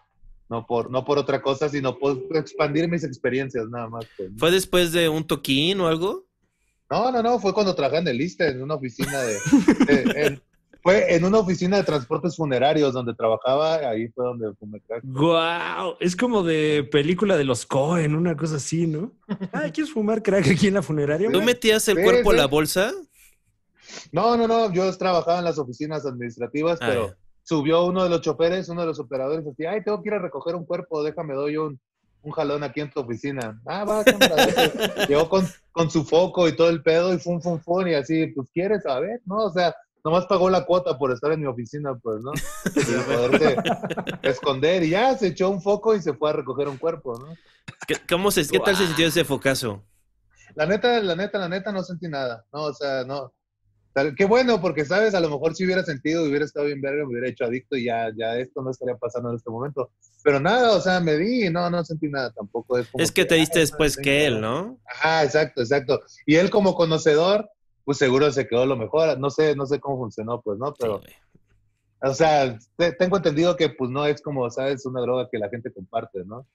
[0.49, 4.07] no por, no por otra cosa, sino por expandir mis experiencias nada más.
[4.17, 6.27] Pues, ¿Fue después de un toquín o algo?
[6.91, 10.41] No, no, no, fue cuando trabajé en el ISTE, en una oficina de...
[10.83, 15.03] fue en una oficina de transportes funerarios donde trabajaba, ahí fue donde fumé crack.
[15.05, 15.97] ¡Guau!
[16.01, 19.13] Es como de película de los Cohen, una cosa así, ¿no?
[19.53, 21.31] Ah, ¿quieres fumar crack aquí en la funeraria?
[21.31, 22.93] ¿Tú metías el cuerpo a la bolsa?
[24.13, 28.21] No, no, no, yo trabajaba en las oficinas administrativas, ah, pero subió uno de los
[28.21, 31.35] choferes, uno de los operadores, así, ay, tengo que ir a recoger un cuerpo, déjame,
[31.35, 31.81] doy un,
[32.23, 33.61] un jalón aquí en tu oficina.
[33.67, 34.05] Ah, va,
[35.09, 38.29] Llegó con, con, su foco y todo el pedo y fum, fum, fum, y así,
[38.29, 39.21] pues, ¿quieres saber?
[39.27, 39.45] ¿No?
[39.45, 39.75] O sea,
[40.05, 42.33] nomás pagó la cuota por estar en mi oficina, pues, ¿no?
[44.23, 47.19] Y esconder y ya se echó un foco y se fue a recoger un cuerpo,
[47.19, 47.35] ¿no?
[47.87, 49.83] ¿Qué, cómo se, ¿qué tal se sintió ese focazo?
[50.55, 52.65] La neta, la neta, la neta, no sentí nada, ¿no?
[52.65, 53.33] O sea, no,
[54.17, 57.11] Qué bueno, porque sabes, a lo mejor si hubiera sentido, hubiera estado bien verga, me
[57.11, 59.91] hubiera hecho adicto y ya, ya esto no estaría pasando en este momento.
[60.23, 62.79] Pero nada, o sea, me di y no, no sentí nada tampoco.
[62.79, 64.79] Es, es que, te diste después que él, ¿no?
[64.87, 66.01] Ajá, exacto, exacto.
[66.25, 67.51] Y él como conocedor,
[67.85, 69.19] pues seguro se quedó lo mejor.
[69.19, 70.75] No sé, no sé cómo funcionó, pues, ¿no?
[70.79, 71.01] Pero,
[72.03, 72.59] o sea,
[72.99, 76.47] tengo entendido que pues no es como, sabes, una droga que la gente comparte, ¿no?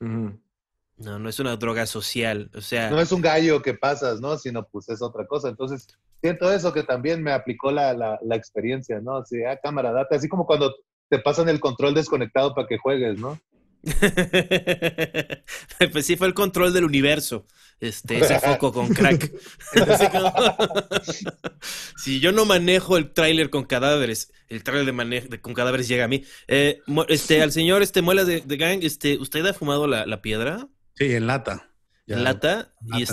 [0.98, 2.90] No, no es una droga social, o sea...
[2.90, 4.38] No es un gallo que pasas, ¿no?
[4.38, 5.50] Sino pues es otra cosa.
[5.50, 5.88] Entonces,
[6.22, 9.18] siento eso que también me aplicó la, la, la experiencia, ¿no?
[9.18, 10.74] Así, ah, cámara, date, así como cuando
[11.10, 13.38] te pasan el control desconectado para que juegues, ¿no?
[15.92, 17.46] pues sí, fue el control del universo.
[17.80, 19.32] Este, ese foco con crack.
[21.98, 24.94] si yo no manejo el tráiler con cadáveres, el tráiler
[25.30, 26.24] de, con cadáveres llega a mí.
[26.48, 30.68] Eh, este, al señor este Muelas de, Gang, este, ¿usted ha fumado la, piedra?
[30.96, 31.72] Sí, en lata.
[32.08, 32.72] ¿En lata?
[32.98, 33.04] y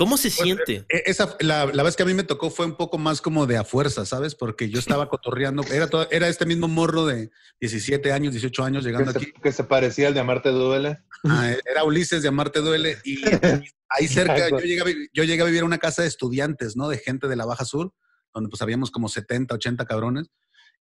[0.00, 0.86] ¿Cómo se pues, siente?
[0.88, 3.58] Eh, esa, la, vez que a mí me tocó fue un poco más como de
[3.58, 4.34] a fuerza, ¿sabes?
[4.34, 5.62] Porque yo estaba cotorreando.
[5.70, 9.30] Era, era este mismo morro de 17 años, 18 años llegando aquí.
[9.42, 11.00] que se parecía al de Amarte Duele.
[11.24, 12.96] Ah, era Ulises de Amarte Duele.
[13.04, 13.20] Y
[13.90, 16.88] ahí cerca, yo llegué, yo llegué a vivir en una casa de estudiantes, ¿no?
[16.88, 17.92] De gente de la Baja Sur,
[18.32, 20.30] donde pues habíamos como 70, 80 cabrones.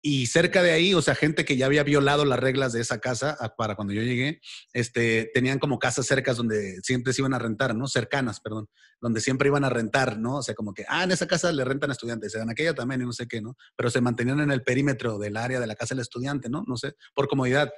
[0.00, 3.00] Y cerca de ahí, o sea, gente que ya había violado las reglas de esa
[3.00, 4.40] casa para cuando yo llegué,
[4.72, 7.88] este, tenían como casas cercas donde siempre se iban a rentar, ¿no?
[7.88, 8.68] Cercanas, perdón,
[9.00, 10.36] donde siempre iban a rentar, ¿no?
[10.36, 13.06] O sea, como que, ah, en esa casa le rentan estudiantes, en aquella también y
[13.06, 13.56] no sé qué, ¿no?
[13.76, 16.64] Pero se mantenían en el perímetro del área de la casa del estudiante, ¿no?
[16.68, 17.72] No sé, por comodidad.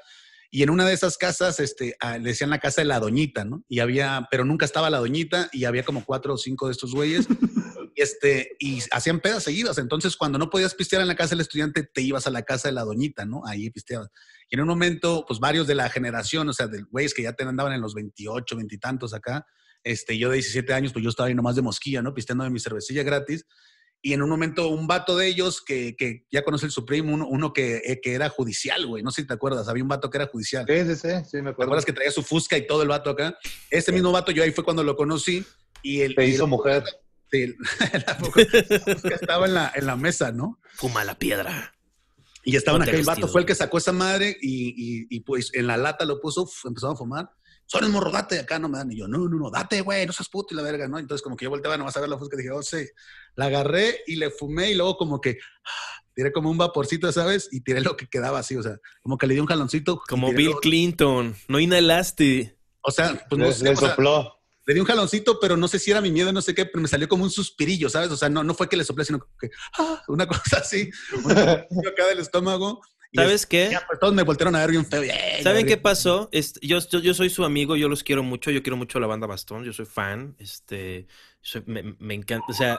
[0.50, 3.44] Y en una de esas casas, este, ah, le decían la casa de la doñita,
[3.44, 3.64] ¿no?
[3.68, 6.92] Y había, pero nunca estaba la doñita y había como cuatro o cinco de estos
[6.92, 7.26] güeyes.
[8.00, 9.76] y, este, y hacían pedas seguidas.
[9.78, 12.68] Entonces, cuando no podías pistear en la casa del estudiante, te ibas a la casa
[12.68, 13.42] de la doñita, ¿no?
[13.46, 14.08] Ahí pisteabas.
[14.48, 17.34] Y en un momento, pues varios de la generación, o sea, de güeyes que ya
[17.34, 19.46] te andaban en los 28, 20 y tantos acá,
[19.84, 22.14] este, yo de 17 años, pues yo estaba ahí nomás de mosquilla, ¿no?
[22.14, 23.44] Pisteando de mi cervecilla gratis
[24.02, 27.26] y en un momento un vato de ellos que, que ya conoce el Supreme, uno,
[27.28, 30.08] uno que, eh, que, era judicial, güey, no sé si te acuerdas, había un vato
[30.08, 30.64] que era judicial.
[30.66, 31.56] Sí, sí, sí, sí me acuerdo.
[31.56, 33.38] ¿Te acuerdas que traía su fusca y todo el vato acá?
[33.68, 35.44] Ese mismo vato yo ahí fue cuando lo conocí
[35.82, 36.14] y el...
[36.14, 36.84] Te hizo mujer.
[37.30, 37.54] Sí,
[38.06, 40.60] la fusca estaba en la, en la mesa, ¿no?
[40.74, 41.74] Fuma la piedra.
[42.42, 45.50] Y estaban acá, el vato fue el que sacó esa madre y, y, y pues
[45.54, 47.30] en la lata lo puso, empezó a fumar
[47.70, 48.90] son el morro, date acá, no me dan.
[48.90, 50.98] Y yo, no, no, no, date, güey, no seas puto y la verga, ¿no?
[50.98, 52.84] Entonces, como que yo volteaba nomás a ver la fusca y dije, oh, sí.
[53.36, 57.48] La agarré y le fumé y luego, como que ah, tiré como un vaporcito, ¿sabes?
[57.52, 60.02] Y tiré lo que quedaba así, o sea, como que le di un jaloncito.
[60.08, 62.58] Como Bill Clinton, no inhalaste.
[62.80, 63.66] O sea, pues no sé.
[63.66, 64.39] Le sopló.
[64.70, 66.80] Le di un jaloncito, pero no sé si era mi miedo, no sé qué, pero
[66.80, 68.08] me salió como un suspirillo, ¿sabes?
[68.12, 70.88] O sea, no, no fue que le soplé, sino que, ah, una cosa así,
[71.24, 72.80] una acá del estómago.
[73.12, 73.76] ¿Sabes qué?
[73.88, 75.02] pues todos me voltearon a ver bien feo.
[75.42, 76.28] ¿Saben qué pasó?
[76.30, 79.08] Este, yo, yo, soy su amigo, yo los quiero mucho, yo quiero mucho a la
[79.08, 81.08] banda Bastón, yo soy fan, este,
[81.66, 82.78] me, encanta, o sea,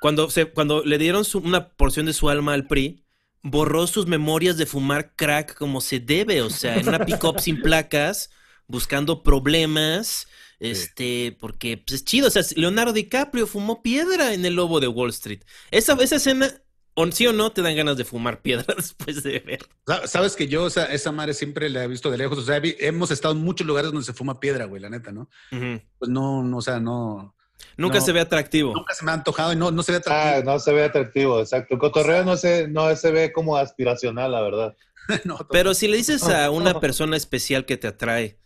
[0.00, 3.04] cuando, se, cuando le dieron una porción de su alma al PRI,
[3.42, 7.60] borró sus memorias de fumar crack como se debe, o sea, en una pick-up sin
[7.60, 8.30] placas,
[8.66, 10.26] buscando problemas,
[10.60, 14.88] este, porque pues, es chido, o sea, Leonardo DiCaprio fumó piedra en el lobo de
[14.88, 15.42] Wall Street.
[15.70, 16.50] Esa, esa escena
[16.98, 19.60] o sí o no te dan ganas de fumar piedra después de ver.
[20.06, 22.38] Sabes que yo o sea, esa madre siempre la he visto de lejos.
[22.38, 25.28] O sea, hemos estado en muchos lugares donde se fuma piedra, güey, la neta, ¿no?
[25.50, 27.34] Pues no, no, o sea, no.
[27.76, 28.72] Nunca se ve atractivo.
[28.74, 30.38] Nunca se me ha antojado y no, no se ve atractivo.
[30.38, 31.74] Ah, no se ve atractivo, exacto.
[31.74, 34.76] El cotorreo no, se, no se ve como aspiracional, la verdad.
[35.50, 38.38] Pero si le dices a una persona especial que te atrae,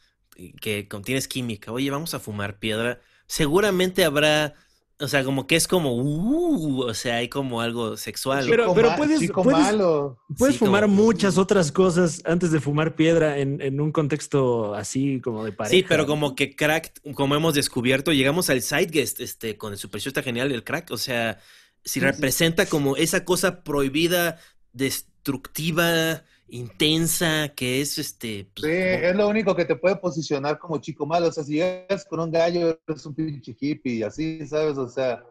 [0.60, 4.54] que tienes química, oye, vamos a fumar piedra, seguramente habrá
[5.00, 8.44] o sea, como que es como, uh, o sea, hay como algo sexual.
[8.48, 9.30] Pero, pero puedes,
[10.36, 15.42] puedes, fumar muchas otras cosas antes de fumar piedra en, en, un contexto así como
[15.42, 15.74] de pareja.
[15.74, 20.02] Sí, pero como que crack, como hemos descubierto, llegamos al Sideguest este, con el Super
[20.02, 20.90] Show está genial, el crack.
[20.90, 21.38] O sea,
[21.82, 24.38] si representa como esa cosa prohibida,
[24.74, 28.48] destructiva, intensa, que es este.
[28.55, 31.28] Pues, sí, es lo único que te puede posicionar como chico malo.
[31.28, 34.77] O sea, si llegas con un gallo, eres un pinche hippie y así, ¿sabes?
[34.77, 35.22] O sea,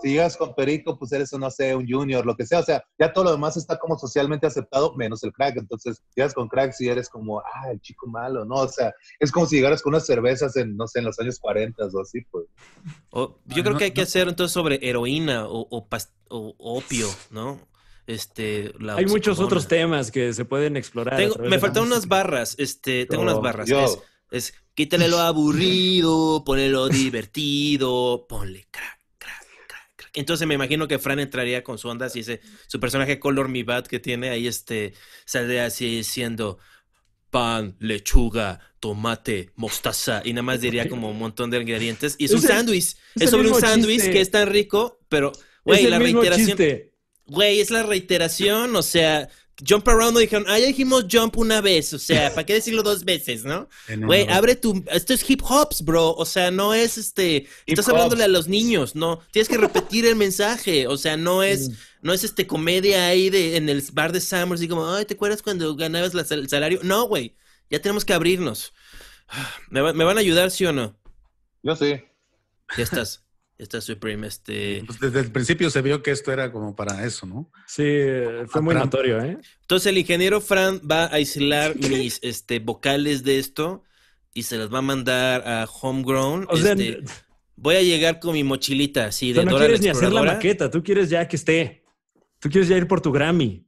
[0.00, 2.60] si llegas con perico, pues eres, no sé, un junior, lo que sea.
[2.60, 5.58] O sea, ya todo lo demás está como socialmente aceptado, menos el crack.
[5.58, 8.56] Entonces, llegas con crack si eres como, ah, el chico malo, ¿no?
[8.56, 11.38] O sea, es como si llegaras con unas cervezas en, no sé, en los años
[11.38, 12.46] 40 o así, pues.
[13.46, 15.86] yo creo que hay que hacer entonces sobre heroína o, o,
[16.28, 17.69] o opio, ¿no?
[18.10, 21.20] Este, Hay muchos otros temas que se pueden explorar.
[21.40, 22.56] me faltan unas barras.
[22.58, 23.70] Este, tengo unas barras.
[24.32, 30.10] Es, quítale lo aburrido, ponle lo divertido, ponle crack, crack, crack, crack.
[30.14, 33.64] Entonces me imagino que Fran entraría con su onda así, ese, su personaje Color Me
[33.64, 36.58] Bad que tiene ahí, este, saldría así diciendo
[37.30, 42.16] pan, lechuga, tomate, mostaza, y nada más diría como un montón de ingredientes.
[42.18, 42.96] Y es, un sándwich.
[43.14, 45.32] Es, sobre un sándwich que es tan rico, pero,
[45.64, 46.89] güey, la reiteración.
[47.30, 49.28] Güey, es la reiteración, o sea,
[49.66, 52.82] jump around, no dijeron, ah, ya dijimos jump una vez, o sea, ¿para qué decirlo
[52.82, 53.68] dos veces, no?
[53.98, 58.24] Güey, abre tu, esto es hip hops, bro, o sea, no es este, estás hablándole
[58.24, 61.74] a los niños, no, tienes que repetir el mensaje, o sea, no es, mm.
[62.02, 65.14] no es este comedia ahí de, en el bar de Summers y como, ay, ¿te
[65.14, 66.80] acuerdas cuando ganabas el salario?
[66.82, 67.36] No, güey,
[67.70, 68.72] ya tenemos que abrirnos.
[69.68, 70.98] ¿Me, ¿Me van a ayudar, sí o no?
[71.62, 72.02] Yo sí.
[72.76, 73.22] Ya estás.
[73.60, 74.82] Esta Supreme, este.
[74.86, 77.50] Pues desde el principio se vio que esto era como para eso, ¿no?
[77.66, 77.84] Sí,
[78.48, 79.36] fue muy notorio, ¿eh?
[79.60, 83.84] Entonces el ingeniero Fran va a aislar mis este, vocales de esto
[84.32, 86.46] y se las va a mandar a Homegrown.
[86.48, 87.02] O sea, este,
[87.54, 90.70] voy a llegar con mi mochilita así de no Dora quieres ni hacer la maqueta,
[90.70, 91.84] tú quieres ya que esté.
[92.38, 93.66] Tú quieres ya ir por tu Grammy.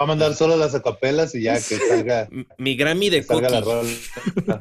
[0.00, 2.28] Va a mandar solo las acapelas y ya que salga,
[2.58, 4.60] Mi Grammy que de salga la.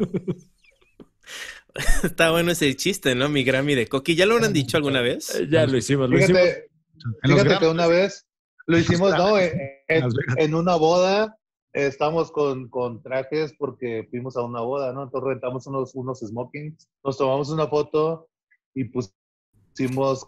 [2.03, 3.29] Está bueno ese chiste, ¿no?
[3.29, 4.15] Mi Grammy de Coqui.
[4.15, 5.35] ¿Ya lo habrán dicho alguna vez?
[5.35, 6.41] Eh, Ya lo hicimos, lo hicimos.
[6.41, 6.69] Fíjate,
[7.23, 8.25] los fíjate que una vez
[8.65, 9.37] lo hicimos, ¿no?
[9.39, 9.51] En,
[9.87, 10.35] en- Las Vegas.
[10.39, 11.37] en una boda,
[11.73, 15.03] eh, estamos con, con trajes porque fuimos a una boda, ¿no?
[15.03, 18.27] Entonces rentamos unos, unos smokings, nos tomamos una foto
[18.75, 20.25] y pusimos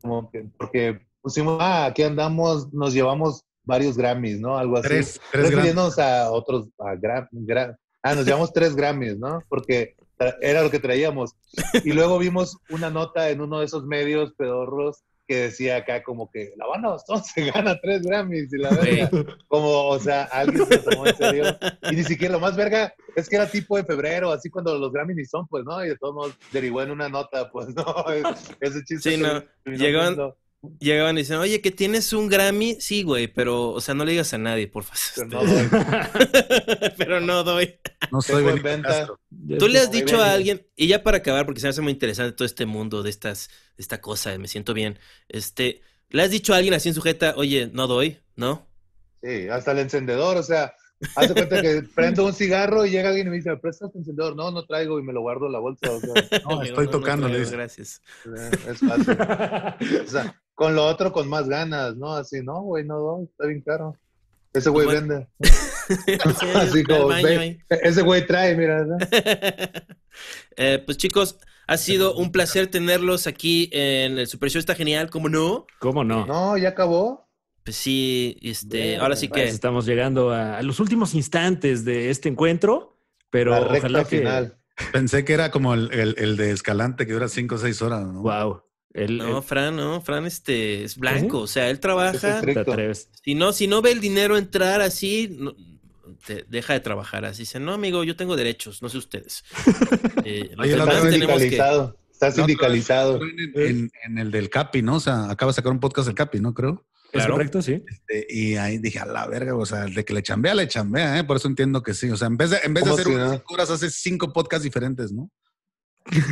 [0.00, 4.56] como que, porque pusimos, ah, aquí andamos, nos llevamos varios Grammys, ¿no?
[4.56, 4.88] Algo así.
[4.88, 5.50] Tres, tres Grammys.
[5.50, 9.40] refiriéndonos a otros, a Gra- Gra- ah, nos llevamos tres Grammys, ¿no?
[9.48, 9.96] Porque
[10.40, 11.36] era lo que traíamos.
[11.84, 16.30] Y luego vimos una nota en uno de esos medios pedorros que decía acá como
[16.30, 19.10] que la banda Bastón se gana tres Grammys y la verga.
[19.48, 21.44] Como, o sea, alguien se lo tomó en serio.
[21.90, 24.92] Y ni siquiera lo más verga es que era tipo de febrero, así cuando los
[24.92, 25.84] Grammys ni son, pues, ¿no?
[25.84, 27.84] Y de todos modos derivó en una nota, pues, ¿no?
[28.60, 29.10] Ese chiste.
[29.10, 29.42] Sí, no.
[29.64, 30.34] terminó
[30.78, 32.76] Llegaban- y dicen, oye, que tienes un Grammy.
[32.80, 34.84] Sí, güey, pero, o sea, no le digas a nadie, por
[35.14, 35.32] pero favor.
[35.32, 35.68] no doy.
[36.96, 37.74] pero no doy.
[38.10, 39.06] No soy Tengo venta.
[39.58, 40.20] Tú le has dicho bien.
[40.28, 43.02] a alguien, y ya para acabar, porque se me hace muy interesante todo este mundo
[43.02, 44.98] de estas, de esta cosa, me siento bien.
[45.28, 45.80] Este,
[46.10, 48.66] ¿le has dicho a alguien así en sujeta, oye, no doy, no?
[49.22, 50.72] Sí, hasta el encendedor, o sea,
[51.16, 53.98] hace cuenta que prendo un cigarro y llega alguien y me dice, ¿me prestas tu
[53.98, 54.36] encendedor?
[54.36, 56.12] No, no traigo y me lo guardo en la bolsa, o sea,
[56.48, 57.50] No, estoy tocando, traigo.
[57.50, 58.02] Gracias.
[58.68, 59.16] es fácil.
[60.06, 62.14] O sea, con lo otro con más ganas, ¿no?
[62.14, 63.94] Así, no, güey, no doy, está bien caro.
[64.54, 65.00] Ese güey Bueno.
[65.00, 65.28] vende.
[65.42, 66.18] Sí,
[66.54, 68.84] Así como, baño ve, ese güey trae, mira.
[68.84, 68.96] ¿no?
[70.56, 75.10] Eh, pues chicos, ha sido un placer tenerlos aquí en el Super Show, está genial,
[75.10, 75.66] ¿cómo no?
[75.78, 76.24] ¿Cómo no?
[76.24, 77.28] No, ya acabó.
[77.62, 79.48] Pues sí, este, Bien, ahora sí Pues que...
[79.50, 82.96] estamos llegando a, a los últimos instantes de este encuentro,
[83.28, 84.18] pero la recta ojalá que.
[84.20, 84.56] final.
[84.90, 88.06] Pensé que era como el, el, el de Escalante que dura cinco o seis horas,
[88.06, 88.22] ¿no?
[88.22, 88.62] Wow.
[88.96, 92.30] El, No, el- Fran, no, Fran este es blanco, o sea, él trabaja, Es te
[92.50, 92.72] estricto.
[92.72, 93.08] atreves.
[93.22, 95.54] si no, si no ve el dinero entrar así, no-
[96.26, 97.42] te deja de trabajar así.
[97.42, 99.44] Dice, no, amigo, yo tengo derechos, no sé ustedes.
[100.24, 101.10] Eh, Oye, Está que...
[101.12, 101.96] sindicalizado.
[102.10, 103.20] Está sindicalizado.
[103.22, 104.96] En, en- en el del Capi, ¿no?
[104.96, 106.52] O sea, acaba de sacar un podcast del Capi, ¿no?
[106.54, 106.84] Creo.
[107.06, 107.34] ¿Es Claro.
[107.34, 107.62] correcto?
[107.62, 107.82] Sí.
[107.86, 111.18] Este, y ahí dije, a la verga, o sea, de que le chambea, le chambea,
[111.18, 111.24] ¿eh?
[111.24, 112.10] Por eso entiendo que sí.
[112.10, 113.34] O sea, en vez de, en vez de ¿Cómo hacer si unas no?
[113.34, 115.30] cinco horas, hace cinco podcasts diferentes, ¿no?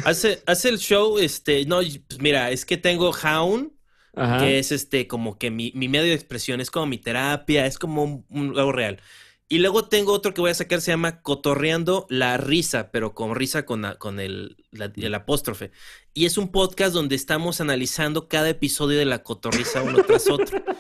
[0.05, 3.73] Hace, hace el show, este, no, pues mira, es que tengo Hound,
[4.15, 4.39] Ajá.
[4.39, 7.79] que es este, como que mi, mi medio de expresión, es como mi terapia, es
[7.79, 9.01] como un, un- algo real.
[9.47, 13.35] Y luego tengo otro que voy a sacar, se llama Cotorreando la Risa, pero con
[13.35, 15.71] risa con, la- con el, la- el apóstrofe.
[16.15, 20.63] Y es un podcast donde estamos analizando cada episodio de la cotorriza uno tras otro.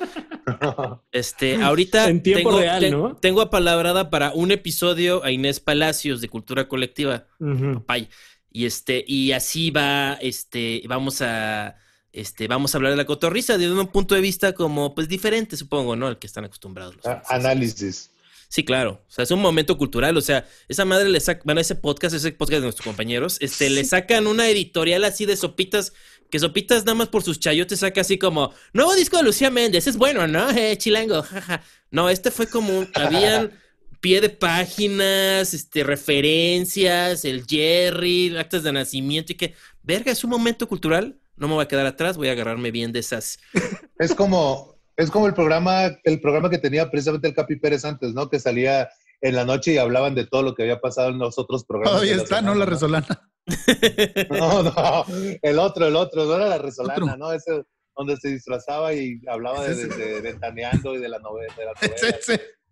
[1.12, 3.16] Este, ahorita En tiempo tengo, real, te- ¿no?
[3.16, 7.26] tengo apalabrada para un episodio a Inés Palacios de Cultura Colectiva.
[7.40, 7.74] Ujú.
[7.80, 8.08] Papay.
[8.56, 11.74] Y este, y así va, este, vamos a,
[12.12, 15.56] este, vamos a hablar de la cotorriza desde un punto de vista como, pues, diferente,
[15.56, 16.06] supongo, ¿no?
[16.06, 17.20] Al que están acostumbrados los Ah.
[17.30, 18.10] Análisis.
[18.48, 19.02] Sí, claro.
[19.08, 20.16] O sea, es un momento cultural.
[20.16, 23.68] O sea, esa madre le saca, bueno, ese podcast, ese podcast de nuestros compañeros, este,
[23.70, 25.92] le sacan una editorial así de sopitas,
[26.30, 29.88] que sopitas nada más por sus chayotes saca así como, nuevo disco de Lucía Méndez,
[29.88, 30.48] es bueno, ¿no?
[30.56, 31.64] Eh, chilango, jaja.
[31.90, 33.50] No, este fue como, habían
[34.04, 40.28] pie de páginas, este, referencias, el Jerry, actas de nacimiento y que, verga, es un
[40.28, 41.18] momento cultural.
[41.36, 43.38] No me voy a quedar atrás, voy a agarrarme bien de esas.
[43.98, 48.12] Es como, es como el programa, el programa que tenía precisamente el Capi Pérez antes,
[48.12, 48.28] ¿no?
[48.28, 48.90] Que salía
[49.22, 52.02] en la noche y hablaban de todo lo que había pasado en los otros programas.
[52.02, 52.54] Todavía está, ¿no?
[52.54, 53.30] La resolana.
[54.30, 55.04] No, no,
[55.40, 57.16] el otro, el otro, no era la resolana, Otro.
[57.16, 57.32] ¿no?
[57.32, 57.62] Ese
[57.96, 61.54] donde se disfrazaba y hablaba de, de, de Ventaneando y de la novela.
[61.56, 62.18] De la novela.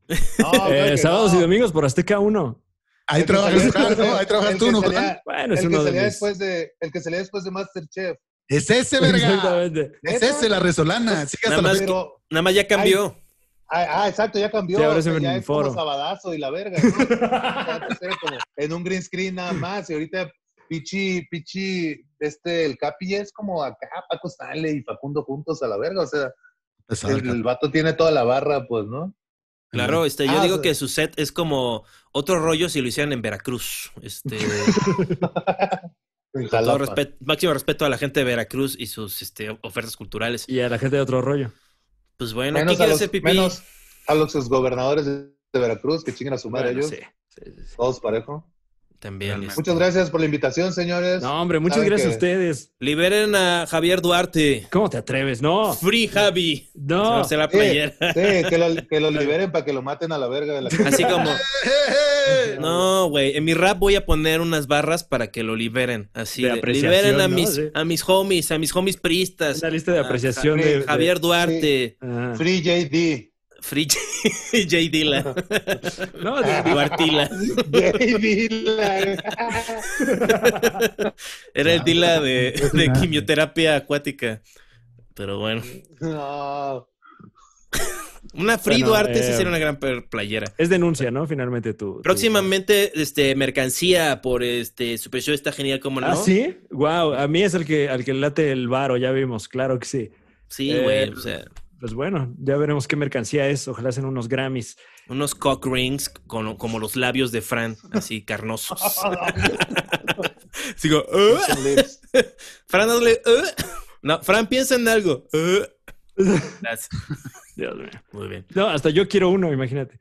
[0.09, 1.39] No, Eh, sábados no.
[1.39, 2.61] y domingos por Azteca 1.
[3.09, 3.95] Ahí trabajas, ¿no?
[3.95, 5.21] de- Ahí trabajas el tú, que ¿no, salía-?
[5.25, 8.17] Bueno, es El que, uno de salía después de, el que salía después de Masterchef.
[8.49, 9.17] Es ese, verga.
[9.17, 9.93] Exactamente.
[10.03, 11.27] Es ese, la resolana.
[11.27, 11.85] Sí, Nada más fecha.
[11.87, 13.17] Pero, Nada más ya cambió.
[13.69, 14.79] ah, ah, exacto, ya cambió.
[14.79, 15.69] Sí, ahora o es ya es foro.
[15.69, 16.79] como sabadazo y la verga.
[16.83, 16.89] ¿no?
[18.57, 19.89] En un green screen nada más.
[19.91, 20.31] Y ahorita
[20.69, 25.77] Pichi, Pichi, este, el Capi es como acá, Paco Stanley y Facundo juntos a la
[25.77, 26.03] verga.
[26.03, 26.31] O sea,
[27.11, 29.15] el, el vato tiene toda la barra, pues, ¿no?
[29.73, 33.13] Claro, este, yo Ah, digo que su set es como otro rollo si lo hicieran
[33.13, 33.91] en Veracruz.
[34.03, 34.37] Este,
[36.33, 40.49] con todo respeto, máximo respeto a la gente de Veracruz y sus este, ofertas culturales.
[40.49, 41.53] Y a la gente de otro rollo.
[42.17, 43.25] Pues bueno, Menos ¿quién a, quiere los, hacer pipí?
[43.25, 43.63] menos
[44.07, 45.23] a los exgobernadores de,
[45.53, 46.91] de Veracruz que chinguen a su madre Bueno, ellos.
[46.91, 46.97] sí,
[47.29, 47.77] sí, sí, sí.
[47.77, 48.52] Todos parejo.
[49.03, 49.31] También.
[49.33, 49.51] Realmente.
[49.53, 51.21] este, Muchas gracias por la invitación, señores.
[51.23, 52.73] No, hombre, muchas gracias a ustedes.
[52.79, 54.67] Liberen a Javier Duarte.
[54.71, 55.43] ¿Cómo te atreves?
[55.43, 56.71] No, Free Javi.
[56.73, 57.17] Se no.
[57.19, 57.91] hacer la Sí, playera.
[57.91, 60.69] sí, que lo, que lo liberen para que lo maten a la verga de la
[60.87, 61.29] Así como.
[62.61, 63.37] No, güey.
[63.37, 66.09] En mi rap voy a poner unas barras para que lo liberen.
[66.15, 66.43] Así.
[66.43, 67.35] De liberen a ¿no?
[67.35, 67.63] mis, Sí.
[67.75, 69.59] a mis homies, a mis homies priistas.
[69.59, 71.97] Una lista de A apreciación de, de- Javier Duarte.
[72.01, 72.35] Ah.
[72.37, 73.32] Free JD.
[73.63, 73.87] Free
[74.53, 74.77] J.
[74.91, 75.23] Dilla.
[76.21, 77.29] No, de- Duartila.
[77.71, 79.19] JD.
[81.55, 84.43] Era el Dila de, de quimioterapia acuática.
[85.15, 85.63] Pero bueno.
[86.01, 86.89] No.
[88.35, 89.79] Una Free Bueno, Duarte sí eh, sería una gran
[90.09, 90.53] playera.
[90.57, 91.27] es denuncia, ¿no?
[91.27, 91.97] Finalmente tú.
[91.97, 96.07] tú- Próximamente, este, mercancía por este Super Show está genial, como no?
[96.07, 96.57] ¿Ah, sí?
[96.71, 99.87] Wow, a mí es el que, al que late el varo, ya vimos, claro que
[99.87, 100.11] sí.
[100.49, 101.09] Sí, Eh, güey.
[101.11, 101.45] o sea,
[101.83, 103.67] Pues bueno, ya veremos qué mercancía es.
[103.67, 104.77] Ojalá sean unos Grammys.
[105.09, 108.81] unos cock rings con- como los labios de Fran, así carnosos.
[110.77, 111.05] Sigo,
[112.69, 113.63] Fran, hazle, "Uh".
[114.01, 115.27] No, Fran, piensa en algo.
[115.33, 115.67] "Uh".
[116.61, 116.89] That's-
[117.57, 117.89] Dios mío.
[118.13, 118.47] Muy bien.
[118.55, 119.99] No, hasta yo quiero uno, imagínate.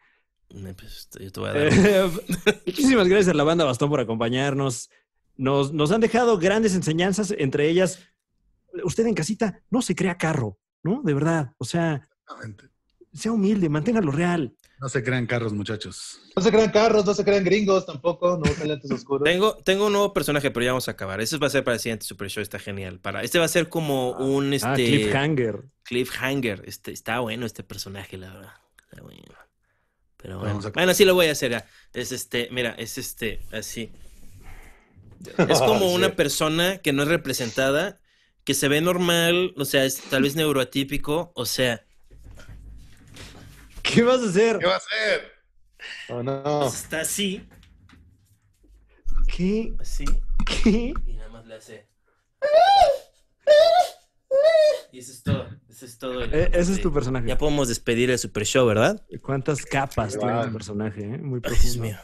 [0.49, 1.63] Pues, yo te voy a dar.
[1.73, 2.11] Eh,
[2.67, 4.91] muchísimas gracias a la banda Bastón por acompañarnos.
[5.35, 7.97] Nos, nos han dejado grandes enseñanzas, entre ellas,
[8.83, 11.01] usted en casita no se crea carro, ¿no?
[11.03, 11.53] De verdad.
[11.57, 12.65] O sea, Exactamente.
[13.13, 14.53] sea humilde, manténgalo real.
[14.79, 16.19] No se crean carros, muchachos.
[16.35, 19.23] No se crean carros, no se crean gringos tampoco, no usen lentes oscuros.
[19.25, 21.21] Tengo, tengo un nuevo personaje, pero ya vamos a acabar.
[21.21, 22.99] Ese va a ser para el siguiente Super Show, está genial.
[22.99, 25.65] Para, este va a ser como un este, Ah, cliffhanger.
[25.83, 26.63] cliffhanger.
[26.65, 28.53] Este, está bueno este personaje, la verdad.
[28.89, 29.21] Está bueno.
[30.17, 30.59] Pero bueno.
[30.73, 31.51] Bueno, sí lo voy a hacer.
[31.51, 31.65] ya.
[31.93, 33.91] Es este, mira, es este, así.
[35.47, 37.99] Es como una persona que no es representada,
[38.43, 41.85] que se ve normal, o sea, es tal vez neuroatípico, o sea,
[43.83, 44.57] ¿Qué vas a hacer?
[44.59, 45.31] ¿Qué va a hacer?
[46.09, 46.59] Oh, no.
[46.61, 47.47] pues está así,
[49.35, 49.73] ¿Qué?
[49.79, 50.05] así,
[50.63, 50.93] ¿Qué?
[51.07, 51.87] y nada más le hace.
[54.91, 56.21] Y eso es todo, eso es todo.
[56.23, 57.25] el- Eh, ese es tu personaje.
[57.27, 59.01] Ya podemos despedir el Super Show, ¿verdad?
[59.21, 61.01] ¿Cuántas capas tiene tu personaje?
[61.01, 61.17] eh?
[61.17, 61.83] Muy Ay, Dios profundo.
[61.83, 61.97] mío.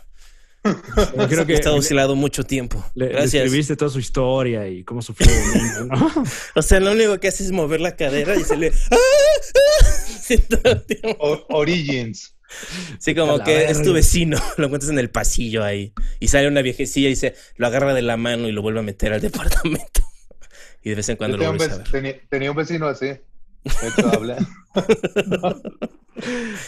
[1.18, 2.84] Yo creo He que estado le, oscilado mucho tiempo.
[2.96, 3.44] le- le Gracias.
[3.46, 6.24] escribiste toda su historia y cómo sufrió de niño, ¿no?
[6.56, 8.74] O sea, lo único que hace es mover la cadera y se le.
[10.30, 11.16] El tiempo.
[11.20, 12.34] O- Origins.
[13.00, 15.94] Sí, A como que es tu vecino, lo encuentras en el pasillo ahí.
[16.20, 18.84] Y sale una viejecilla y se lo agarra de la mano y lo vuelve a
[18.84, 20.02] meter al departamento.
[20.84, 21.92] Y de vez en Yo cuando lo vuelves a ver.
[21.92, 23.08] tenía- tenía un vecino así.
[24.14, 24.38] Habla.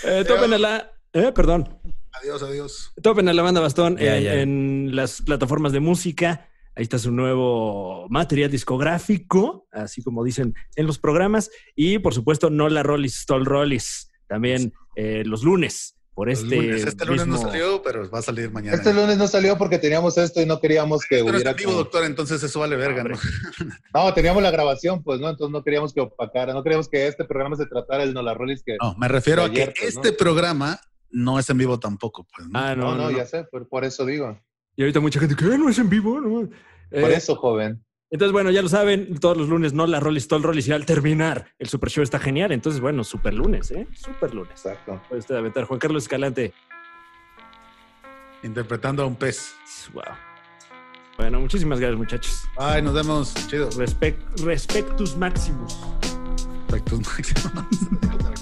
[0.06, 0.92] Eh, topen a la...
[1.14, 1.79] Eh, perdón.
[2.14, 2.92] Adiós, adiós.
[3.02, 4.34] Topen a la banda Bastón Ya, en, ya.
[4.42, 6.50] en las plataformas de música.
[6.76, 11.52] Ahí está su nuevo material discográfico, así como dicen en los programas.
[11.76, 16.56] Y por supuesto, no la Rollis, Stoll Rollis, también eh, los lunes, por Los este.
[16.56, 16.86] lunes.
[16.86, 18.76] Este lunes no mismo- salió, pero va a salir mañana.
[18.78, 21.54] Este lunes no salió porque teníamos esto y no queríamos que no hubiera.
[21.54, 23.18] vivo, como- doctor, entonces eso vale verga, ¿no?
[23.94, 25.30] No, teníamos la grabación, pues, ¿no?
[25.30, 28.64] Entonces no queríamos que opacara, no queríamos que este programa se tratara el Nola Rollis
[28.64, 28.78] que.
[28.82, 30.02] No, me refiero a que Ayer, pues, ¿no?
[30.02, 30.80] este programa
[31.12, 32.48] no es en vivo tampoco, pues.
[32.48, 32.60] ¿no?
[32.60, 34.40] Ah, No, no, no, ya sé, por, por eso digo.
[34.76, 35.46] Y ahorita mucha gente, ¿qué?
[35.58, 36.20] ¿No es en vivo?
[36.22, 36.48] No.
[36.48, 36.50] Por
[36.92, 37.84] Eh, eso, joven.
[38.12, 40.68] Entonces, bueno, ya lo saben, todos los lunes, no la Rollis, Stoll Rollis.
[40.68, 42.52] Y al terminar, el Super Show está genial.
[42.52, 43.88] Entonces, bueno, super lunes, ¿eh?
[43.94, 44.52] Super lunes.
[44.52, 45.00] Exacto.
[45.08, 45.66] Puede usted aventar.
[45.66, 46.54] Juan Carlos Escalante.
[48.42, 49.54] Interpretando a un pez.
[49.94, 50.04] Wow.
[51.18, 52.42] Bueno, muchísimas gracias, muchachos.
[52.58, 53.34] Ay, nos vemos.
[53.48, 53.70] Chido.
[53.78, 55.78] Respect, respectus maximus.
[56.70, 57.52] Respectos máximos.